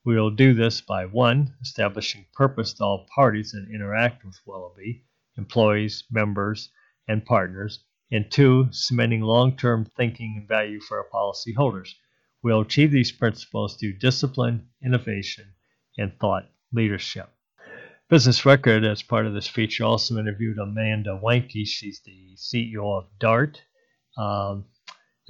We 0.04 0.16
will 0.16 0.30
do 0.30 0.52
this 0.52 0.80
by 0.80 1.06
1. 1.06 1.54
Establishing 1.62 2.26
purpose 2.32 2.72
to 2.74 2.84
all 2.84 3.06
parties 3.14 3.52
that 3.52 3.72
interact 3.72 4.24
with 4.24 4.40
Wellabe, 4.44 5.02
employees, 5.38 6.02
members, 6.10 6.70
and 7.06 7.24
partners, 7.24 7.84
and 8.10 8.30
two, 8.30 8.68
cementing 8.72 9.20
long 9.20 9.56
term 9.56 9.84
thinking 9.84 10.38
and 10.38 10.48
value 10.48 10.80
for 10.80 10.98
our 10.98 11.08
policyholders. 11.08 11.94
We'll 12.42 12.62
achieve 12.62 12.90
these 12.90 13.12
principles 13.12 13.76
through 13.76 13.98
discipline, 13.98 14.70
innovation, 14.84 15.54
and 15.96 16.18
thought 16.18 16.50
leadership. 16.72 17.30
Business 18.08 18.44
Record, 18.44 18.84
as 18.84 19.02
part 19.02 19.26
of 19.26 19.34
this 19.34 19.46
feature, 19.46 19.84
also 19.84 20.18
interviewed 20.18 20.58
Amanda 20.58 21.18
Wanke. 21.22 21.64
She's 21.64 22.00
the 22.04 22.34
CEO 22.36 22.98
of 22.98 23.06
DART, 23.20 23.62
um, 24.18 24.66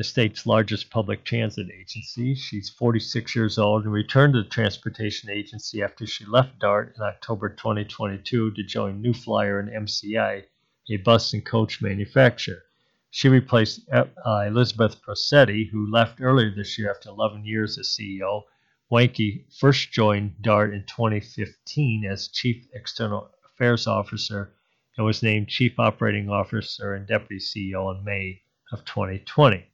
the 0.03 0.09
state's 0.09 0.47
largest 0.47 0.91
public 0.91 1.23
transit 1.23 1.69
agency. 1.71 2.35
She's 2.35 2.69
46 2.69 3.37
years 3.37 3.57
old 3.57 3.85
and 3.85 3.93
returned 3.93 4.35
to 4.35 4.43
the 4.43 4.49
transportation 4.49 5.31
agency 5.31 5.81
after 5.81 6.09
she 6.09 6.25
left 6.25 6.59
DART 6.59 6.95
in 6.97 7.03
October 7.05 7.49
2022 7.49 8.51
to 8.51 8.63
join 8.65 9.01
New 9.01 9.15
Flyer 9.15 9.61
and 9.61 9.87
MCI, 9.87 10.43
a 10.91 10.97
bus 10.97 11.33
and 11.33 11.47
coach 11.47 11.81
manufacturer. 11.81 12.65
She 13.11 13.29
replaced 13.29 13.89
uh, 13.93 14.07
Elizabeth 14.45 15.01
Presutti, 15.01 15.71
who 15.71 15.89
left 15.89 16.21
earlier 16.21 16.53
this 16.53 16.77
year 16.81 16.91
after 16.91 17.09
11 17.09 17.45
years 17.45 17.79
as 17.79 17.97
CEO. 17.97 18.43
Wanke 18.91 19.45
first 19.55 19.93
joined 19.93 20.43
DART 20.43 20.75
in 20.75 20.85
2015 20.89 22.07
as 22.07 22.27
Chief 22.27 22.67
External 22.75 23.31
Affairs 23.45 23.87
Officer 23.87 24.53
and 24.97 25.07
was 25.07 25.23
named 25.23 25.47
Chief 25.47 25.79
Operating 25.79 26.29
Officer 26.29 26.93
and 26.93 27.07
Deputy 27.07 27.39
CEO 27.39 27.97
in 27.97 28.03
May 28.03 28.43
of 28.73 28.85
2020. 28.87 29.67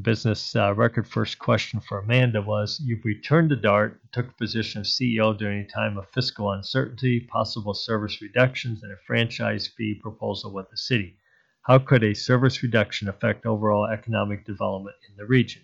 Business 0.00 0.56
uh, 0.56 0.74
record 0.74 1.06
first 1.06 1.38
question 1.38 1.78
for 1.78 1.98
Amanda 1.98 2.40
was 2.40 2.80
You've 2.82 3.04
returned 3.04 3.50
to 3.50 3.56
DART, 3.56 4.00
took 4.10 4.28
a 4.28 4.34
position 4.34 4.80
of 4.80 4.86
CEO 4.86 5.36
during 5.36 5.60
a 5.60 5.68
time 5.68 5.98
of 5.98 6.08
fiscal 6.08 6.50
uncertainty, 6.50 7.20
possible 7.20 7.74
service 7.74 8.22
reductions, 8.22 8.82
and 8.82 8.90
a 8.90 8.96
franchise 9.06 9.66
fee 9.66 9.94
proposal 9.94 10.50
with 10.50 10.70
the 10.70 10.78
city. 10.78 11.18
How 11.60 11.78
could 11.78 12.02
a 12.02 12.14
service 12.14 12.62
reduction 12.62 13.10
affect 13.10 13.44
overall 13.44 13.86
economic 13.86 14.46
development 14.46 14.96
in 15.10 15.16
the 15.16 15.26
region? 15.26 15.62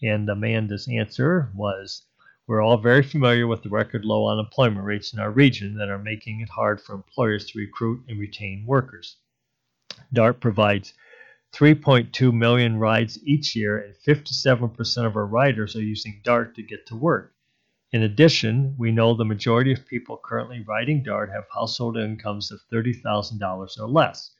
And 0.00 0.28
Amanda's 0.28 0.86
answer 0.86 1.50
was 1.52 2.06
We're 2.46 2.62
all 2.62 2.78
very 2.78 3.02
familiar 3.02 3.48
with 3.48 3.64
the 3.64 3.68
record 3.68 4.04
low 4.04 4.28
unemployment 4.28 4.84
rates 4.84 5.12
in 5.12 5.18
our 5.18 5.32
region 5.32 5.74
that 5.78 5.88
are 5.88 5.98
making 5.98 6.40
it 6.40 6.50
hard 6.50 6.80
for 6.80 6.94
employers 6.94 7.46
to 7.46 7.58
recruit 7.58 8.04
and 8.06 8.20
retain 8.20 8.64
workers. 8.64 9.16
DART 10.12 10.40
provides 10.40 10.94
3.2 11.52 12.32
million 12.32 12.78
rides 12.78 13.18
each 13.24 13.56
year, 13.56 13.78
and 13.78 13.94
57% 14.06 15.06
of 15.06 15.16
our 15.16 15.26
riders 15.26 15.74
are 15.76 15.82
using 15.82 16.20
DART 16.22 16.54
to 16.54 16.62
get 16.62 16.86
to 16.86 16.96
work. 16.96 17.34
In 17.92 18.02
addition, 18.02 18.76
we 18.78 18.92
know 18.92 19.14
the 19.14 19.24
majority 19.24 19.72
of 19.72 19.86
people 19.86 20.20
currently 20.22 20.60
riding 20.60 21.02
DART 21.02 21.30
have 21.30 21.46
household 21.52 21.96
incomes 21.96 22.52
of 22.52 22.60
$30,000 22.72 23.80
or 23.80 23.88
less. 23.88 24.32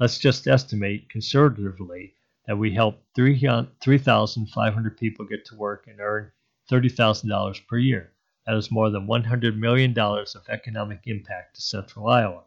Let's 0.00 0.18
just 0.18 0.48
estimate 0.48 1.08
conservatively 1.08 2.14
that 2.46 2.58
we 2.58 2.74
help 2.74 3.02
3,500 3.14 4.96
people 4.98 5.24
get 5.24 5.44
to 5.46 5.54
work 5.54 5.86
and 5.86 6.00
earn 6.00 6.32
$30,000 6.70 7.66
per 7.68 7.78
year. 7.78 8.12
That 8.44 8.56
is 8.56 8.70
more 8.70 8.90
than 8.90 9.06
$100 9.06 9.56
million 9.56 9.96
of 9.98 10.48
economic 10.48 11.00
impact 11.06 11.56
to 11.56 11.62
central 11.62 12.08
Iowa. 12.08 12.42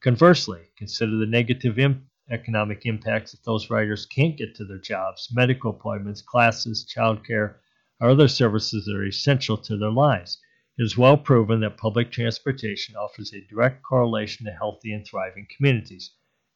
Conversely, 0.00 0.62
consider 0.76 1.16
the 1.16 1.26
negative 1.26 1.78
Im- 1.78 2.08
economic 2.30 2.86
impacts 2.86 3.34
if 3.34 3.42
those 3.42 3.70
riders 3.70 4.06
can't 4.06 4.36
get 4.36 4.54
to 4.54 4.64
their 4.64 4.78
jobs, 4.78 5.28
medical 5.32 5.70
appointments, 5.70 6.22
classes, 6.22 6.90
childcare, 6.90 7.56
or 8.00 8.10
other 8.10 8.28
services 8.28 8.84
that 8.84 8.96
are 8.96 9.06
essential 9.06 9.56
to 9.56 9.76
their 9.76 9.90
lives. 9.90 10.38
It 10.76 10.82
is 10.82 10.96
well 10.96 11.16
proven 11.16 11.60
that 11.60 11.76
public 11.76 12.10
transportation 12.10 12.96
offers 12.96 13.32
a 13.32 13.46
direct 13.46 13.82
correlation 13.82 14.46
to 14.46 14.52
healthy 14.52 14.92
and 14.92 15.06
thriving 15.06 15.46
communities. 15.54 16.10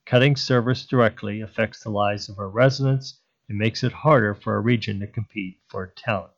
Cutting 0.06 0.36
service 0.36 0.86
directly 0.86 1.40
affects 1.40 1.82
the 1.82 1.90
lives 1.90 2.28
of 2.28 2.38
our 2.38 2.48
residents 2.48 3.20
and 3.48 3.58
makes 3.58 3.84
it 3.84 3.92
harder 3.92 4.34
for 4.34 4.54
our 4.54 4.62
region 4.62 5.00
to 5.00 5.06
compete 5.06 5.60
for 5.68 5.86
talent. 5.96 6.32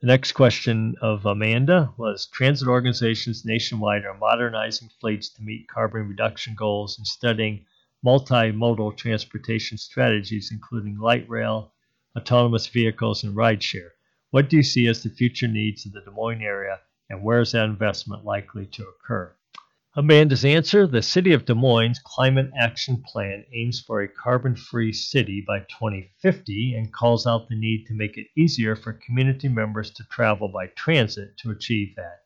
The 0.00 0.08
next 0.08 0.32
question 0.32 0.94
of 1.00 1.24
Amanda 1.24 1.94
was 1.96 2.26
Transit 2.26 2.68
organizations 2.68 3.44
nationwide 3.44 4.04
are 4.04 4.16
modernizing 4.16 4.90
fleets 5.00 5.28
to 5.30 5.42
meet 5.42 5.68
carbon 5.68 6.08
reduction 6.08 6.54
goals 6.54 6.98
and 6.98 7.06
studying 7.06 7.64
multimodal 8.06 8.96
transportation 8.96 9.76
strategies, 9.76 10.50
including 10.52 10.96
light 10.96 11.28
rail, 11.28 11.72
autonomous 12.16 12.68
vehicles, 12.68 13.24
and 13.24 13.34
rideshare. 13.36 13.90
What 14.30 14.48
do 14.48 14.56
you 14.56 14.62
see 14.62 14.86
as 14.86 15.02
the 15.02 15.10
future 15.10 15.48
needs 15.48 15.84
of 15.84 15.92
the 15.92 16.02
Des 16.02 16.12
Moines 16.12 16.40
area, 16.40 16.78
and 17.10 17.24
where 17.24 17.40
is 17.40 17.50
that 17.50 17.64
investment 17.64 18.24
likely 18.24 18.64
to 18.66 18.84
occur? 18.84 19.34
Amanda's 19.96 20.44
answer 20.44 20.86
The 20.86 21.02
City 21.02 21.32
of 21.32 21.46
Des 21.46 21.54
Moines 21.54 21.98
Climate 22.04 22.52
Action 22.56 23.02
Plan 23.02 23.44
aims 23.52 23.80
for 23.80 24.00
a 24.00 24.08
carbon 24.08 24.54
free 24.54 24.92
city 24.92 25.42
by 25.44 25.60
2050 25.60 26.74
and 26.74 26.92
calls 26.92 27.26
out 27.26 27.48
the 27.48 27.58
need 27.58 27.86
to 27.86 27.94
make 27.94 28.16
it 28.16 28.28
easier 28.36 28.76
for 28.76 28.92
community 28.92 29.48
members 29.48 29.90
to 29.90 30.04
travel 30.04 30.46
by 30.46 30.68
transit 30.76 31.36
to 31.38 31.50
achieve 31.50 31.96
that. 31.96 32.20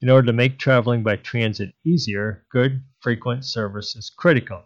In 0.00 0.08
order 0.08 0.26
to 0.26 0.32
make 0.32 0.58
traveling 0.58 1.04
by 1.04 1.16
transit 1.16 1.72
easier, 1.84 2.44
good, 2.50 2.82
frequent 3.00 3.44
service 3.44 3.94
is 3.94 4.10
critical. 4.10 4.64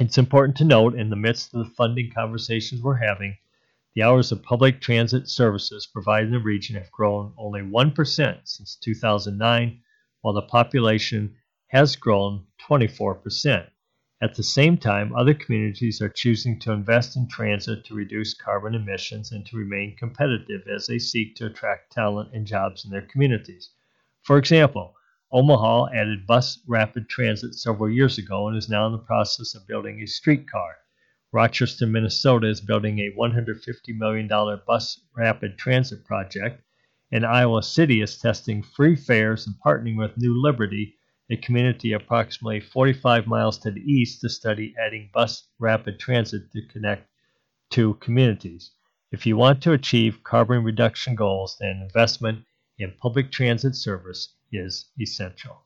It's 0.00 0.18
important 0.18 0.56
to 0.56 0.64
note, 0.64 0.96
in 0.96 1.08
the 1.08 1.14
midst 1.14 1.54
of 1.54 1.64
the 1.64 1.72
funding 1.72 2.10
conversations 2.10 2.82
we're 2.82 2.96
having, 2.96 3.36
the 3.94 4.02
hours 4.02 4.32
of 4.32 4.42
public 4.42 4.80
transit 4.80 5.28
services 5.28 5.86
provided 5.86 6.26
in 6.26 6.32
the 6.32 6.40
region 6.40 6.74
have 6.74 6.90
grown 6.90 7.32
only 7.38 7.60
1% 7.60 8.40
since 8.42 8.74
2009, 8.74 9.80
while 10.20 10.34
the 10.34 10.42
population 10.42 11.36
has 11.68 11.94
grown 11.94 12.44
24%. 12.60 13.70
At 14.20 14.34
the 14.34 14.42
same 14.42 14.78
time, 14.78 15.14
other 15.14 15.34
communities 15.34 16.00
are 16.02 16.08
choosing 16.08 16.58
to 16.60 16.72
invest 16.72 17.14
in 17.14 17.28
transit 17.28 17.84
to 17.84 17.94
reduce 17.94 18.34
carbon 18.34 18.74
emissions 18.74 19.30
and 19.30 19.46
to 19.46 19.56
remain 19.56 19.94
competitive 19.96 20.66
as 20.66 20.88
they 20.88 20.98
seek 20.98 21.36
to 21.36 21.46
attract 21.46 21.92
talent 21.92 22.30
and 22.32 22.44
jobs 22.44 22.84
in 22.84 22.90
their 22.90 23.02
communities. 23.02 23.70
For 24.22 24.38
example, 24.38 24.96
Omaha 25.34 25.86
added 25.92 26.28
bus 26.28 26.60
rapid 26.68 27.08
transit 27.08 27.56
several 27.56 27.90
years 27.90 28.18
ago 28.18 28.46
and 28.46 28.56
is 28.56 28.68
now 28.68 28.86
in 28.86 28.92
the 28.92 28.98
process 28.98 29.56
of 29.56 29.66
building 29.66 30.00
a 30.00 30.06
streetcar. 30.06 30.76
Rochester, 31.32 31.88
Minnesota 31.88 32.46
is 32.46 32.60
building 32.60 33.00
a 33.00 33.10
$150 33.18 33.58
million 33.98 34.28
bus 34.64 35.00
rapid 35.16 35.58
transit 35.58 36.04
project, 36.04 36.62
and 37.10 37.26
Iowa 37.26 37.64
City 37.64 38.00
is 38.00 38.16
testing 38.16 38.62
free 38.62 38.94
fares 38.94 39.44
and 39.44 39.56
partnering 39.56 39.98
with 39.98 40.16
New 40.16 40.40
Liberty 40.40 40.94
a 41.28 41.36
community 41.36 41.92
approximately 41.92 42.60
45 42.60 43.26
miles 43.26 43.58
to 43.58 43.72
the 43.72 43.80
east 43.80 44.20
to 44.20 44.28
study 44.28 44.72
adding 44.78 45.10
bus 45.12 45.48
rapid 45.58 45.98
transit 45.98 46.52
to 46.52 46.62
connect 46.68 47.08
two 47.70 47.94
communities. 47.94 48.70
If 49.10 49.26
you 49.26 49.36
want 49.36 49.62
to 49.62 49.72
achieve 49.72 50.22
carbon 50.22 50.62
reduction 50.62 51.16
goals, 51.16 51.56
then 51.58 51.82
investment 51.82 52.44
in 52.78 52.92
public 53.00 53.32
transit 53.32 53.74
service 53.74 54.36
is 54.56 54.86
essential. 55.00 55.62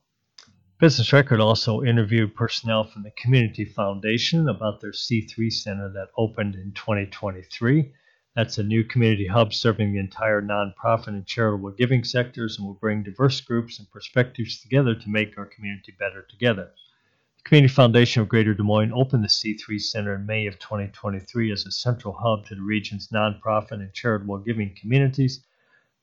Business 0.79 1.11
Record 1.11 1.41
also 1.41 1.83
interviewed 1.83 2.35
personnel 2.35 2.85
from 2.85 3.03
the 3.03 3.11
Community 3.11 3.65
Foundation 3.65 4.47
about 4.47 4.79
their 4.79 4.93
C3 4.93 5.51
Center 5.51 5.89
that 5.89 6.09
opened 6.17 6.55
in 6.55 6.71
2023. 6.71 7.91
That's 8.33 8.57
a 8.57 8.63
new 8.63 8.85
community 8.85 9.27
hub 9.27 9.53
serving 9.53 9.91
the 9.91 9.99
entire 9.99 10.41
nonprofit 10.41 11.07
and 11.07 11.25
charitable 11.25 11.71
giving 11.71 12.05
sectors 12.05 12.57
and 12.57 12.65
will 12.65 12.75
bring 12.75 13.03
diverse 13.03 13.41
groups 13.41 13.79
and 13.79 13.91
perspectives 13.91 14.61
together 14.61 14.95
to 14.95 15.09
make 15.09 15.37
our 15.37 15.47
community 15.47 15.93
better 15.99 16.21
together. 16.21 16.71
The 17.39 17.43
Community 17.43 17.73
Foundation 17.73 18.21
of 18.21 18.29
Greater 18.29 18.53
Des 18.53 18.63
Moines 18.63 18.93
opened 18.93 19.25
the 19.25 19.27
C3 19.27 19.81
Center 19.81 20.15
in 20.15 20.25
May 20.25 20.47
of 20.47 20.59
2023 20.59 21.51
as 21.51 21.65
a 21.65 21.71
central 21.71 22.13
hub 22.13 22.45
to 22.45 22.55
the 22.55 22.61
region's 22.61 23.09
nonprofit 23.09 23.81
and 23.81 23.93
charitable 23.93 24.37
giving 24.37 24.73
communities. 24.75 25.43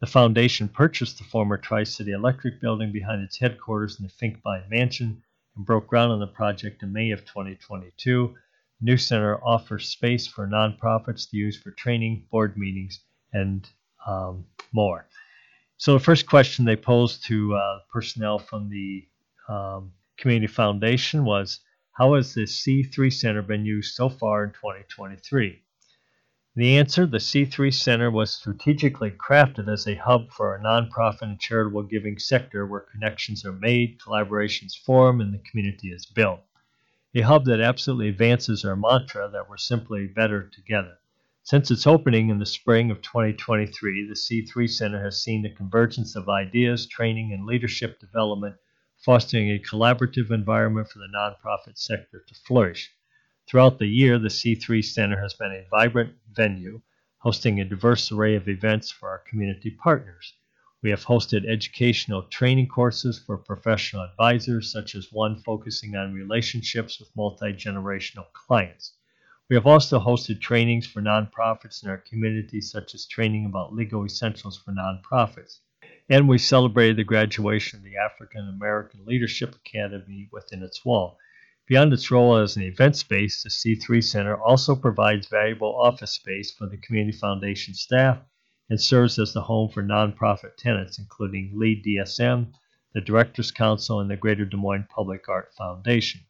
The 0.00 0.06
foundation 0.06 0.68
purchased 0.68 1.16
the 1.16 1.24
former 1.24 1.56
Tri 1.56 1.84
City 1.84 2.12
Electric 2.12 2.60
building 2.60 2.92
behind 2.92 3.22
its 3.22 3.38
headquarters 3.38 3.98
in 3.98 4.06
the 4.06 4.12
Finkbine 4.12 4.68
Mansion 4.68 5.22
and 5.56 5.64
broke 5.64 5.86
ground 5.86 6.12
on 6.12 6.20
the 6.20 6.26
project 6.26 6.82
in 6.82 6.92
May 6.92 7.12
of 7.12 7.24
2022. 7.24 8.34
The 8.80 8.84
New 8.84 8.98
Center 8.98 9.42
offers 9.42 9.88
space 9.88 10.26
for 10.26 10.46
nonprofits 10.46 11.30
to 11.30 11.38
use 11.38 11.56
for 11.58 11.70
training, 11.70 12.26
board 12.30 12.58
meetings, 12.58 13.00
and 13.32 13.66
um, 14.06 14.44
more. 14.70 15.08
So 15.78 15.94
the 15.94 16.04
first 16.04 16.26
question 16.26 16.66
they 16.66 16.76
posed 16.76 17.24
to 17.28 17.54
uh, 17.54 17.78
personnel 17.90 18.38
from 18.38 18.68
the 18.68 19.08
um, 19.48 19.92
Community 20.18 20.52
Foundation 20.52 21.24
was, 21.24 21.60
how 21.92 22.16
has 22.16 22.34
the 22.34 22.42
C3 22.42 23.10
Center 23.10 23.40
been 23.40 23.64
used 23.64 23.94
so 23.94 24.10
far 24.10 24.44
in 24.44 24.50
2023? 24.50 25.62
The 26.56 26.78
answer, 26.78 27.06
the 27.06 27.18
C3 27.18 27.72
Center 27.72 28.10
was 28.10 28.32
strategically 28.32 29.12
crafted 29.12 29.68
as 29.68 29.86
a 29.86 29.94
hub 29.94 30.32
for 30.32 30.50
our 30.50 30.58
nonprofit 30.58 31.22
and 31.22 31.38
charitable 31.38 31.84
giving 31.84 32.18
sector 32.18 32.66
where 32.66 32.80
connections 32.80 33.44
are 33.44 33.52
made, 33.52 34.00
collaborations 34.00 34.76
form, 34.76 35.20
and 35.20 35.32
the 35.32 35.42
community 35.50 35.92
is 35.92 36.06
built 36.06 36.40
a 37.16 37.22
hub 37.22 37.46
that 37.46 37.62
absolutely 37.62 38.08
advances 38.10 38.62
our 38.62 38.76
mantra 38.76 39.26
that 39.30 39.48
we're 39.48 39.56
simply 39.56 40.06
better 40.06 40.50
together. 40.50 40.98
Since 41.44 41.70
its 41.70 41.86
opening 41.86 42.28
in 42.28 42.38
the 42.38 42.44
spring 42.44 42.90
of 42.90 43.00
2023, 43.00 44.06
the 44.06 44.14
C3 44.14 44.68
Center 44.68 45.02
has 45.02 45.22
seen 45.22 45.40
the 45.40 45.48
convergence 45.48 46.14
of 46.14 46.28
ideas, 46.28 46.86
training, 46.86 47.32
and 47.32 47.46
leadership 47.46 47.98
development, 48.00 48.56
fostering 48.98 49.48
a 49.50 49.58
collaborative 49.58 50.30
environment 50.30 50.90
for 50.90 50.98
the 50.98 51.08
nonprofit 51.08 51.78
sector 51.78 52.22
to 52.26 52.34
flourish. 52.34 52.90
Throughout 53.48 53.78
the 53.78 53.86
year, 53.86 54.18
the 54.18 54.28
C3 54.28 54.84
Center 54.84 55.20
has 55.22 55.34
been 55.34 55.52
a 55.52 55.68
vibrant 55.70 56.16
venue, 56.32 56.80
hosting 57.18 57.60
a 57.60 57.64
diverse 57.64 58.10
array 58.10 58.34
of 58.34 58.48
events 58.48 58.90
for 58.90 59.08
our 59.08 59.18
community 59.20 59.70
partners. 59.70 60.32
We 60.82 60.90
have 60.90 61.04
hosted 61.04 61.48
educational 61.48 62.24
training 62.24 62.66
courses 62.66 63.20
for 63.20 63.38
professional 63.38 64.02
advisors, 64.02 64.72
such 64.72 64.96
as 64.96 65.12
one 65.12 65.42
focusing 65.42 65.94
on 65.94 66.12
relationships 66.12 66.98
with 66.98 67.14
multi 67.14 67.52
generational 67.52 68.32
clients. 68.32 68.94
We 69.48 69.54
have 69.54 69.66
also 69.66 70.00
hosted 70.00 70.40
trainings 70.40 70.88
for 70.88 71.00
nonprofits 71.00 71.84
in 71.84 71.88
our 71.88 71.98
community, 71.98 72.60
such 72.60 72.96
as 72.96 73.06
training 73.06 73.46
about 73.46 73.72
legal 73.72 74.04
essentials 74.04 74.58
for 74.58 74.72
nonprofits. 74.72 75.60
And 76.08 76.28
we 76.28 76.38
celebrated 76.38 76.96
the 76.96 77.04
graduation 77.04 77.78
of 77.78 77.84
the 77.84 77.96
African 77.96 78.48
American 78.48 79.04
Leadership 79.04 79.54
Academy 79.54 80.28
within 80.32 80.64
its 80.64 80.84
wall. 80.84 81.16
Beyond 81.66 81.92
its 81.92 82.12
role 82.12 82.36
as 82.36 82.54
an 82.54 82.62
event 82.62 82.94
space, 82.94 83.42
the 83.42 83.48
C3 83.48 84.02
Center 84.02 84.40
also 84.40 84.76
provides 84.76 85.26
valuable 85.26 85.74
office 85.74 86.12
space 86.12 86.52
for 86.52 86.68
the 86.68 86.76
Community 86.76 87.18
Foundation 87.18 87.74
staff 87.74 88.18
and 88.70 88.80
serves 88.80 89.18
as 89.18 89.32
the 89.32 89.42
home 89.42 89.68
for 89.68 89.82
nonprofit 89.82 90.56
tenants, 90.56 91.00
including 91.00 91.50
Lead 91.54 91.84
DSM, 91.84 92.52
the 92.94 93.00
Directors 93.00 93.50
Council, 93.50 93.98
and 93.98 94.08
the 94.08 94.16
Greater 94.16 94.44
Des 94.44 94.56
Moines 94.56 94.86
Public 94.88 95.28
Art 95.28 95.52
Foundation. 95.54 96.20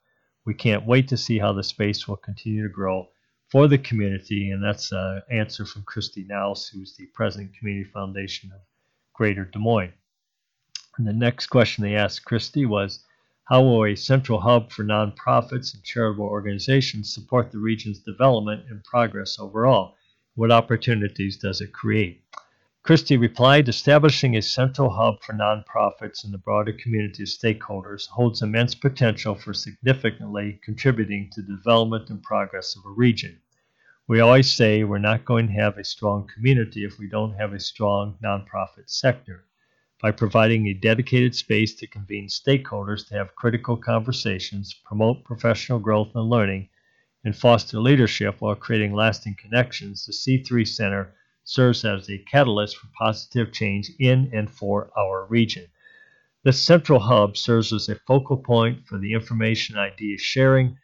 We 0.47 0.55
can't 0.55 0.87
wait 0.87 1.07
to 1.09 1.19
see 1.19 1.39
how 1.39 1.53
the 1.53 1.63
space 1.63 2.09
will 2.09 2.17
continue 2.17 2.63
to 2.63 2.73
grow 2.73 3.11
for 3.51 3.69
the 3.69 3.79
community, 3.79 4.51
and 4.51 4.65
that's 4.65 4.91
an 4.91 5.21
answer 5.31 5.67
from 5.67 5.83
Kristi 5.83 6.27
Knous, 6.27 6.69
who's 6.69 6.97
the 6.97 7.07
President 7.13 7.51
of 7.51 7.57
Community 7.59 7.91
Foundation 7.91 8.53
of 8.53 8.61
Greater 9.13 9.45
Des 9.45 9.59
Moines. 9.59 9.93
And 10.97 11.07
the 11.07 11.13
next 11.13 11.49
question 11.49 11.85
they 11.85 11.95
asked 11.95 12.25
Kristi 12.25 12.67
was, 12.67 13.05
how 13.47 13.63
will 13.63 13.85
a 13.85 13.95
central 13.95 14.41
hub 14.41 14.73
for 14.73 14.83
nonprofits 14.83 15.73
and 15.73 15.85
charitable 15.85 16.25
organizations 16.25 17.15
support 17.15 17.53
the 17.53 17.59
region's 17.59 18.01
development 18.01 18.65
and 18.69 18.83
progress 18.83 19.39
overall? 19.39 19.95
What 20.35 20.51
opportunities 20.51 21.37
does 21.37 21.61
it 21.61 21.73
create? 21.73 22.25
Kristi 22.85 23.17
replied, 23.17 23.69
establishing 23.69 24.37
a 24.37 24.43
central 24.43 24.91
hub 24.91 25.23
for 25.23 25.33
nonprofits 25.33 26.25
and 26.25 26.35
the 26.35 26.39
broader 26.39 26.73
community 26.73 27.23
of 27.23 27.29
stakeholders 27.29 28.09
holds 28.09 28.43
immense 28.43 28.75
potential 28.75 29.37
for 29.37 29.55
significantly 29.55 30.59
contributing 30.65 31.31
to 31.31 31.41
the 31.41 31.55
development 31.55 32.11
and 32.11 32.25
progress 32.25 32.75
of 32.75 32.85
a 32.85 32.91
region. 32.91 33.41
We 34.09 34.19
always 34.19 34.53
say 34.53 34.83
we're 34.83 34.99
not 34.99 35.25
going 35.25 35.47
to 35.47 35.53
have 35.53 35.79
a 35.79 35.85
strong 35.85 36.29
community 36.35 36.85
if 36.85 36.99
we 36.99 37.09
don't 37.09 37.35
have 37.35 37.53
a 37.53 37.61
strong 37.61 38.19
nonprofit 38.25 38.91
sector. 38.91 39.45
By 40.03 40.11
providing 40.11 40.67
a 40.67 40.75
dedicated 40.75 41.35
space 41.35 41.75
to 41.77 41.87
convene 41.87 42.29
stakeholders 42.29 43.09
to 43.09 43.15
have 43.15 43.35
critical 43.35 43.79
conversations, 43.79 44.75
promote 44.85 45.25
professional 45.25 45.79
growth 45.79 46.15
and 46.15 46.29
learning, 46.29 46.69
and 47.25 47.35
foster 47.35 47.81
leadership 47.81 48.37
while 48.41 48.55
creating 48.55 48.93
lasting 48.93 49.37
connections, 49.37 50.05
the 50.05 50.13
C3 50.13 50.69
Center 50.69 51.15
serves 51.45 51.85
as 51.85 52.11
a 52.11 52.19
catalyst 52.19 52.77
for 52.77 52.89
positive 52.99 53.53
change 53.53 53.91
in 53.99 54.31
and 54.35 54.51
for 54.51 54.91
our 54.99 55.25
region. 55.27 55.67
This 56.43 56.63
central 56.63 57.01
hub 57.01 57.37
serves 57.37 57.73
as 57.73 57.89
a 57.89 57.95
focal 57.95 58.37
point 58.37 58.87
for 58.87 58.99
the 58.99 59.15
information 59.15 59.79
idea 59.79 60.19
sharing, 60.19 60.77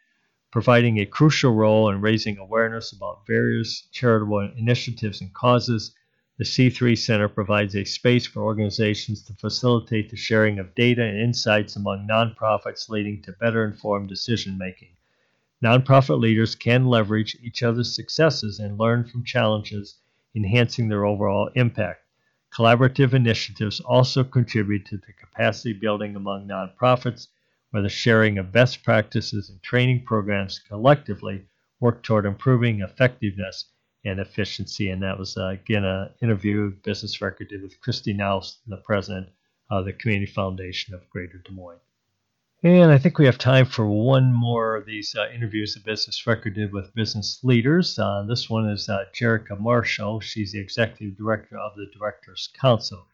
providing 0.51 0.97
a 0.99 1.05
crucial 1.05 1.53
role 1.53 1.89
in 1.89 2.01
raising 2.01 2.37
awareness 2.39 2.91
about 2.91 3.27
various 3.27 3.87
charitable 3.91 4.51
initiatives 4.57 5.21
and 5.21 5.33
causes. 5.33 5.95
The 6.35 6.45
C3 6.45 6.97
Center 6.97 7.29
provides 7.29 7.75
a 7.75 7.83
space 7.83 8.25
for 8.25 8.41
organizations 8.41 9.21
to 9.25 9.35
facilitate 9.35 10.09
the 10.09 10.17
sharing 10.17 10.57
of 10.57 10.73
data 10.73 11.03
and 11.03 11.15
insights 11.15 11.75
among 11.75 12.07
nonprofits, 12.07 12.89
leading 12.89 13.21
to 13.21 13.33
better 13.33 13.63
informed 13.63 14.09
decision 14.09 14.57
making. 14.57 14.97
Nonprofit 15.63 16.19
leaders 16.19 16.55
can 16.55 16.87
leverage 16.87 17.37
each 17.43 17.61
other's 17.61 17.93
successes 17.93 18.57
and 18.57 18.79
learn 18.79 19.03
from 19.03 19.23
challenges, 19.23 19.99
enhancing 20.33 20.89
their 20.89 21.05
overall 21.05 21.51
impact. 21.53 22.03
Collaborative 22.51 23.13
initiatives 23.13 23.79
also 23.81 24.23
contribute 24.23 24.87
to 24.87 24.97
the 24.97 25.13
capacity 25.13 25.73
building 25.73 26.15
among 26.15 26.47
nonprofits, 26.47 27.27
where 27.69 27.83
the 27.83 27.89
sharing 27.89 28.39
of 28.39 28.51
best 28.51 28.81
practices 28.83 29.51
and 29.51 29.61
training 29.61 30.03
programs 30.03 30.57
collectively 30.57 31.45
work 31.79 32.01
toward 32.01 32.25
improving 32.25 32.81
effectiveness 32.81 33.65
and 34.05 34.19
efficiency. 34.19 34.89
And 34.89 35.01
that 35.03 35.17
was, 35.17 35.37
uh, 35.37 35.47
again, 35.47 35.85
an 35.85 36.09
interview 36.21 36.71
Business 36.83 37.21
Record 37.21 37.49
did 37.49 37.61
with 37.61 37.81
Kristi 37.81 38.15
Knous, 38.15 38.57
the 38.67 38.77
president 38.77 39.29
of 39.69 39.85
the 39.85 39.93
Community 39.93 40.31
Foundation 40.31 40.93
of 40.93 41.09
Greater 41.09 41.37
Des 41.37 41.51
Moines. 41.51 41.79
And 42.65 42.91
I 42.91 42.97
think 42.97 43.17
we 43.17 43.25
have 43.25 43.37
time 43.37 43.65
for 43.65 43.85
one 43.85 44.31
more 44.31 44.77
of 44.77 44.85
these 44.85 45.13
uh, 45.15 45.27
interviews 45.35 45.73
the 45.73 45.81
Business 45.81 46.25
Record 46.25 46.53
did 46.53 46.71
with 46.71 46.95
business 46.95 47.43
leaders. 47.43 47.99
Uh, 47.99 48.23
this 48.25 48.49
one 48.49 48.69
is 48.69 48.87
uh, 48.87 49.03
Jerica 49.13 49.59
Marshall. 49.59 50.21
She's 50.21 50.53
the 50.53 50.61
executive 50.61 51.17
director 51.17 51.57
of 51.57 51.75
the 51.75 51.87
Directors 51.93 52.49
Council. 52.57 53.05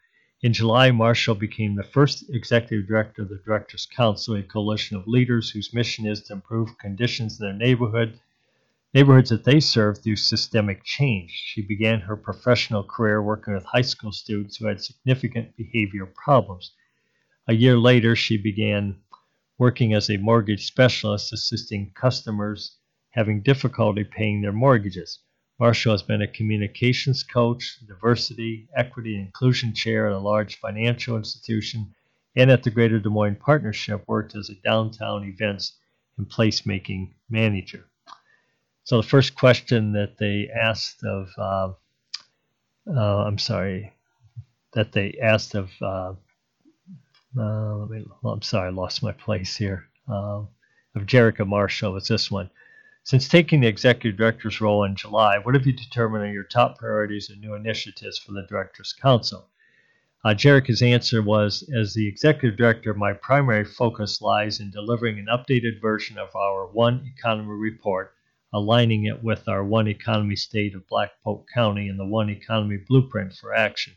In 0.42 0.52
July, 0.52 0.92
Marshall 0.92 1.34
became 1.34 1.74
the 1.74 1.82
first 1.82 2.30
executive 2.30 2.86
director 2.86 3.22
of 3.22 3.28
the 3.28 3.42
Directors 3.44 3.86
Council, 3.86 4.36
a 4.36 4.42
coalition 4.44 4.96
of 4.96 5.08
leaders 5.08 5.50
whose 5.50 5.74
mission 5.74 6.06
is 6.06 6.22
to 6.22 6.32
improve 6.32 6.78
conditions 6.78 7.40
in 7.40 7.46
their 7.46 7.52
neighborhood, 7.52 8.20
neighborhoods 8.92 9.30
that 9.30 9.44
they 9.44 9.60
serve 9.60 10.02
through 10.02 10.16
systemic 10.16 10.82
change. 10.82 11.30
She 11.30 11.62
began 11.62 12.00
her 12.00 12.16
professional 12.16 12.82
career 12.82 13.22
working 13.22 13.54
with 13.54 13.64
high 13.64 13.82
school 13.82 14.10
students 14.10 14.56
who 14.56 14.66
had 14.66 14.82
significant 14.82 15.54
behavioral 15.56 16.12
problems. 16.14 16.72
A 17.46 17.54
year 17.54 17.78
later, 17.78 18.16
she 18.16 18.36
began 18.36 19.00
working 19.58 19.94
as 19.94 20.10
a 20.10 20.16
mortgage 20.16 20.66
specialist 20.66 21.32
assisting 21.32 21.92
customers 21.94 22.78
having 23.10 23.42
difficulty 23.42 24.04
paying 24.04 24.40
their 24.40 24.52
mortgages. 24.52 25.20
Marshall 25.58 25.92
has 25.92 26.02
been 26.02 26.22
a 26.22 26.26
communications 26.26 27.22
coach, 27.22 27.78
diversity, 27.86 28.68
equity, 28.74 29.16
and 29.16 29.26
inclusion 29.26 29.74
chair 29.74 30.06
at 30.06 30.14
a 30.14 30.18
large 30.18 30.56
financial 30.56 31.16
institution, 31.16 31.94
and 32.34 32.50
at 32.50 32.62
the 32.62 32.70
Greater 32.70 32.98
Des 32.98 33.10
Moines 33.10 33.36
Partnership 33.36 34.02
worked 34.08 34.34
as 34.34 34.48
a 34.48 34.54
downtown 34.54 35.24
events 35.24 35.76
and 36.16 36.28
placemaking 36.30 37.12
manager. 37.28 37.89
So 38.84 38.96
the 38.96 39.06
first 39.06 39.34
question 39.34 39.92
that 39.92 40.18
they 40.18 40.48
asked 40.48 41.04
of, 41.04 41.28
uh, 41.38 41.72
uh, 42.88 43.24
I'm 43.24 43.38
sorry, 43.38 43.92
that 44.72 44.92
they 44.92 45.18
asked 45.22 45.54
of 45.54 45.70
uh, 45.80 46.14
uh, 47.38 47.76
let 47.76 47.90
me, 47.90 48.04
I'm 48.24 48.42
sorry, 48.42 48.68
I 48.68 48.70
lost 48.70 49.02
my 49.02 49.12
place 49.12 49.56
here. 49.56 49.86
Uh, 50.08 50.42
of 50.96 51.06
Jerica 51.06 51.46
Marshall 51.46 51.92
was 51.92 52.08
this 52.08 52.30
one. 52.30 52.50
Since 53.04 53.28
taking 53.28 53.60
the 53.60 53.68
executive 53.68 54.18
director's 54.18 54.60
role 54.60 54.84
in 54.84 54.96
July, 54.96 55.38
what 55.38 55.54
have 55.54 55.66
you 55.66 55.72
determined 55.72 56.24
are 56.24 56.32
your 56.32 56.44
top 56.44 56.78
priorities 56.78 57.30
and 57.30 57.40
new 57.40 57.54
initiatives 57.54 58.18
for 58.18 58.32
the 58.32 58.46
Directors 58.48 58.92
Council? 58.92 59.48
Uh, 60.24 60.34
answer 60.82 61.22
was 61.22 61.62
As 61.74 61.94
the 61.94 62.06
executive 62.08 62.58
director, 62.58 62.92
my 62.92 63.12
primary 63.12 63.64
focus 63.64 64.20
lies 64.20 64.60
in 64.60 64.70
delivering 64.70 65.18
an 65.18 65.26
updated 65.26 65.80
version 65.80 66.18
of 66.18 66.34
our 66.34 66.66
One 66.66 67.10
Economy 67.16 67.54
report, 67.54 68.12
aligning 68.52 69.04
it 69.04 69.22
with 69.22 69.48
our 69.48 69.64
One 69.64 69.86
Economy 69.86 70.36
state 70.36 70.74
of 70.74 70.88
Black 70.88 71.12
Polk 71.22 71.46
County 71.54 71.88
and 71.88 71.98
the 71.98 72.04
One 72.04 72.28
Economy 72.28 72.76
blueprint 72.76 73.34
for 73.34 73.54
action. 73.54 73.94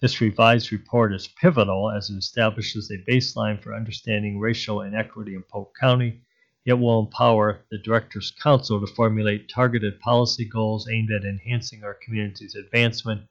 This 0.00 0.20
revised 0.20 0.72
report 0.72 1.14
is 1.14 1.28
pivotal 1.28 1.90
as 1.90 2.10
it 2.10 2.16
establishes 2.16 2.90
a 2.90 3.10
baseline 3.10 3.62
for 3.62 3.74
understanding 3.74 4.38
racial 4.38 4.82
inequity 4.82 5.34
in 5.34 5.42
Polk 5.44 5.74
County. 5.80 6.20
It 6.66 6.74
will 6.74 7.00
empower 7.00 7.64
the 7.70 7.78
Directors 7.78 8.30
Council 8.32 8.80
to 8.80 8.86
formulate 8.86 9.48
targeted 9.48 10.00
policy 10.00 10.44
goals 10.44 10.88
aimed 10.88 11.10
at 11.10 11.24
enhancing 11.24 11.84
our 11.84 11.94
community's 11.94 12.54
advancement 12.54 13.22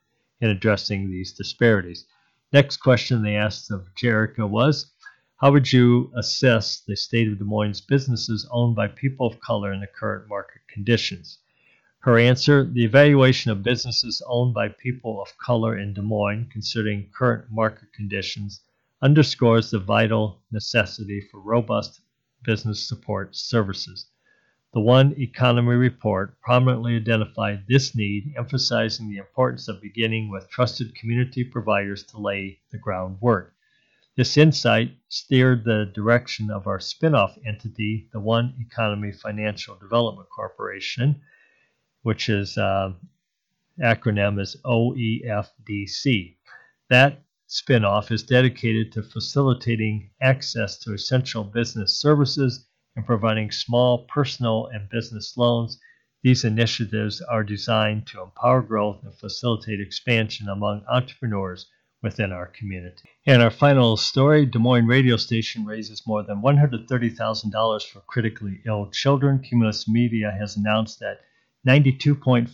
in 0.41 0.49
addressing 0.49 1.11
these 1.11 1.33
disparities. 1.33 2.07
Next 2.51 2.77
question 2.77 3.21
they 3.21 3.35
asked 3.35 3.69
of 3.69 3.93
Jerica 3.95 4.49
was 4.49 4.92
How 5.43 5.51
would 5.51 5.73
you 5.73 6.09
assess 6.15 6.79
the 6.79 6.95
state 6.95 7.27
of 7.27 7.37
Des 7.37 7.43
Moines 7.43 7.81
businesses 7.81 8.47
owned 8.49 8.77
by 8.77 8.87
people 8.87 9.27
of 9.27 9.41
color 9.41 9.73
in 9.73 9.81
the 9.81 9.87
current 9.87 10.29
market 10.29 10.61
conditions? 10.69 11.39
Her 11.99 12.17
answer 12.17 12.63
the 12.63 12.85
evaluation 12.85 13.51
of 13.51 13.61
businesses 13.61 14.23
owned 14.25 14.53
by 14.53 14.69
people 14.69 15.21
of 15.21 15.37
color 15.37 15.77
in 15.77 15.93
Des 15.93 16.01
Moines, 16.01 16.47
considering 16.49 17.09
current 17.13 17.51
market 17.51 17.91
conditions, 17.91 18.61
underscores 19.01 19.69
the 19.69 19.79
vital 19.79 20.41
necessity 20.49 21.19
for 21.19 21.41
robust 21.41 21.99
business 22.45 22.87
support 22.87 23.35
services. 23.35 24.05
The 24.71 24.79
One 24.79 25.13
Economy 25.19 25.75
report 25.75 26.39
prominently 26.39 26.95
identified 26.95 27.67
this 27.67 27.93
need, 27.93 28.33
emphasizing 28.37 29.09
the 29.09 29.17
importance 29.17 29.67
of 29.67 29.81
beginning 29.81 30.29
with 30.29 30.49
trusted 30.49 30.95
community 30.95 31.43
providers 31.43 32.01
to 32.03 32.17
lay 32.17 32.61
the 32.71 32.77
groundwork. 32.77 33.53
This 34.15 34.37
insight 34.37 34.95
steered 35.09 35.63
the 35.63 35.85
direction 35.85 36.51
of 36.51 36.67
our 36.67 36.79
spin-off 36.79 37.35
entity, 37.47 38.09
the 38.13 38.19
One 38.19 38.53
Economy 38.59 39.11
Financial 39.11 39.75
Development 39.75 40.29
Corporation, 40.29 41.19
which 42.03 42.29
is 42.29 42.55
uh, 42.55 42.93
acronym 43.81 44.39
is 44.39 44.55
OEFDC. 44.65 46.35
That 46.89 47.23
spinoff 47.49 48.11
is 48.11 48.21
dedicated 48.21 48.91
to 48.91 49.01
facilitating 49.01 50.11
access 50.21 50.77
to 50.81 50.93
essential 50.93 51.43
business 51.43 51.99
services 51.99 52.67
and 52.95 53.07
providing 53.07 53.49
small 53.49 54.05
personal 54.05 54.67
and 54.67 54.87
business 54.89 55.35
loans. 55.37 55.79
These 56.21 56.43
initiatives 56.43 57.19
are 57.21 57.43
designed 57.43 58.05
to 58.07 58.21
empower 58.21 58.61
growth 58.61 59.03
and 59.03 59.15
facilitate 59.15 59.81
expansion 59.81 60.49
among 60.49 60.85
entrepreneurs 60.87 61.65
within 62.03 62.33
our 62.33 62.47
community. 62.47 63.09
And 63.25 63.41
our 63.41 63.49
final 63.49 63.95
story 63.95 64.45
Des 64.45 64.59
Moines 64.59 64.85
radio 64.85 65.15
station 65.15 65.65
raises 65.65 66.05
more 66.05 66.21
than 66.21 66.41
$130,000 66.41 67.83
for 67.87 68.01
critically 68.01 68.61
ill 68.67 68.91
children. 68.91 69.39
Cumulus 69.39 69.87
Media 69.87 70.29
has 70.37 70.57
announced 70.57 70.99
that 70.99 71.21
92.5 71.65 72.49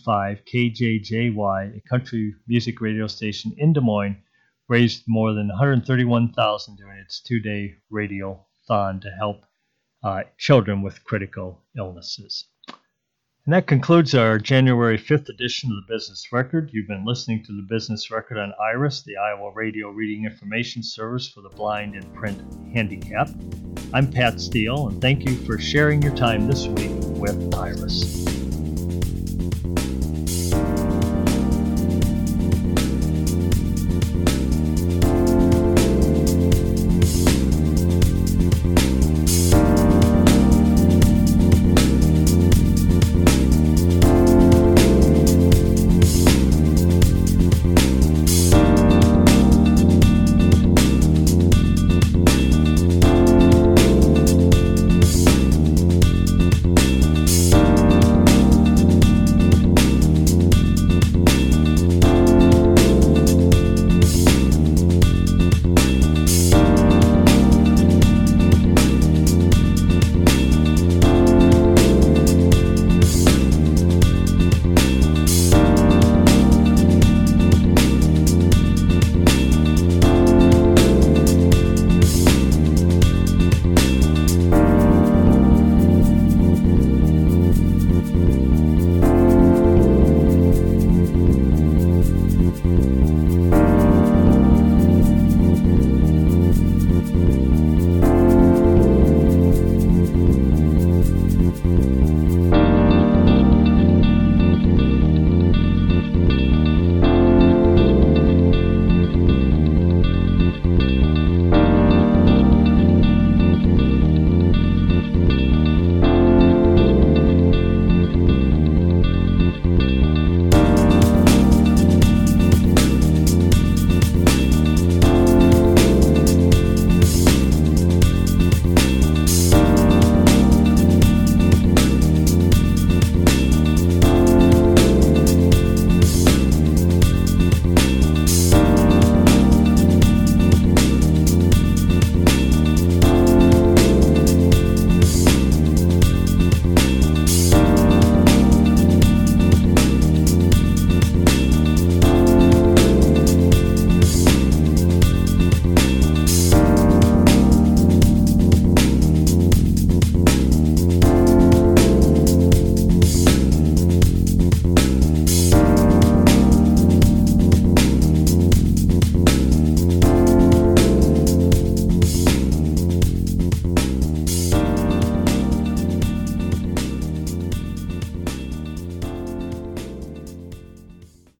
KJJY, 0.46 1.76
a 1.76 1.88
country 1.88 2.34
music 2.46 2.80
radio 2.80 3.08
station 3.08 3.52
in 3.58 3.72
Des 3.72 3.80
Moines, 3.80 4.22
raised 4.68 5.02
more 5.08 5.32
than 5.32 5.48
131,000 5.48 6.76
during 6.76 6.98
its 7.00 7.20
two-day 7.20 7.74
radio 7.90 8.46
thon 8.68 9.00
to 9.00 9.10
help 9.10 9.44
uh, 10.04 10.22
children 10.38 10.80
with 10.80 11.02
critical 11.02 11.64
illnesses. 11.76 12.46
And 13.50 13.56
that 13.56 13.66
concludes 13.66 14.14
our 14.14 14.38
January 14.38 14.96
5th 14.96 15.28
edition 15.28 15.72
of 15.72 15.84
the 15.84 15.92
Business 15.92 16.30
Record. 16.30 16.70
You've 16.72 16.86
been 16.86 17.04
listening 17.04 17.42
to 17.46 17.52
the 17.52 17.66
Business 17.68 18.08
Record 18.08 18.38
on 18.38 18.52
IRIS, 18.62 19.02
the 19.02 19.16
Iowa 19.16 19.50
Radio 19.50 19.90
Reading 19.90 20.24
Information 20.24 20.84
Service 20.84 21.26
for 21.26 21.40
the 21.40 21.48
blind 21.48 21.96
and 21.96 22.14
print 22.14 22.40
handicapped. 22.72 23.34
I'm 23.92 24.08
Pat 24.08 24.40
Steele, 24.40 24.86
and 24.86 25.02
thank 25.02 25.28
you 25.28 25.34
for 25.34 25.58
sharing 25.58 26.00
your 26.00 26.14
time 26.14 26.46
this 26.46 26.68
week 26.68 26.92
with 27.18 27.52
IRIS. 27.52 28.39